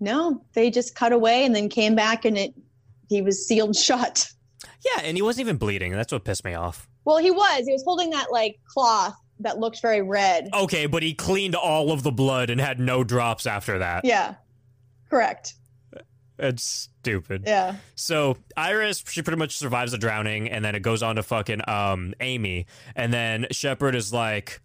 [0.00, 2.54] No, they just cut away and then came back and it
[3.10, 4.30] he was sealed shut.
[4.84, 5.92] Yeah, and he wasn't even bleeding.
[5.92, 6.88] That's what pissed me off.
[7.04, 7.66] Well, he was.
[7.66, 10.48] He was holding that like cloth that looked very red.
[10.54, 14.04] Okay, but he cleaned all of the blood and had no drops after that.
[14.04, 14.34] Yeah.
[15.10, 15.54] Correct.
[16.38, 17.44] It's stupid.
[17.46, 17.76] Yeah.
[17.94, 21.60] So Iris, she pretty much survives the drowning, and then it goes on to fucking
[21.68, 22.66] um Amy,
[22.96, 24.60] and then Shepard is like,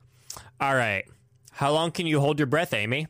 [0.60, 1.06] "All right,
[1.52, 3.08] how long can you hold your breath, Amy?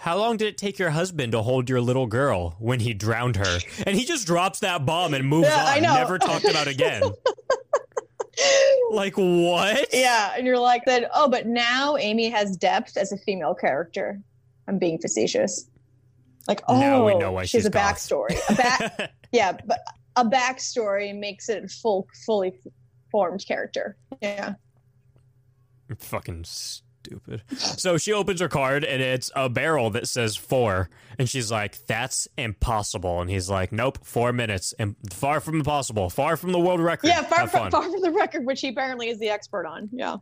[0.00, 3.36] How long did it take your husband to hold your little girl when he drowned
[3.36, 7.02] her?" And he just drops that bomb and moves Yeah, on, never talked about again.
[8.90, 9.88] like what?
[9.92, 11.10] Yeah, and you're like that.
[11.14, 14.18] Oh, but now Amy has depth as a female character.
[14.66, 15.66] I'm being facetious.
[16.48, 17.96] Like, oh, Now we oh, know why she has she's a goth.
[17.96, 18.38] backstory.
[18.48, 19.80] A back, yeah, but
[20.16, 22.54] a backstory makes it a full, fully
[23.10, 23.96] formed character.
[24.22, 24.54] Yeah,
[25.98, 26.44] Fucking
[27.04, 27.42] stupid.
[27.56, 30.88] So she opens her card and it's a barrel that says four.
[31.18, 33.20] And she's like, that's impossible.
[33.20, 34.74] And he's like, nope, four minutes.
[34.78, 36.10] And far from impossible.
[36.10, 37.08] Far from the world record.
[37.08, 39.88] yeah, far from, far from the record, which he apparently is the expert on.
[39.92, 40.16] Yeah,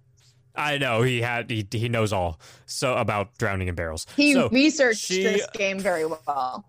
[0.55, 4.07] I know he had he, he knows all so about drowning in barrels.
[4.17, 6.65] he so, researched she- this game very well.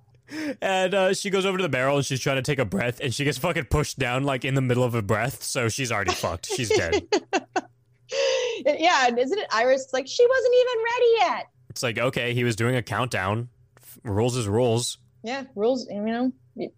[0.61, 2.99] and uh, she goes over to the barrel and she's trying to take a breath
[3.01, 5.41] and she gets fucking pushed down like in the middle of a breath.
[5.41, 6.45] So she's already fucked.
[6.45, 7.07] She's dead.
[8.65, 9.87] yeah, and isn't it Iris?
[9.93, 11.47] Like she wasn't even ready yet.
[11.69, 13.49] It's like okay, he was doing a countdown.
[14.03, 14.97] Rules is rules.
[15.23, 15.87] Yeah, rules.
[15.89, 16.31] You know,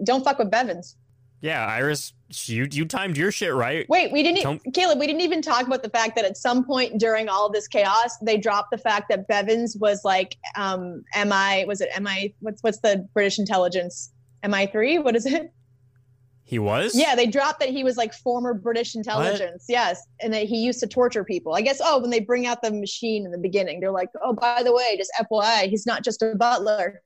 [0.03, 0.95] don't fuck with Bevins.
[1.41, 2.13] Yeah, Iris,
[2.45, 3.87] you you timed your shit right.
[3.89, 4.99] Wait, we didn't, Caleb.
[4.99, 8.15] We didn't even talk about the fact that at some point during all this chaos,
[8.21, 11.65] they dropped the fact that Bevins was like, um, MI.
[11.65, 12.35] Was it MI?
[12.41, 14.11] What's what's the British intelligence?
[14.47, 14.99] MI three?
[14.99, 15.51] What is it?
[16.51, 16.93] He was.
[16.93, 19.67] Yeah, they dropped that he was like former British intelligence.
[19.69, 21.53] Yes, and that he used to torture people.
[21.53, 21.79] I guess.
[21.81, 24.73] Oh, when they bring out the machine in the beginning, they're like, oh, by the
[24.73, 27.01] way, just FYI, he's not just a butler.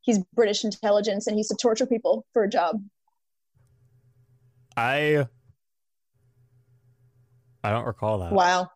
[0.00, 2.82] He's British intelligence, and he used to torture people for a job.
[4.74, 5.26] I.
[7.62, 8.32] I don't recall that.
[8.32, 8.70] Wow.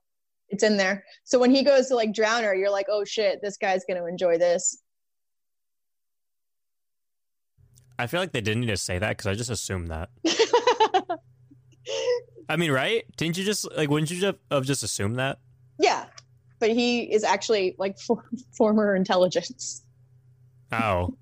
[0.51, 1.03] It's in there.
[1.25, 3.99] So when he goes to like drown her, you're like, oh shit, this guy's going
[3.99, 4.82] to enjoy this.
[7.99, 10.11] I feel like they didn't need to say that because I just assumed that.
[12.49, 13.05] I mean, right?
[13.17, 13.89] Didn't you just like?
[13.91, 15.39] Wouldn't you just have just assumed that?
[15.79, 16.07] yeah.
[16.59, 18.25] But he is actually like for,
[18.57, 19.83] former intelligence.
[20.71, 21.17] Oh,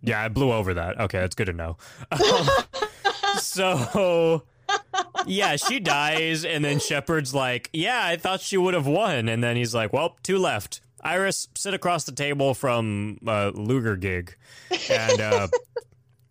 [0.00, 1.00] yeah, I blew over that.
[1.00, 1.76] Okay, that's good to know.
[2.12, 2.48] Um,
[3.38, 4.44] so,
[5.26, 9.42] yeah, she dies, and then Shepard's like, "Yeah, I thought she would have won," and
[9.42, 14.36] then he's like, "Well, two left." Iris, sit across the table from uh, Luger gig,
[14.90, 15.48] and uh,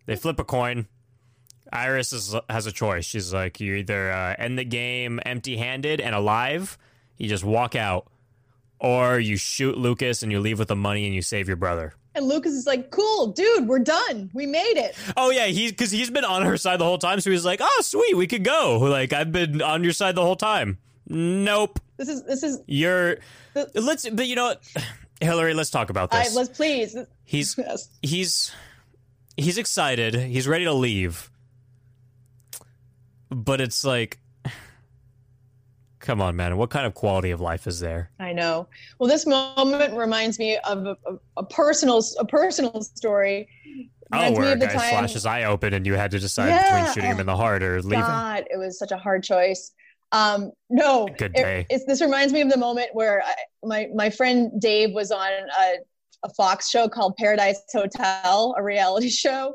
[0.06, 0.86] they flip a coin.
[1.72, 3.04] Iris is, has a choice.
[3.04, 6.78] She's like, you either uh, end the game empty-handed and alive,
[7.18, 8.06] you just walk out,
[8.78, 11.94] or you shoot Lucas and you leave with the money and you save your brother.
[12.14, 14.30] And Lucas is like, cool, dude, we're done.
[14.32, 14.94] We made it.
[15.16, 17.20] Oh yeah, he's because he's been on her side the whole time.
[17.20, 20.22] So he's like, "Oh, sweet, we could go." Like I've been on your side the
[20.22, 20.78] whole time.
[21.08, 23.18] Nope, This is, this is, you're.
[23.54, 24.62] The- Let's, but you know, what?
[25.20, 26.34] Hillary, let's talk about I, this.
[26.34, 26.96] let's please.
[27.24, 27.88] he's Yes.
[28.02, 28.50] he's
[29.36, 30.14] he's excited.
[30.14, 31.30] He's ready to leave,
[33.30, 34.18] but it's like,
[35.98, 36.56] come on, man.
[36.56, 38.10] What kind of quality of life is there?
[38.20, 38.68] I know.
[38.98, 43.48] Well, this moment reminds me of a, a, a personal, a personal story.
[44.12, 46.62] Oh, where a guy time- slashes eye open and you had to decide Yeah.
[46.78, 48.00] between shooting him in the heart or leaving.
[48.00, 49.72] God, it was such a hard choice.
[50.12, 51.66] Um, no, Good it- day.
[51.68, 53.34] it's, this reminds me of the moment where I,
[53.64, 55.74] my my friend Dave was on a,
[56.24, 59.54] a Fox show called Paradise Hotel, a reality show,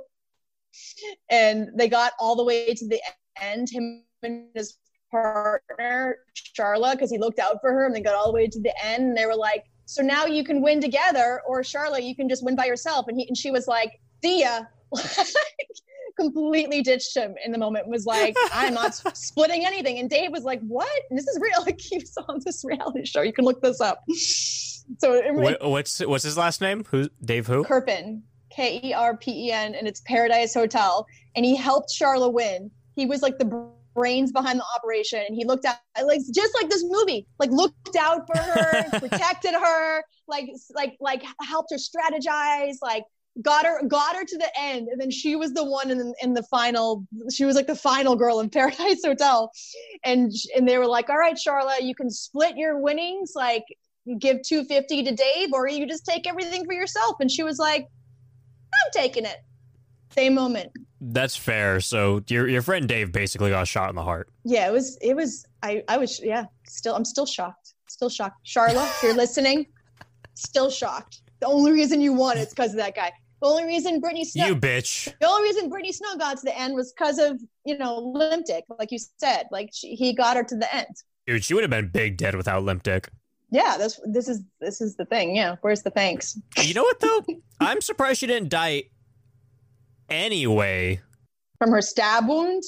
[1.30, 3.02] and they got all the way to the
[3.40, 3.70] end.
[3.70, 4.78] Him and his
[5.10, 8.60] partner Charlotte, because he looked out for her, and they got all the way to
[8.60, 9.04] the end.
[9.04, 12.44] And they were like, "So now you can win together, or Charlotte, you can just
[12.44, 14.62] win by yourself." And he and she was like, "See ya."
[16.20, 20.44] completely ditched him in the moment was like i'm not splitting anything and dave was
[20.44, 23.46] like what and this is real like he was on this reality show you can
[23.46, 24.04] look this up
[25.00, 26.84] so it, What, what's what's his last name?
[26.90, 27.10] Who?
[27.24, 27.48] Dave?
[27.48, 27.64] Who?
[27.64, 31.06] Kerpen, K E R P E N, and it's Paradise Hotel.
[31.36, 32.72] And he helped Charla win.
[32.96, 36.70] He was like the brains behind the operation, and he looked out like just like
[36.70, 42.76] this movie, like looked out for her, protected her, like like like helped her strategize,
[42.82, 43.04] like
[43.42, 46.14] got her got her to the end, and then she was the one in the,
[46.22, 47.06] in the final.
[47.32, 49.52] She was like the final girl in Paradise Hotel,
[50.04, 53.64] and and they were like, "All right, Charla, you can split your winnings, like."
[54.20, 57.16] Give 250 to Dave or you just take everything for yourself.
[57.20, 57.88] And she was like
[58.74, 59.38] I'm taking it.
[60.14, 60.72] Same moment.
[61.00, 61.80] That's fair.
[61.82, 64.30] So your your friend Dave basically got shot in the heart.
[64.44, 67.74] yeah it was it was I I was yeah still I'm still shocked.
[67.90, 68.46] Still shocked.
[68.46, 69.66] Charla if you're listening
[70.36, 71.22] still shocked.
[71.40, 73.12] The only reason you won is because of that guy.
[73.42, 75.12] The only reason Brittany Snow You bitch.
[75.20, 78.46] the only reason Brittany Snow got to the end was because of you know limp
[78.46, 79.48] dick like you said.
[79.52, 80.88] Like she, he got her to the end.
[81.28, 83.10] Dude, she would have been big dead without limp dick.
[83.52, 87.00] Yeah that's this is this is the thing yeah where's the thanks You know what
[87.00, 87.26] though?
[87.60, 88.84] I'm surprised she didn't die
[90.10, 91.02] anyway.
[91.60, 92.64] from her stab wound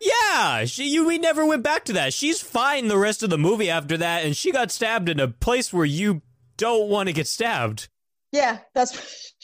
[0.00, 2.12] Yeah, she you we never went back to that.
[2.12, 5.28] She's fine the rest of the movie after that, and she got stabbed in a
[5.28, 6.22] place where you
[6.56, 7.88] don't want to get stabbed.
[8.32, 9.32] yeah that's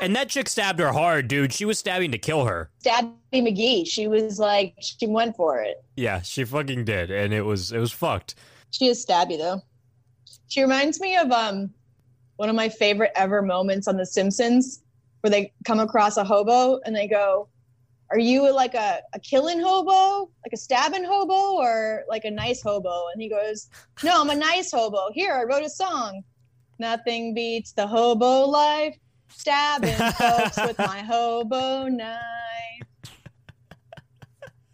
[0.00, 1.52] And that chick stabbed her hard, dude.
[1.52, 2.70] She was stabbing to kill her.
[2.84, 3.86] Stabby McGee.
[3.86, 5.76] She was like, she went for it.
[5.94, 8.34] Yeah, she fucking did, and it was it was fucked.
[8.70, 9.60] She is stabby though.
[10.52, 11.72] She reminds me of um
[12.36, 14.82] one of my favorite ever moments on The Simpsons,
[15.22, 17.48] where they come across a hobo and they go,
[18.10, 22.60] "Are you like a a killing hobo, like a stabbing hobo, or like a nice
[22.60, 23.70] hobo?" And he goes,
[24.04, 25.10] "No, I'm a nice hobo.
[25.14, 26.22] Here, I wrote a song.
[26.78, 28.94] Nothing beats the hobo life."
[29.30, 32.20] Stabbing folks with my hobo knife.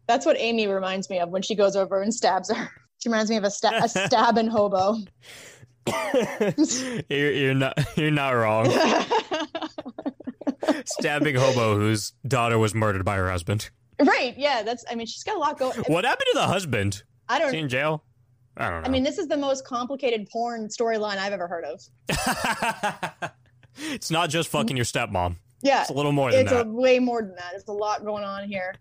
[0.05, 2.69] That's what Amy reminds me of when she goes over and stabs her.
[3.03, 4.95] She reminds me of a, sta- a stabbing hobo.
[7.09, 8.71] you're, you're not you're not wrong.
[10.85, 13.69] Stabbing hobo whose daughter was murdered by her husband.
[13.99, 14.33] right?
[14.37, 14.85] Yeah, that's.
[14.89, 15.77] I mean, she's got a lot going.
[15.87, 17.03] What happened to the husband?
[17.27, 17.63] I Is he don't.
[17.65, 18.05] in jail?
[18.55, 18.87] I don't know.
[18.87, 21.81] I mean, this is the most complicated porn storyline I've ever heard of.
[23.91, 25.35] it's not just fucking your stepmom.
[25.61, 26.67] Yeah, It's a little more than it's that.
[26.67, 27.49] a way more than that.
[27.51, 28.73] There's a lot going on here.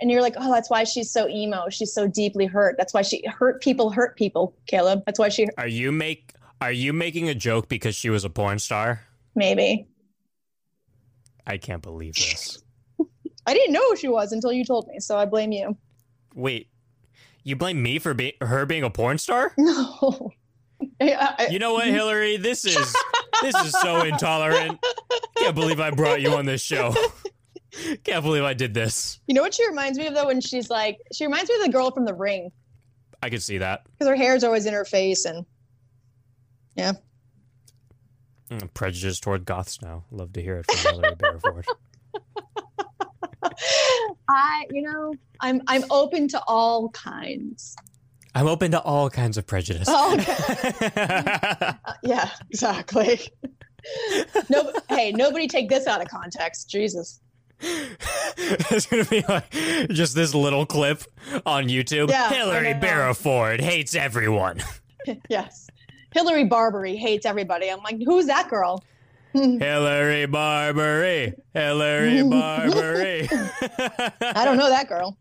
[0.00, 1.68] And you're like, oh, that's why she's so emo.
[1.70, 2.74] She's so deeply hurt.
[2.76, 3.90] That's why she hurt people.
[3.90, 5.02] Hurt people, Caleb.
[5.06, 8.30] That's why she Are you make are you making a joke because she was a
[8.30, 9.00] porn star?
[9.36, 9.86] maybe.
[11.46, 12.62] I can't believe this.
[13.46, 15.76] I didn't know who she was until you told me, so I blame you.
[16.34, 16.68] Wait,
[17.42, 19.52] you blame me for be- her being a porn star?
[19.58, 20.30] No.
[21.00, 22.36] I- I- You know what, Hillary?
[22.36, 22.94] This is
[23.42, 24.78] this is so intolerant.
[25.36, 26.94] Can't believe I brought you on this show.
[28.04, 29.20] Can't believe I did this.
[29.26, 31.62] You know what she reminds me of though when she's like she reminds me of
[31.62, 32.50] the girl from the ring
[33.22, 33.84] I could see that.
[33.92, 35.44] because her hair's always in her face and
[36.76, 36.92] yeah.
[38.50, 40.04] Mm, Prejudice toward goths now.
[40.10, 41.64] Love to hear it from Hillary Barraford.
[44.28, 47.76] I you know I'm I'm open to all kinds.
[48.34, 49.86] I'm open to all kinds of prejudice.
[49.88, 50.16] Oh,
[50.80, 51.72] Uh,
[52.02, 53.20] yeah, exactly.
[54.50, 56.68] no, hey, nobody take this out of context.
[56.68, 57.20] Jesus.
[58.36, 59.50] it's gonna be like
[59.90, 61.02] just this little clip
[61.46, 62.10] on YouTube.
[62.10, 62.80] Yeah, Hillary know.
[62.80, 64.62] Barraford hates everyone.
[65.28, 65.68] Yes.
[66.14, 67.68] Hillary Barbary hates everybody.
[67.70, 68.82] I'm like, who's that girl?
[69.34, 71.34] Hillary Barbary.
[71.52, 73.28] Hillary Barbary.
[73.32, 75.18] I don't know that girl.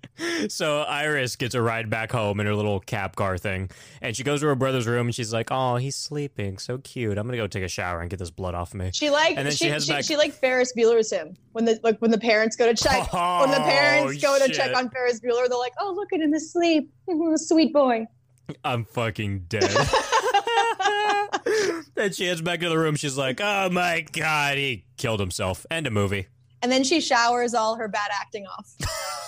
[0.50, 3.70] So Iris gets a ride back home in her little cap car thing,
[4.02, 7.18] and she goes to her brother's room and she's like, "Oh, he's sleeping, so cute.
[7.18, 9.48] I'm gonna go take a shower and get this blood off me." She like And
[9.48, 12.20] then she she she, back- she like Ferris Bueller's him when the like when the
[12.20, 15.58] parents go to check when the parents Oh, go to check on Ferris Bueller, they're
[15.58, 16.92] like, "Oh, look at him asleep,
[17.36, 18.06] sweet boy."
[18.64, 19.76] I'm fucking dead.
[21.96, 22.96] then she heads back to the room.
[22.96, 26.28] She's like, "Oh my god, he killed himself." End of movie.
[26.62, 28.74] And then she showers all her bad acting off.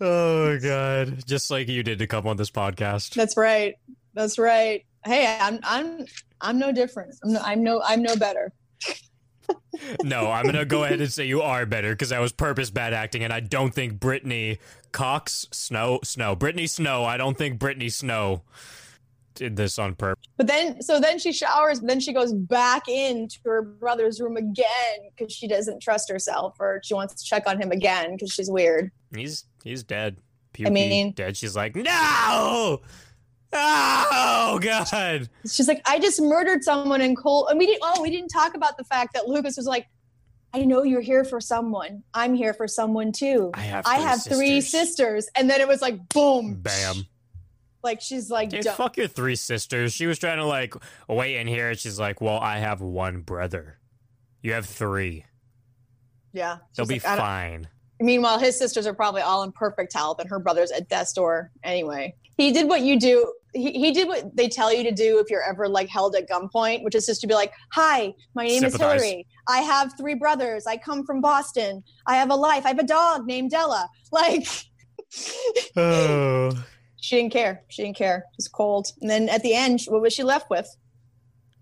[0.00, 3.12] Oh god, just like you did to come on this podcast.
[3.12, 3.74] That's right.
[4.14, 4.86] That's right.
[5.04, 6.06] Hey, I'm I'm
[6.40, 7.16] I'm no different.
[7.22, 8.52] I'm no I'm no I'm no better.
[10.04, 12.92] No, I'm gonna go ahead and say you are better because that was purpose bad
[12.92, 14.58] acting, and I don't think Brittany
[14.92, 17.04] Cox Snow Snow Brittany Snow.
[17.04, 18.42] I don't think Brittany Snow
[19.34, 20.26] did this on purpose.
[20.36, 24.36] But then, so then she showers, but then she goes back into her brother's room
[24.36, 28.32] again because she doesn't trust herself or she wants to check on him again because
[28.32, 28.90] she's weird.
[29.14, 30.18] He's he's dead.
[30.52, 31.36] Pukey, mean- dead.
[31.36, 32.80] She's like, no,
[33.52, 35.28] oh god.
[35.46, 37.48] She's like, I just murdered someone in cold.
[37.50, 39.86] And we didn't, oh, we didn't talk about the fact that Lucas was like,
[40.52, 42.02] I know you're here for someone.
[42.12, 43.50] I'm here for someone too.
[43.54, 44.80] I have I three have three sisters.
[45.26, 45.28] sisters.
[45.36, 46.56] And then it was like, boom.
[46.60, 47.06] Bam.
[47.82, 49.92] Like she's like, Dude, fuck your three sisters.
[49.92, 50.74] She was trying to like
[51.08, 51.70] wait in here.
[51.70, 53.78] and She's like, well, I have one brother.
[54.42, 55.24] You have three.
[56.32, 56.58] yeah.
[56.76, 57.68] They'll be like, fine.
[58.00, 61.50] Meanwhile, his sisters are probably all in perfect health, and her brother's at death's door
[61.62, 62.14] anyway.
[62.36, 63.32] He did what you do.
[63.52, 66.28] He, he did what they tell you to do if you're ever like held at
[66.28, 69.02] gunpoint, which is just to be like, "Hi, my name Sympathize.
[69.02, 69.26] is Hillary.
[69.48, 70.66] I have three brothers.
[70.66, 71.82] I come from Boston.
[72.06, 72.64] I have a life.
[72.64, 74.46] I have a dog named Della." Like,
[75.76, 76.52] Oh.
[77.00, 77.62] she didn't care.
[77.68, 78.18] She didn't care.
[78.32, 78.88] It was cold.
[79.00, 80.68] And then at the end, what was she left with?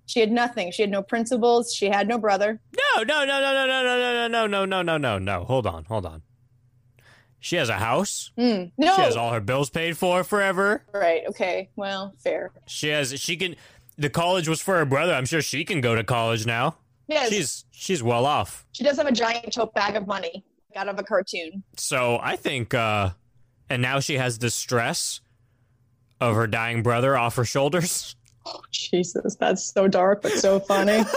[0.06, 0.70] She had nothing.
[0.73, 1.74] She had no principles.
[1.74, 2.60] She had no brother.
[2.97, 5.19] No, no, no, no, no, no, no, no, no, no, no, no, no.
[5.19, 5.44] No.
[5.44, 6.23] Hold on, hold on.
[7.40, 8.32] She has a house.
[8.36, 8.97] Mm, no.
[8.97, 10.82] She has all her bills paid for forever.
[10.93, 11.23] right.
[11.28, 11.70] Okay.
[11.77, 12.51] Well, fair.
[12.66, 13.19] She has.
[13.20, 13.55] She can.
[13.97, 15.12] The college was for her brother.
[15.15, 16.77] I'm sure she can go to college now.
[17.06, 17.31] Yes.
[17.31, 18.66] She's she's well off.
[18.73, 20.44] she does have a giant tote bag of money
[20.77, 21.62] out of a cartoon.
[21.77, 22.74] So I think.
[22.74, 23.10] uh
[23.70, 25.20] And now she has the stress
[26.20, 28.15] of her dying brother off her shoulders.
[28.47, 31.05] Oh, Jesus, that's so dark, but so funny.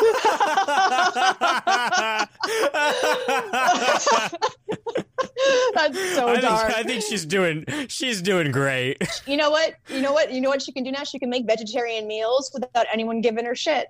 [5.74, 6.68] that's so I dark.
[6.68, 8.98] think, I think she's doing she's doing great.
[9.28, 9.76] you know what?
[9.90, 10.32] You know what?
[10.32, 11.04] You know what she can do now?
[11.04, 13.88] She can make vegetarian meals without anyone giving her shit.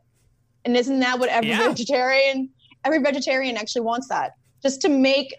[0.66, 1.68] And isn't that what every Yeah.
[1.68, 2.50] vegetarian,
[2.86, 4.34] every vegetarian actually wants that?
[4.62, 5.34] Just to make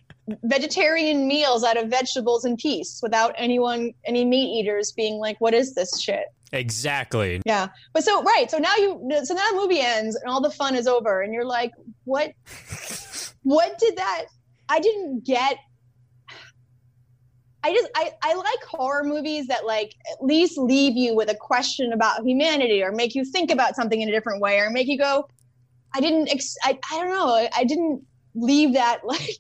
[0.45, 5.55] vegetarian meals out of vegetables in peace without anyone, any meat eaters being like, what
[5.55, 6.25] is this shit?
[6.53, 7.41] Exactly.
[7.47, 7.69] Yeah.
[7.93, 8.51] But so right.
[8.51, 11.33] So now you so now the movie ends and all the fun is over and
[11.33, 11.73] you're like,
[12.05, 12.33] what
[13.43, 14.25] what did that
[14.69, 15.57] I didn't get
[17.65, 21.35] I just I, I like horror movies that like at least leave you with a
[21.35, 24.89] question about humanity or make you think about something in a different way or make
[24.89, 25.29] you go,
[25.95, 28.03] I didn't ex- I, I don't know, I, didn't
[28.35, 29.39] leave that like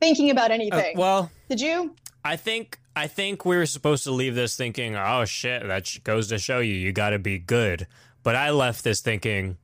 [0.00, 0.96] thinking about Uh, anything.
[0.96, 1.96] well, Did you?
[2.24, 6.28] I think I think we were supposed to leave this thinking, oh shit, that goes
[6.28, 7.86] to show you you got to be good.
[8.22, 9.56] But I left this thinking,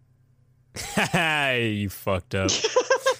[1.55, 2.51] you fucked up.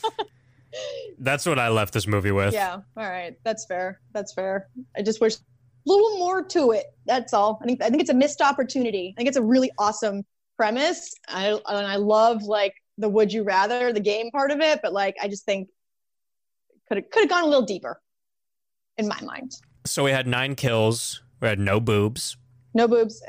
[1.19, 2.55] That's what I left this movie with.
[2.55, 2.81] Yeah.
[2.97, 3.37] All right.
[3.45, 4.01] That's fair.
[4.13, 4.69] That's fair.
[4.97, 5.39] I just wish a
[5.87, 6.87] little more to it.
[7.07, 7.59] That's all.
[7.63, 9.15] I think I think it's a missed opportunity.
[9.17, 10.25] I think it's a really awesome
[10.57, 11.15] premise.
[11.29, 14.93] I and I love like the would you rather, the game part of it, but
[14.93, 15.69] like I just think
[16.89, 18.01] could have could have gone a little deeper
[18.97, 19.57] in my mind.
[19.87, 21.23] So we had nine kills.
[21.41, 22.37] We had no boobs.
[22.75, 23.23] No boobs.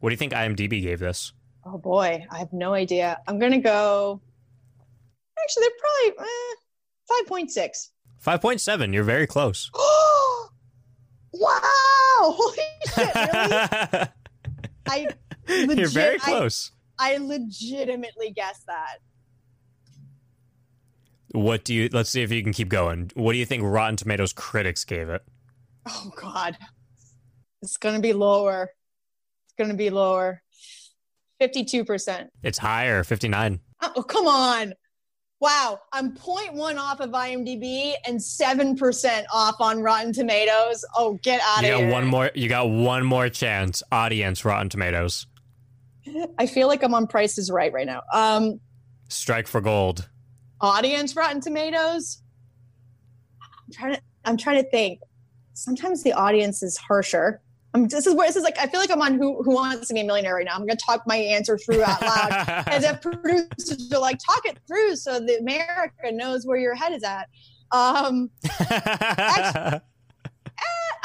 [0.00, 1.32] What do you think IMDb gave this?
[1.64, 3.18] Oh boy, I have no idea.
[3.26, 4.20] I'm gonna go.
[5.42, 6.54] Actually, they're probably eh,
[7.08, 7.90] five point six.
[8.18, 8.92] Five point seven.
[8.92, 9.70] You're very close.
[9.74, 10.50] wow!
[12.20, 12.56] Holy
[12.94, 13.14] shit!
[13.14, 14.08] Really?
[14.88, 15.08] I
[15.48, 16.72] You're legit- very I- close.
[16.98, 18.98] I legitimately guessed that.
[21.32, 21.88] What do you?
[21.92, 23.10] Let's see if you can keep going.
[23.14, 25.22] What do you think Rotten Tomatoes critics gave it?
[25.86, 26.56] Oh God,
[27.62, 28.70] it's gonna be lower.
[29.46, 30.42] It's gonna be lower.
[31.38, 32.30] Fifty-two percent.
[32.42, 33.60] It's higher, fifty nine.
[33.80, 34.72] Oh come on!
[35.40, 40.84] Wow, I'm 0.1 off of IMDb and seven percent off on Rotten Tomatoes.
[40.96, 41.90] Oh, get out You of here!
[41.90, 42.30] one more.
[42.34, 43.82] You got one more chance.
[43.92, 45.26] Audience, Rotten Tomatoes.
[46.38, 48.02] I feel like I'm on Price is Right right now.
[48.12, 48.58] Um,
[49.08, 50.08] Strike for gold.
[50.60, 52.20] audience Rotten Tomatoes.
[53.40, 54.00] I'm trying to.
[54.24, 55.00] I'm trying to think.
[55.54, 57.40] Sometimes the audience is harsher.
[57.74, 58.58] I'm, this is where this is like.
[58.58, 60.54] I feel like I'm on Who Who Wants to Be a Millionaire right now.
[60.54, 62.64] I'm going to talk my answer through out loud.
[62.66, 66.92] as if producers are like, talk it through so that America knows where your head
[66.92, 67.28] is at.
[67.70, 68.30] Um,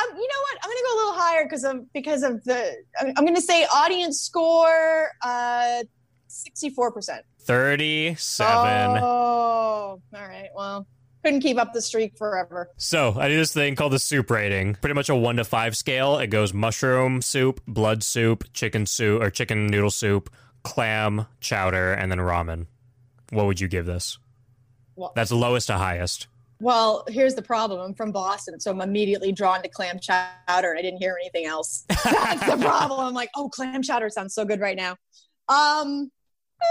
[0.03, 0.57] um, you know what?
[0.63, 2.75] I'm gonna go a little higher because of because of the.
[2.99, 5.83] I'm, I'm gonna say audience score, uh,
[6.27, 7.25] 64 percent.
[7.41, 9.01] Thirty-seven.
[9.03, 10.49] Oh, all right.
[10.55, 10.87] Well,
[11.23, 12.69] couldn't keep up the streak forever.
[12.77, 14.75] So I do this thing called the soup rating.
[14.75, 16.17] Pretty much a one to five scale.
[16.17, 20.29] It goes mushroom soup, blood soup, chicken soup or chicken noodle soup,
[20.63, 22.67] clam, chowder, and then ramen.
[23.31, 24.17] What would you give this?
[24.95, 26.27] Well- That's lowest to highest.
[26.59, 27.81] Well, here's the problem.
[27.81, 31.83] I'm from Boston, so I'm immediately drawn to clam chowder, I didn't hear anything else.
[31.89, 33.01] That's the problem.
[33.01, 34.95] I'm like, oh, clam chowder sounds so good right now.
[35.49, 36.09] Um,
[36.61, 36.65] eh,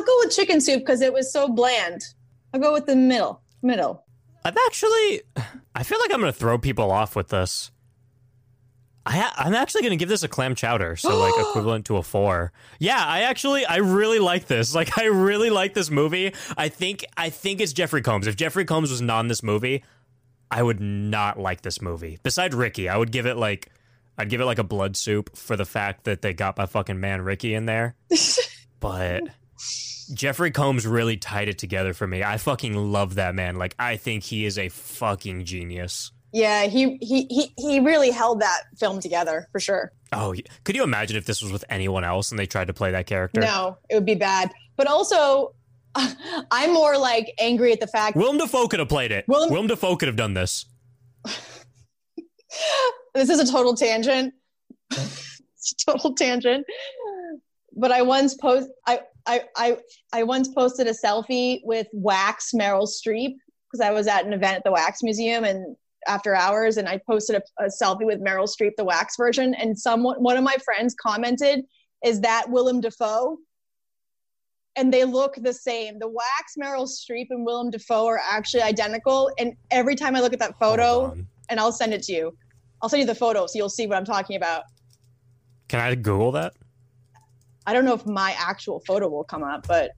[0.00, 2.02] I'll, go with chicken soup because it was so bland.
[2.54, 3.42] I'll go with the middle.
[3.62, 4.04] Middle.
[4.44, 5.22] I'm actually.
[5.74, 7.70] I feel like I'm going to throw people off with this.
[9.06, 11.96] I ha- I'm actually going to give this a clam chowder, so like equivalent to
[11.96, 12.52] a four.
[12.78, 14.74] Yeah, I actually I really like this.
[14.80, 16.34] Like I really like this movie.
[16.56, 18.26] I think I think it's Jeffrey Combs.
[18.26, 19.84] If Jeffrey Combs was not in this movie,
[20.50, 22.18] I would not like this movie.
[22.22, 23.68] Besides Ricky, I would give it like
[24.16, 27.00] I'd give it like a blood soup for the fact that they got my fucking
[27.00, 27.94] man Ricky in there.
[28.80, 29.24] but
[30.14, 32.22] Jeffrey Combs really tied it together for me.
[32.22, 33.56] I fucking love that man.
[33.56, 36.12] Like I think he is a fucking genius.
[36.32, 39.92] Yeah, he he he he really held that film together for sure.
[40.12, 40.34] Oh,
[40.64, 43.06] could you imagine if this was with anyone else and they tried to play that
[43.06, 43.40] character?
[43.40, 44.52] No, it would be bad.
[44.76, 45.54] But also,
[45.94, 49.24] I'm more like angry at the fact Willem Dafoe could have played it.
[49.26, 50.66] Willem- Willem Dafoe could have done this.
[53.14, 54.32] this is a total tangent.
[54.90, 56.64] it's a total tangent.
[57.76, 59.00] But I once post I,
[59.30, 59.76] I I
[60.12, 63.36] I once posted a selfie with Wax Meryl Streep
[63.66, 65.76] because I was at an event at the Wax Museum and
[66.08, 69.78] after hours and I posted a, a selfie with Meryl Streep, the wax version, and
[69.78, 71.64] someone one of my friends commented,
[72.04, 73.38] is that Willem Dafoe?
[74.76, 75.98] And they look the same.
[75.98, 79.30] The wax Meryl Streep and Willem Dafoe are actually identical.
[79.38, 81.16] And every time I look at that photo,
[81.48, 82.36] and I'll send it to you.
[82.80, 84.64] I'll send you the photo so you'll see what I'm talking about.
[85.68, 86.54] Can I Google that?
[87.66, 89.92] I don't know if my actual photo will come up, but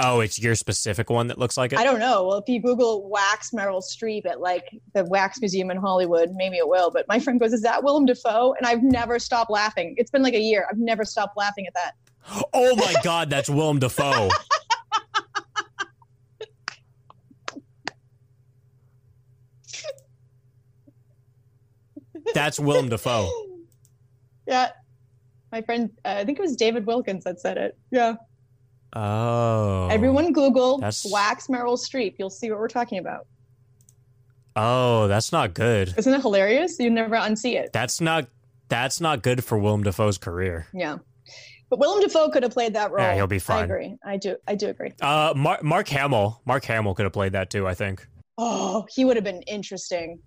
[0.00, 1.78] Oh, it's your specific one that looks like it.
[1.78, 2.24] I don't know.
[2.24, 6.56] Well, if you Google wax Meryl Streep at like the Wax Museum in Hollywood, maybe
[6.56, 6.90] it will.
[6.90, 9.94] But my friend goes, "Is that Willem Dafoe?" And I've never stopped laughing.
[9.98, 10.66] It's been like a year.
[10.70, 11.92] I've never stopped laughing at that.
[12.54, 14.30] Oh my god, that's Willem Dafoe.
[22.32, 23.30] That's Willem Dafoe.
[24.46, 24.70] Yeah,
[25.54, 25.88] my friend.
[26.04, 27.78] Uh, I think it was David Wilkins that said it.
[27.92, 28.16] Yeah.
[28.92, 29.86] Oh.
[29.88, 32.16] Everyone Google That's- wax Meryl Streep.
[32.18, 33.26] You'll see what we're talking about.
[34.56, 35.94] Oh, that's not good.
[35.96, 36.78] Isn't it hilarious?
[36.78, 37.72] You never unsee it.
[37.72, 38.28] That's not
[38.68, 40.66] that's not good for Willem Dafoe's career.
[40.74, 40.98] Yeah.
[41.70, 43.04] But Willem Dafoe could have played that role.
[43.04, 43.62] Yeah, he'll be fine.
[43.62, 43.96] I agree.
[44.04, 44.36] I do.
[44.46, 44.92] I do agree.
[45.00, 46.40] Uh Mark Mark Hamill.
[46.46, 48.06] Mark Hamill could have played that too, I think.
[48.38, 50.18] Oh, he would have been interesting.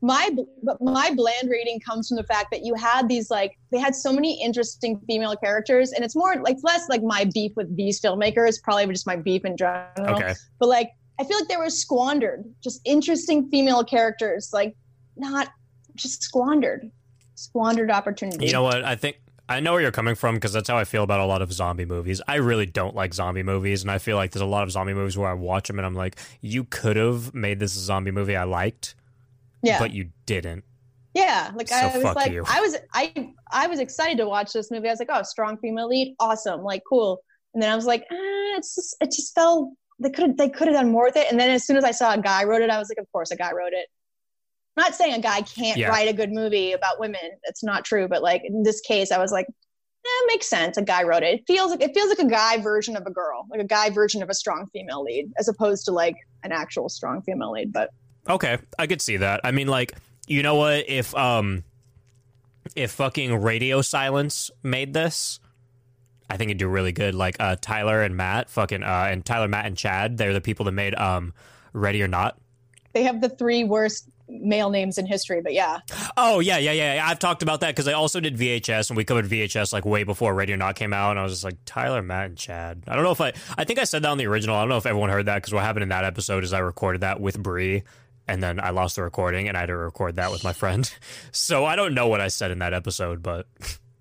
[0.00, 0.30] My
[0.62, 3.94] but my bland rating comes from the fact that you had these like they had
[3.94, 8.00] so many interesting female characters, and it's more like less like my beef with these
[8.00, 9.88] filmmakers, probably just my beef in general.
[9.98, 10.34] Okay.
[10.60, 12.44] But like I feel like they were squandered.
[12.62, 14.76] Just interesting female characters, like
[15.16, 15.48] not
[15.96, 16.90] just squandered,
[17.34, 18.46] squandered opportunity.
[18.46, 18.84] You know what?
[18.84, 19.18] I think
[19.48, 21.52] I know where you're coming from because that's how I feel about a lot of
[21.52, 22.20] zombie movies.
[22.28, 24.94] I really don't like zombie movies, and I feel like there's a lot of zombie
[24.94, 28.10] movies where I watch them and I'm like, you could have made this a zombie
[28.10, 28.94] movie I liked,
[29.62, 30.64] yeah, but you didn't.
[31.14, 32.44] Yeah, like So I was like you.
[32.46, 34.88] I was I I was excited to watch this movie.
[34.88, 37.20] I was like, oh, strong female lead, awesome, like cool.
[37.54, 39.70] And then I was like, ah, it's just it just felt
[40.00, 41.26] they could have they could have done more with it.
[41.30, 43.10] And then as soon as I saw a guy wrote it, I was like, of
[43.10, 43.88] course a guy wrote it.
[44.76, 45.88] I'm not saying a guy can't Yeah.
[45.88, 47.20] write a good movie about women.
[47.44, 50.76] It's not true, but like in this case, I was like, eh, makes sense.
[50.76, 51.40] A guy wrote it.
[51.40, 53.90] It feels like it feels like a guy version of a girl, like a guy
[53.90, 56.14] version of a strong female lead, as opposed to like
[56.44, 57.72] an actual strong female lead.
[57.72, 57.90] But
[58.28, 59.40] Okay, I could see that.
[59.44, 59.92] I mean, like,
[60.26, 60.88] you know what?
[60.88, 61.64] If um,
[62.76, 65.40] if fucking Radio Silence made this,
[66.28, 67.14] I think it'd do really good.
[67.14, 70.66] Like, uh, Tyler and Matt, fucking, uh, and Tyler, Matt, and Chad, they're the people
[70.66, 71.32] that made um,
[71.72, 72.38] Ready or Not.
[72.92, 75.40] they have the three worst male names in history.
[75.40, 75.78] But yeah,
[76.18, 77.06] Oh yeah, yeah, yeah.
[77.06, 80.04] I've talked about that because I also did VHS, and we covered VHS like way
[80.04, 82.82] before Ready or Not came out, and I was just like Tyler, Matt, and Chad.
[82.86, 84.54] I don't know if I, I think I said that on the original.
[84.54, 86.58] I don't know if everyone heard that because what happened in that episode is I
[86.58, 87.84] recorded that with Bree,
[88.28, 90.90] and then I lost the recording, and I had to record that with my friend.
[91.30, 93.46] So I don't know what I said in that episode, but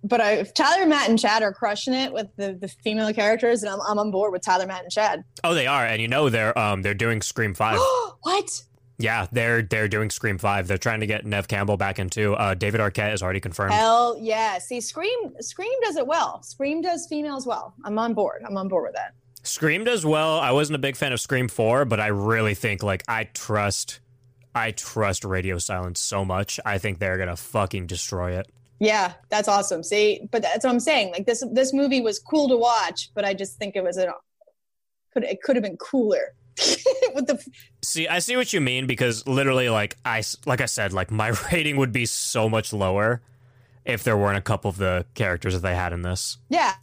[0.04, 3.72] but I, Tyler, Matt, and Chad are crushing it with the, the female characters, and
[3.72, 5.24] I'm, I'm on board with Tyler, Matt, and Chad.
[5.44, 7.80] oh, they are, and you know they're um they're doing Scream Five.
[8.22, 8.64] what?
[8.98, 10.68] yeah, they're they're doing Scream Five.
[10.68, 12.34] They're trying to get Nev Campbell back into.
[12.34, 13.74] Uh, David Arquette is already confirmed.
[13.74, 14.58] Hell yeah!
[14.58, 16.42] See, Scream Scream does it well.
[16.44, 17.74] Scream does females well.
[17.84, 18.44] I'm on board.
[18.48, 19.14] I'm on board with that.
[19.44, 20.40] Scream does well.
[20.40, 24.02] I wasn't a big fan of Scream 4, but I really think like I trust
[24.58, 26.60] I trust Radio Silence so much.
[26.66, 28.48] I think they're going to fucking destroy it.
[28.80, 29.84] Yeah, that's awesome.
[29.84, 31.12] See, but that's what I'm saying.
[31.12, 34.14] Like this this movie was cool to watch, but I just think it was a
[35.14, 36.36] could it could have been cooler
[37.16, 37.44] with the
[37.84, 41.30] See, I see what you mean because literally like I like I said like my
[41.52, 43.22] rating would be so much lower
[43.84, 46.38] if there weren't a couple of the characters that they had in this.
[46.50, 46.74] yeah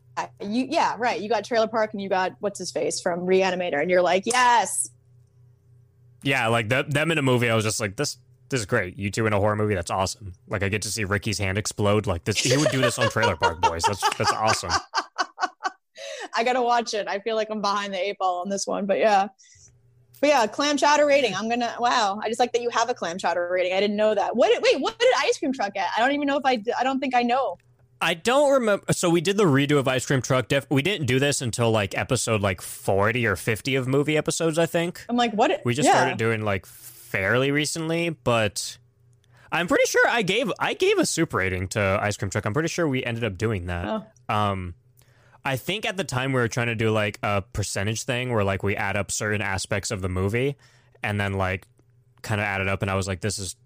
[0.40, 1.20] you yeah right.
[1.20, 4.24] You got Trailer Park and you got what's his face from Reanimator, and you're like
[4.26, 4.90] yes,
[6.24, 8.18] Yeah, like th- them in a movie I was just like this
[8.50, 8.96] this is great.
[8.96, 10.32] You two in a horror movie, that's awesome.
[10.48, 13.10] Like I get to see Ricky's hand explode like this he would do this on
[13.10, 13.82] Trailer Park Boys.
[13.82, 14.70] That's that's awesome.
[16.36, 17.06] I gotta watch it.
[17.08, 19.28] I feel like I'm behind the eight ball on this one, but yeah.
[20.20, 21.34] But yeah, clam chowder rating.
[21.34, 21.74] I'm gonna.
[21.78, 23.72] Wow, I just like that you have a clam chowder rating.
[23.72, 24.34] I didn't know that.
[24.34, 24.50] What?
[24.62, 25.88] Wait, what did ice cream truck get?
[25.96, 26.62] I don't even know if I.
[26.78, 27.56] I don't think I know.
[28.04, 28.84] I don't remember.
[28.92, 30.48] So we did the redo of Ice Cream Truck.
[30.48, 34.58] Def- we didn't do this until like episode like 40 or 50 of movie episodes,
[34.58, 35.02] I think.
[35.08, 35.62] I'm like, what?
[35.64, 35.94] We just yeah.
[35.94, 38.76] started doing like fairly recently, but
[39.50, 42.44] I'm pretty sure I gave I gave a super rating to Ice Cream Truck.
[42.44, 43.86] I'm pretty sure we ended up doing that.
[44.28, 44.34] Oh.
[44.34, 44.74] Um
[45.42, 48.44] I think at the time we were trying to do like a percentage thing where
[48.44, 50.56] like we add up certain aspects of the movie
[51.02, 51.66] and then like
[52.20, 53.56] kind of add it up and I was like this is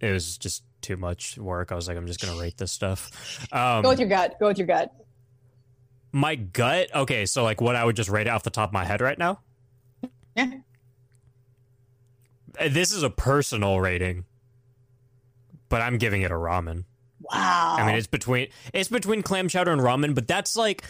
[0.00, 1.72] it was just too much work.
[1.72, 3.48] I was like I'm just going to rate this stuff.
[3.52, 4.36] Um Go with your gut.
[4.40, 4.92] Go with your gut.
[6.12, 8.72] my gut, okay, so like what I would just rate it off the top of
[8.72, 9.40] my head right now?
[10.36, 10.50] Yeah.
[12.58, 14.24] Uh, This is a personal rating,
[15.68, 16.84] but I'm giving it a ramen.
[17.20, 17.76] Wow.
[17.78, 20.82] I mean, it's between it's between clam chowder and ramen, but that's like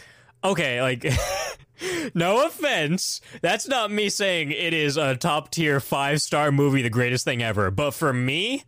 [0.43, 1.05] okay, like
[2.13, 6.89] no offense, that's not me saying it is a top tier five star movie, the
[6.89, 7.71] greatest thing ever.
[7.71, 8.63] But for me,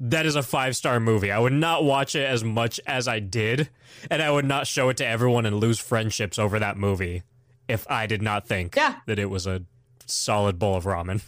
[0.00, 1.30] that is a five star movie.
[1.30, 3.68] I would not watch it as much as I did,
[4.10, 7.22] and I would not show it to everyone and lose friendships over that movie
[7.68, 8.96] if I did not think Yeah.
[9.06, 9.62] that it was a
[10.06, 11.22] solid bowl of ramen.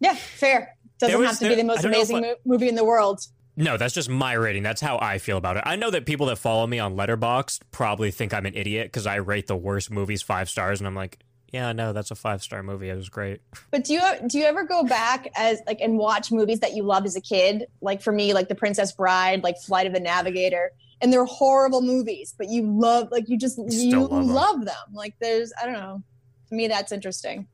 [0.00, 0.76] yeah, fair.
[0.98, 2.84] Doesn't was- have to be the most don't know if amazing I- movie in the
[2.84, 3.20] world.
[3.56, 4.64] No, that's just my rating.
[4.64, 5.62] That's how I feel about it.
[5.64, 9.06] I know that people that follow me on Letterboxd probably think I'm an idiot because
[9.06, 11.20] I rate the worst movies five stars, and I'm like,
[11.54, 12.90] yeah, no, that's a five star movie.
[12.90, 13.40] It was great.
[13.70, 16.82] But do you do you ever go back as like and watch movies that you
[16.82, 17.66] loved as a kid?
[17.80, 21.80] Like for me, like The Princess Bride, like Flight of the Navigator, and they're horrible
[21.80, 24.26] movies, but you love like you just Still you love 'em.
[24.34, 24.92] love them.
[24.92, 26.02] Like there's I don't know.
[26.48, 27.46] To me, that's interesting.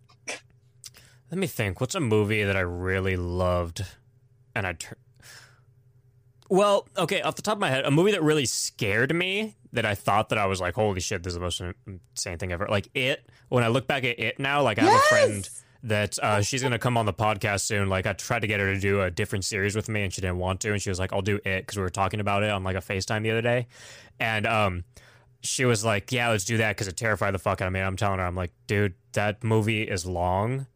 [1.30, 1.80] Let me think.
[1.80, 3.84] What's a movie that I really loved,
[4.54, 4.72] and I.
[4.72, 4.96] Tur-
[6.48, 9.86] well, okay, off the top of my head, a movie that really scared me that
[9.86, 12.66] I thought that I was like, holy shit, this is the most insane thing ever.
[12.68, 13.28] Like it.
[13.48, 15.48] When I look back at it now, like I have a friend
[15.82, 17.88] that uh, she's gonna come on the podcast soon.
[17.88, 20.20] Like I tried to get her to do a different series with me, and she
[20.20, 20.72] didn't want to.
[20.72, 22.76] And she was like, "I'll do it" because we were talking about it on like
[22.76, 23.66] a Facetime the other day,
[24.18, 24.84] and um,
[25.42, 27.80] she was like, "Yeah, let's do that" because it terrified the fuck out of me.
[27.80, 30.66] I'm telling her, I'm like, "Dude, that movie is long."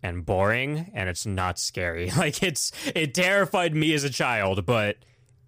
[0.00, 2.12] And boring, and it's not scary.
[2.16, 4.96] Like it's it terrified me as a child, but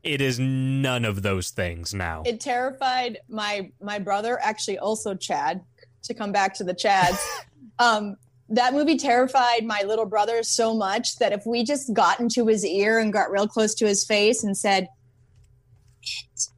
[0.02, 2.22] it is none of those things now.
[2.24, 5.62] It terrified my my brother, actually also Chad,
[6.04, 7.18] to come back to the Chads.
[7.78, 8.16] um,
[8.48, 12.64] that movie terrified my little brother so much that if we just got into his
[12.64, 14.88] ear and got real close to his face and said,
[16.02, 16.48] "It,"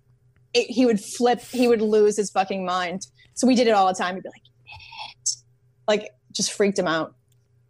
[0.55, 1.41] it, he would flip.
[1.41, 3.07] He would lose his fucking mind.
[3.35, 4.15] So we did it all the time.
[4.15, 4.43] He'd be like,
[5.21, 5.31] "It,"
[5.89, 7.15] like just freaked him out.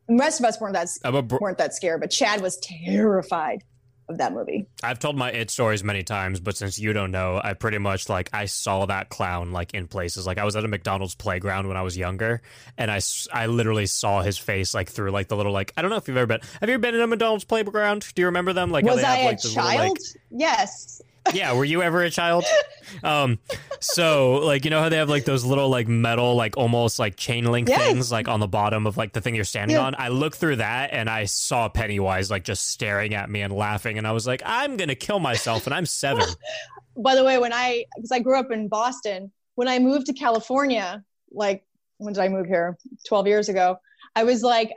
[0.06, 0.88] The rest of us weren't that
[1.28, 3.64] br- weren't that scared, but Chad was terrified
[4.12, 4.66] of that movie.
[4.82, 8.08] I've told my it stories many times, but since you don't know, I pretty much
[8.08, 10.26] like I saw that clown like in places.
[10.26, 12.40] Like I was at a McDonald's playground when I was younger,
[12.78, 13.00] and I
[13.32, 16.06] I literally saw his face like through like the little like I don't know if
[16.06, 16.40] you've ever been.
[16.60, 18.06] Have you ever been in a McDonald's playground?
[18.14, 18.70] Do you remember them?
[18.70, 19.98] Like was they I have, like, a the little, like- child?
[20.30, 21.02] yes.
[21.34, 22.44] Yeah, were you ever a child?
[23.02, 23.38] Um,
[23.80, 27.16] so like you know how they have like those little like metal like almost like
[27.16, 29.82] chain link things like on the bottom of like the thing you're standing Yeah.
[29.84, 29.94] on.
[29.98, 33.98] I looked through that and I saw Pennywise like just staring at me and laughing,
[33.98, 36.26] and I was like, I'm gonna kill myself, and I'm seven.
[36.96, 40.12] by the way, when I because I grew up in Boston, when I moved to
[40.12, 41.64] California, like
[41.98, 42.76] when did I move here?
[43.06, 43.78] Twelve years ago.
[44.14, 44.70] I was like,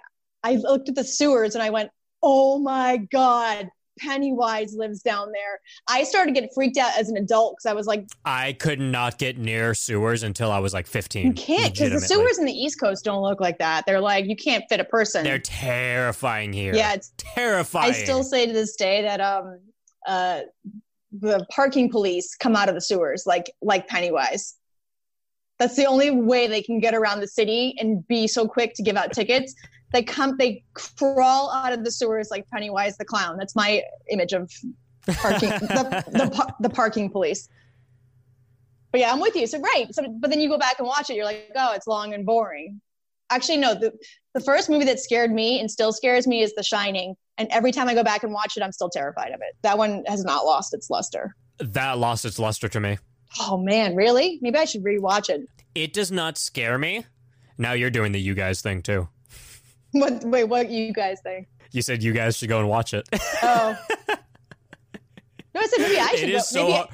[0.43, 1.89] I looked at the sewers and I went,
[2.23, 3.69] "Oh my god,
[3.99, 7.88] Pennywise lives down there." I started getting freaked out as an adult because I was
[7.88, 11.27] like, I could not get near sewers until I was like 15.
[11.27, 13.85] "You can't," because the sewers in the East Coast don't look like that.
[13.85, 15.23] They're like you can't fit a person.
[15.23, 16.73] They're terrifying here.
[16.76, 17.89] yeah, it's terrifying.
[17.89, 19.59] I still say to this day that um
[20.07, 20.41] uh
[21.17, 24.55] the parking police come out of the sewers like like Pennywise.
[25.57, 28.84] That's the only way they can get around the city and be so quick to
[28.84, 29.55] give out tickets.
[29.91, 33.38] They come they crawl out of the sewers like Pennywise the clown.
[33.38, 34.52] That's my image of
[35.18, 37.48] parking the, the the parking police.
[38.91, 39.48] But yeah, I'm with you.
[39.48, 39.88] So right.
[39.91, 42.26] So but then you go back and watch it, you're like, oh, it's long and
[42.26, 42.82] boring.
[43.30, 43.91] Actually, no, the
[44.34, 47.16] the first movie that scared me and still scares me is The Shining.
[47.38, 49.56] And every time I go back and watch it, I'm still terrified of it.
[49.62, 51.36] That one has not lost its luster.
[51.60, 52.98] that lost its luster to me.
[53.40, 54.40] Oh man, really?
[54.41, 55.41] Maybe I should rewatch it.
[55.74, 57.06] It does not scare me.
[57.57, 59.10] Now you're doing the you guys thing too.
[59.99, 60.23] What?
[60.26, 61.47] Wait, what you guys think?
[61.72, 63.07] You said you guys should go and watch it.
[63.41, 63.77] Oh,
[64.09, 66.30] no, I said maybe I it should.
[66.31, 66.63] Go, is so.
[66.63, 66.89] maybe, hard.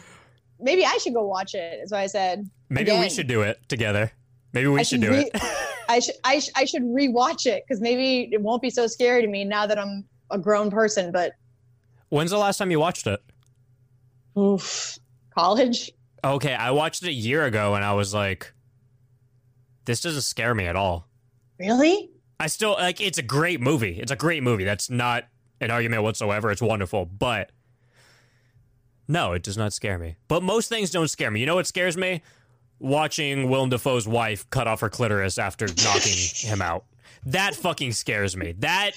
[0.60, 1.80] maybe I should go watch it.
[1.84, 2.50] Is what I said.
[2.70, 4.12] Maybe we should do it together.
[4.54, 5.42] Maybe we I should should do re- it.
[5.90, 6.16] I should.
[6.24, 9.44] I, sh- I should rewatch it because maybe it won't be so scary to me
[9.46, 11.12] now that I'm a grown person.
[11.12, 11.34] But
[12.10, 13.20] When's the last time you watched it?
[14.38, 14.98] oof,
[15.36, 15.92] college.
[16.24, 18.54] Okay, I watched it a year ago and I was like,
[19.86, 21.08] this doesn't scare me at all.
[21.60, 22.11] Really?
[22.42, 24.00] I still like it's a great movie.
[24.00, 24.64] It's a great movie.
[24.64, 25.26] That's not
[25.60, 26.50] an argument whatsoever.
[26.50, 27.52] It's wonderful, but
[29.08, 30.16] no, it does not scare me.
[30.28, 31.40] But most things don't scare me.
[31.40, 32.24] You know what scares me?
[32.80, 36.86] Watching Willem Dafoe's wife cut off her clitoris after knocking him out.
[37.28, 38.54] That fucking scares me.
[38.58, 38.94] That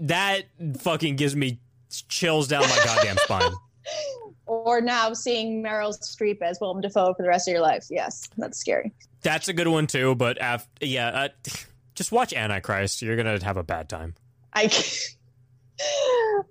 [0.00, 0.46] that
[0.80, 1.60] fucking gives me
[2.08, 3.52] chills down my goddamn spine.
[4.46, 7.86] Or now seeing Meryl Streep as Willem Dafoe for the rest of your life.
[7.88, 8.92] Yes, that's scary.
[9.22, 10.14] That's a good one too.
[10.14, 11.28] But af- yeah, uh,
[11.94, 13.02] just watch Antichrist.
[13.02, 14.14] You're gonna have a bad time.
[14.52, 14.98] I can't,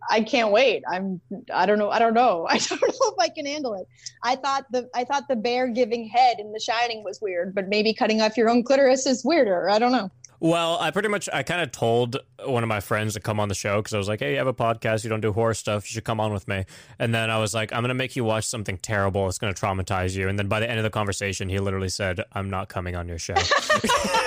[0.09, 0.83] I can't wait.
[0.89, 1.21] I'm
[1.53, 2.47] I don't know I don't know.
[2.49, 3.87] I don't know if I can handle it.
[4.23, 7.67] I thought the I thought the bear giving head in The Shining was weird, but
[7.67, 9.69] maybe cutting off your own clitoris is weirder.
[9.69, 10.09] I don't know.
[10.41, 13.47] Well, I pretty much I kind of told one of my friends to come on
[13.47, 15.03] the show because I was like, "Hey, you have a podcast.
[15.03, 15.83] You don't do horror stuff.
[15.85, 16.65] You should come on with me."
[16.97, 19.27] And then I was like, "I'm gonna make you watch something terrible.
[19.27, 22.21] It's gonna traumatize you." And then by the end of the conversation, he literally said,
[22.33, 23.35] "I'm not coming on your show."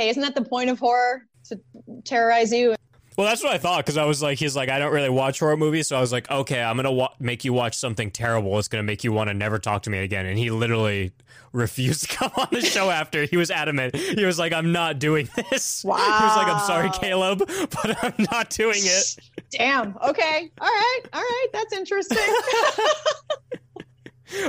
[0.00, 1.60] Hey, isn't that the point of horror to
[2.06, 2.74] terrorize you?
[3.18, 5.40] well, that's what I thought because I was like, he's like, I don't really watch
[5.40, 8.58] horror movies, so I was like, okay, I'm gonna wa- make you watch something terrible.
[8.58, 10.24] It's gonna make you want to never talk to me again.
[10.24, 11.12] And he literally
[11.52, 13.26] refused to come on the show after.
[13.26, 13.94] He was adamant.
[13.94, 15.84] He was like, I'm not doing this.
[15.84, 15.96] Wow.
[15.98, 19.16] He was like, I'm sorry, Caleb, but I'm not doing it.
[19.50, 19.98] Damn.
[20.02, 20.50] Okay.
[20.62, 21.00] All right.
[21.12, 21.46] All right.
[21.52, 22.16] That's interesting.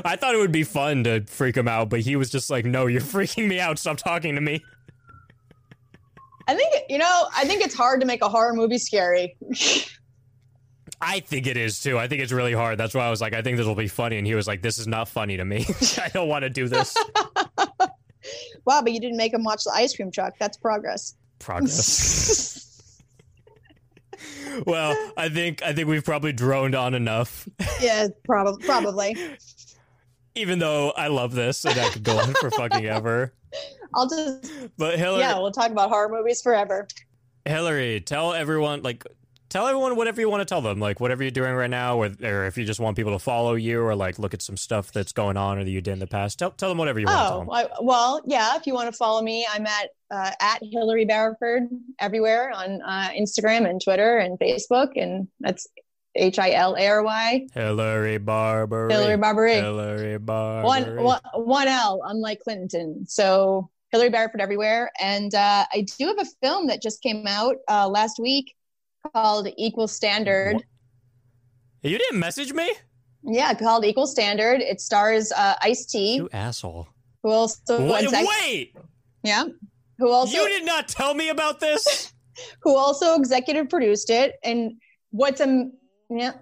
[0.06, 2.64] I thought it would be fun to freak him out, but he was just like,
[2.64, 3.80] "No, you're freaking me out.
[3.80, 4.64] Stop talking to me."
[6.48, 7.28] I think you know.
[7.36, 9.38] I think it's hard to make a horror movie scary.
[11.02, 11.98] I think it is too.
[11.98, 12.78] I think it's really hard.
[12.78, 14.62] That's why I was like, "I think this will be funny," and he was like,
[14.62, 15.66] "This is not funny to me.
[16.02, 16.96] I don't want to do this."
[18.66, 20.34] wow, but you didn't make him watch the ice cream truck.
[20.40, 21.16] That's progress.
[21.40, 23.02] Progress.
[24.66, 27.48] well, I think I think we've probably droned on enough.
[27.82, 28.66] yeah, probably.
[28.66, 29.38] Probably.
[30.36, 33.34] Even though I love this and I could go on for fucking ever.
[33.94, 35.38] I'll just But Hillary, yeah.
[35.38, 36.88] We'll talk about horror movies forever.
[37.46, 39.04] Hillary, tell everyone like
[39.50, 42.10] tell everyone whatever you want to tell them, like whatever you're doing right now, or,
[42.24, 44.92] or if you just want people to follow you, or like look at some stuff
[44.94, 46.40] that's going on or that you did in the past.
[46.40, 47.50] Tell tell them whatever you want to tell Oh, them.
[47.52, 48.56] I, well, yeah.
[48.56, 51.64] If you want to follow me, I'm at uh, at Hillary Barraford
[52.00, 55.68] everywhere on uh, Instagram and Twitter and Facebook, and that's
[56.16, 58.94] H I L A R Y Hillary Barbary.
[58.94, 59.56] Hillary Barbary.
[59.56, 60.64] Hillary Barbary.
[60.98, 63.06] One, one one L, unlike Clinton.
[63.08, 67.58] So Hillary Barraford everywhere, and uh, I do have a film that just came out
[67.70, 68.54] uh, last week
[69.14, 70.64] called Equal Standard.
[71.82, 72.72] You didn't message me?
[73.24, 74.62] Yeah, called Equal Standard.
[74.62, 76.88] It stars uh, Ice T, You asshole.
[77.24, 78.76] who also Wait, exec- wait!
[79.24, 79.44] yeah,
[79.98, 82.14] who also you did not tell me about this?
[82.62, 84.36] who also executive produced it.
[84.44, 84.74] And
[85.12, 85.70] what's a
[86.10, 86.34] yeah,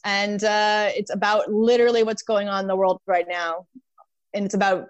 [0.06, 3.66] and uh, it's about literally what's going on in the world right now,
[4.34, 4.88] and it's about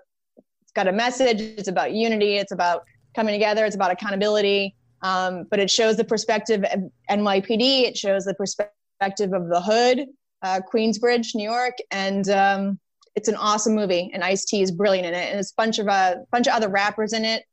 [0.71, 1.41] it's got a message.
[1.41, 2.37] It's about unity.
[2.37, 2.83] It's about
[3.13, 3.65] coming together.
[3.65, 4.73] It's about accountability.
[5.01, 7.83] Um, but it shows the perspective of NYPD.
[7.83, 10.05] It shows the perspective of the hood,
[10.43, 12.79] uh, Queensbridge, New York, and um,
[13.15, 14.11] it's an awesome movie.
[14.13, 16.47] And Ice T is brilliant in it, and it's a bunch of a uh, bunch
[16.47, 17.43] of other rappers in it.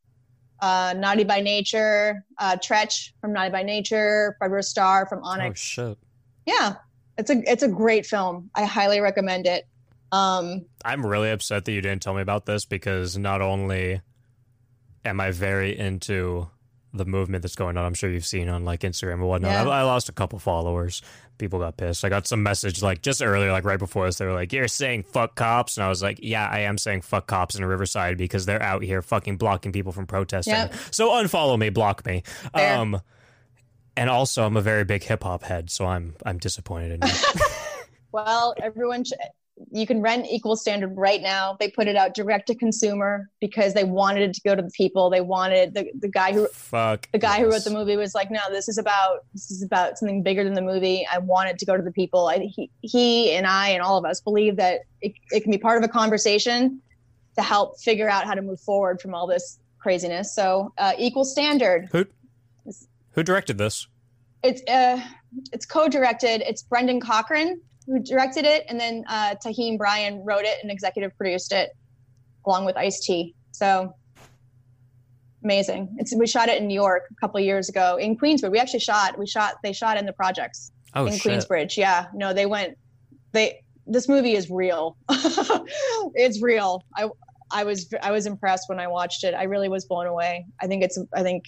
[0.61, 5.61] Uh, Naughty by Nature, uh, Treach from Naughty by Nature, Fredro Starr from Onyx.
[5.61, 5.99] oh shit.
[6.47, 6.74] Yeah,
[7.16, 8.51] it's a it's a great film.
[8.55, 9.66] I highly recommend it.
[10.10, 14.01] Um, I'm really upset that you didn't tell me about this because not only
[15.05, 16.48] am I very into
[16.94, 19.51] the movement that's going on, I'm sure you've seen on like Instagram and whatnot.
[19.51, 19.70] Yeah.
[19.70, 21.02] I, I lost a couple followers.
[21.36, 22.05] People got pissed.
[22.05, 24.66] I got some message like just earlier, like right before this, they were like, "You're
[24.66, 28.18] saying fuck cops," and I was like, "Yeah, I am saying fuck cops in Riverside
[28.18, 30.74] because they're out here fucking blocking people from protesting." Yep.
[30.90, 32.24] So unfollow me, block me.
[32.52, 32.78] Fair.
[32.78, 33.01] Um,
[33.97, 37.14] and also, I'm a very big hip hop head, so I'm I'm disappointed in you.
[38.12, 39.12] well, everyone, sh-
[39.70, 41.56] you can rent Equal Standard right now.
[41.59, 44.70] They put it out direct to consumer because they wanted it to go to the
[44.70, 45.10] people.
[45.10, 47.09] They wanted the the guy who Fuck.
[47.12, 49.98] the guy who wrote the movie was like, no, this is about this is about
[49.98, 51.06] something bigger than the movie.
[51.10, 52.28] I want it to go to the people.
[52.28, 55.59] I, he, he and I and all of us believe that it, it can be
[55.59, 56.80] part of a conversation
[57.36, 60.35] to help figure out how to move forward from all this craziness.
[60.35, 61.89] So, uh, equal standard.
[61.93, 62.06] Who
[63.12, 63.86] who directed this?
[64.43, 65.01] It's uh,
[65.52, 66.43] it's co-directed.
[66.43, 71.16] It's Brendan Cochran who directed it, and then uh, Tahim Bryan wrote it and executive
[71.16, 71.70] produced it,
[72.47, 73.35] along with Ice T.
[73.51, 73.93] So
[75.44, 75.94] Amazing.
[75.98, 78.51] It's we shot it in New York a couple of years ago in Queensbridge.
[78.51, 79.19] We actually shot.
[79.19, 79.55] We shot.
[79.62, 81.32] They shot in the projects Oh in shit.
[81.32, 81.77] Queensbridge.
[81.77, 82.06] Yeah.
[82.12, 82.77] No, they went.
[83.32, 83.60] They.
[83.86, 84.97] This movie is real.
[85.09, 86.85] it's real.
[86.97, 87.09] I.
[87.52, 87.89] I was.
[88.02, 89.32] I was impressed when I watched it.
[89.32, 90.44] I really was blown away.
[90.60, 90.98] I think it's.
[91.15, 91.44] I think.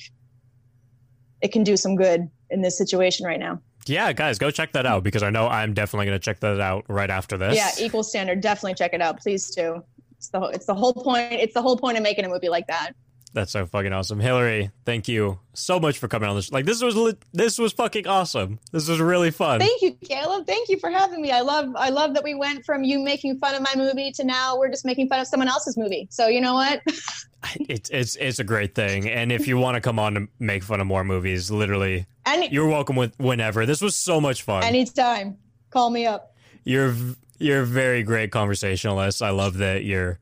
[1.42, 3.60] It can do some good in this situation right now.
[3.90, 6.60] Yeah, guys, go check that out because I know I'm definitely going to check that
[6.60, 7.56] out right after this.
[7.56, 8.40] Yeah, equal standard.
[8.40, 9.20] Definitely check it out.
[9.20, 9.82] Please do.
[10.16, 10.40] It's the.
[10.48, 11.32] It's the whole point.
[11.32, 12.92] It's the whole point of making a movie like that.
[13.32, 14.18] That's so fucking awesome.
[14.18, 16.50] Hillary, thank you so much for coming on this.
[16.50, 18.58] Like this was this was fucking awesome.
[18.72, 19.60] This was really fun.
[19.60, 20.46] Thank you, Caleb.
[20.46, 21.30] Thank you for having me.
[21.30, 24.24] I love I love that we went from you making fun of my movie to
[24.24, 26.08] now we're just making fun of someone else's movie.
[26.10, 26.82] So you know what?
[27.68, 29.08] It's it's it's a great thing.
[29.08, 32.50] And if you want to come on to make fun of more movies, literally, Any
[32.50, 33.64] you're welcome with whenever.
[33.66, 34.62] This was so much fun.
[34.62, 35.38] anytime.
[35.70, 36.34] Call me up.
[36.64, 36.94] you're
[37.38, 39.22] you're a very great conversationalist.
[39.22, 40.18] I love that you're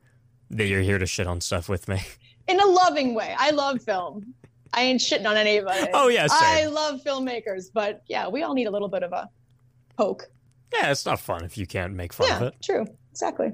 [0.51, 2.01] that you're here to shit on stuff with me.
[2.47, 3.35] In a loving way.
[3.37, 4.33] I love film.
[4.73, 5.87] I ain't shitting on anybody.
[5.93, 9.29] Oh yeah, I love filmmakers, but yeah, we all need a little bit of a
[9.97, 10.29] poke.
[10.73, 12.55] Yeah, it's not fun if you can't make fun of it.
[12.63, 12.85] true.
[13.11, 13.51] Exactly.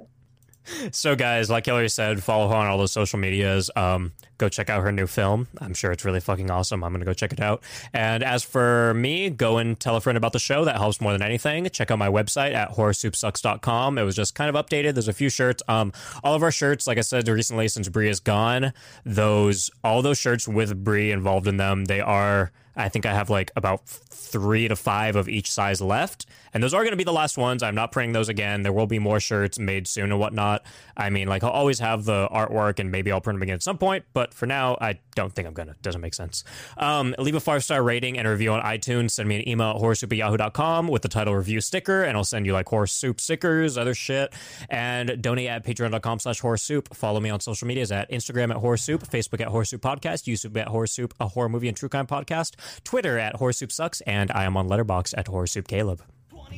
[0.92, 3.70] So, guys, like Hillary said, follow her on all those social medias.
[3.76, 5.48] Um, go check out her new film.
[5.60, 6.84] I'm sure it's really fucking awesome.
[6.84, 7.64] I'm gonna go check it out.
[7.94, 10.66] And as for me, go and tell a friend about the show.
[10.66, 11.70] That helps more than anything.
[11.70, 13.98] Check out my website at horrorsoupsucks.com.
[13.98, 14.94] It was just kind of updated.
[14.94, 15.64] There's a few shirts.
[15.68, 15.94] Um,
[16.24, 18.74] all of our shirts, like I said recently, since Brie is gone,
[19.06, 22.52] those all those shirts with Brie involved in them, they are.
[22.78, 23.84] I think I have like about
[24.16, 26.26] three to five of each size left.
[26.54, 27.62] And those are going to be the last ones.
[27.62, 28.64] I'm not printing those again.
[28.64, 30.66] There will be more shirts made soon and whatnot.
[30.96, 33.64] I mean, like, I'll always have the artwork and maybe I'll print them again at
[33.64, 34.06] some point.
[34.14, 35.76] But for now, I don't think I'm going to.
[35.82, 36.46] Doesn't make sense.
[36.78, 39.12] Um, leave a five star rating and review on iTunes.
[39.12, 42.04] Send me an email at horrorsoup at yahoo.com with the title review sticker.
[42.04, 44.34] And I'll send you like horror soup stickers, other shit.
[44.70, 46.96] And donate at patreon.com slash horror soup.
[46.96, 50.24] Follow me on social medias at Instagram at horror soup, Facebook at horror soup podcast,
[50.24, 53.72] YouTube at horror soup, a horror movie and true crime podcast, Twitter at horror soup
[53.72, 56.02] sucks, and I am on Letterboxd at horror soup Caleb.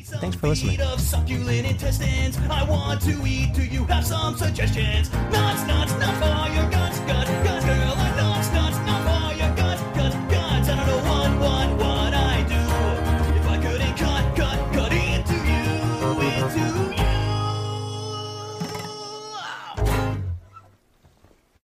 [0.03, 0.79] Thanks for listening.
[0.79, 3.53] Of succulent intestines, I want to eat.
[3.53, 5.11] Do you have some suggestions?
[5.11, 6.86] Nuts, nuts, nuts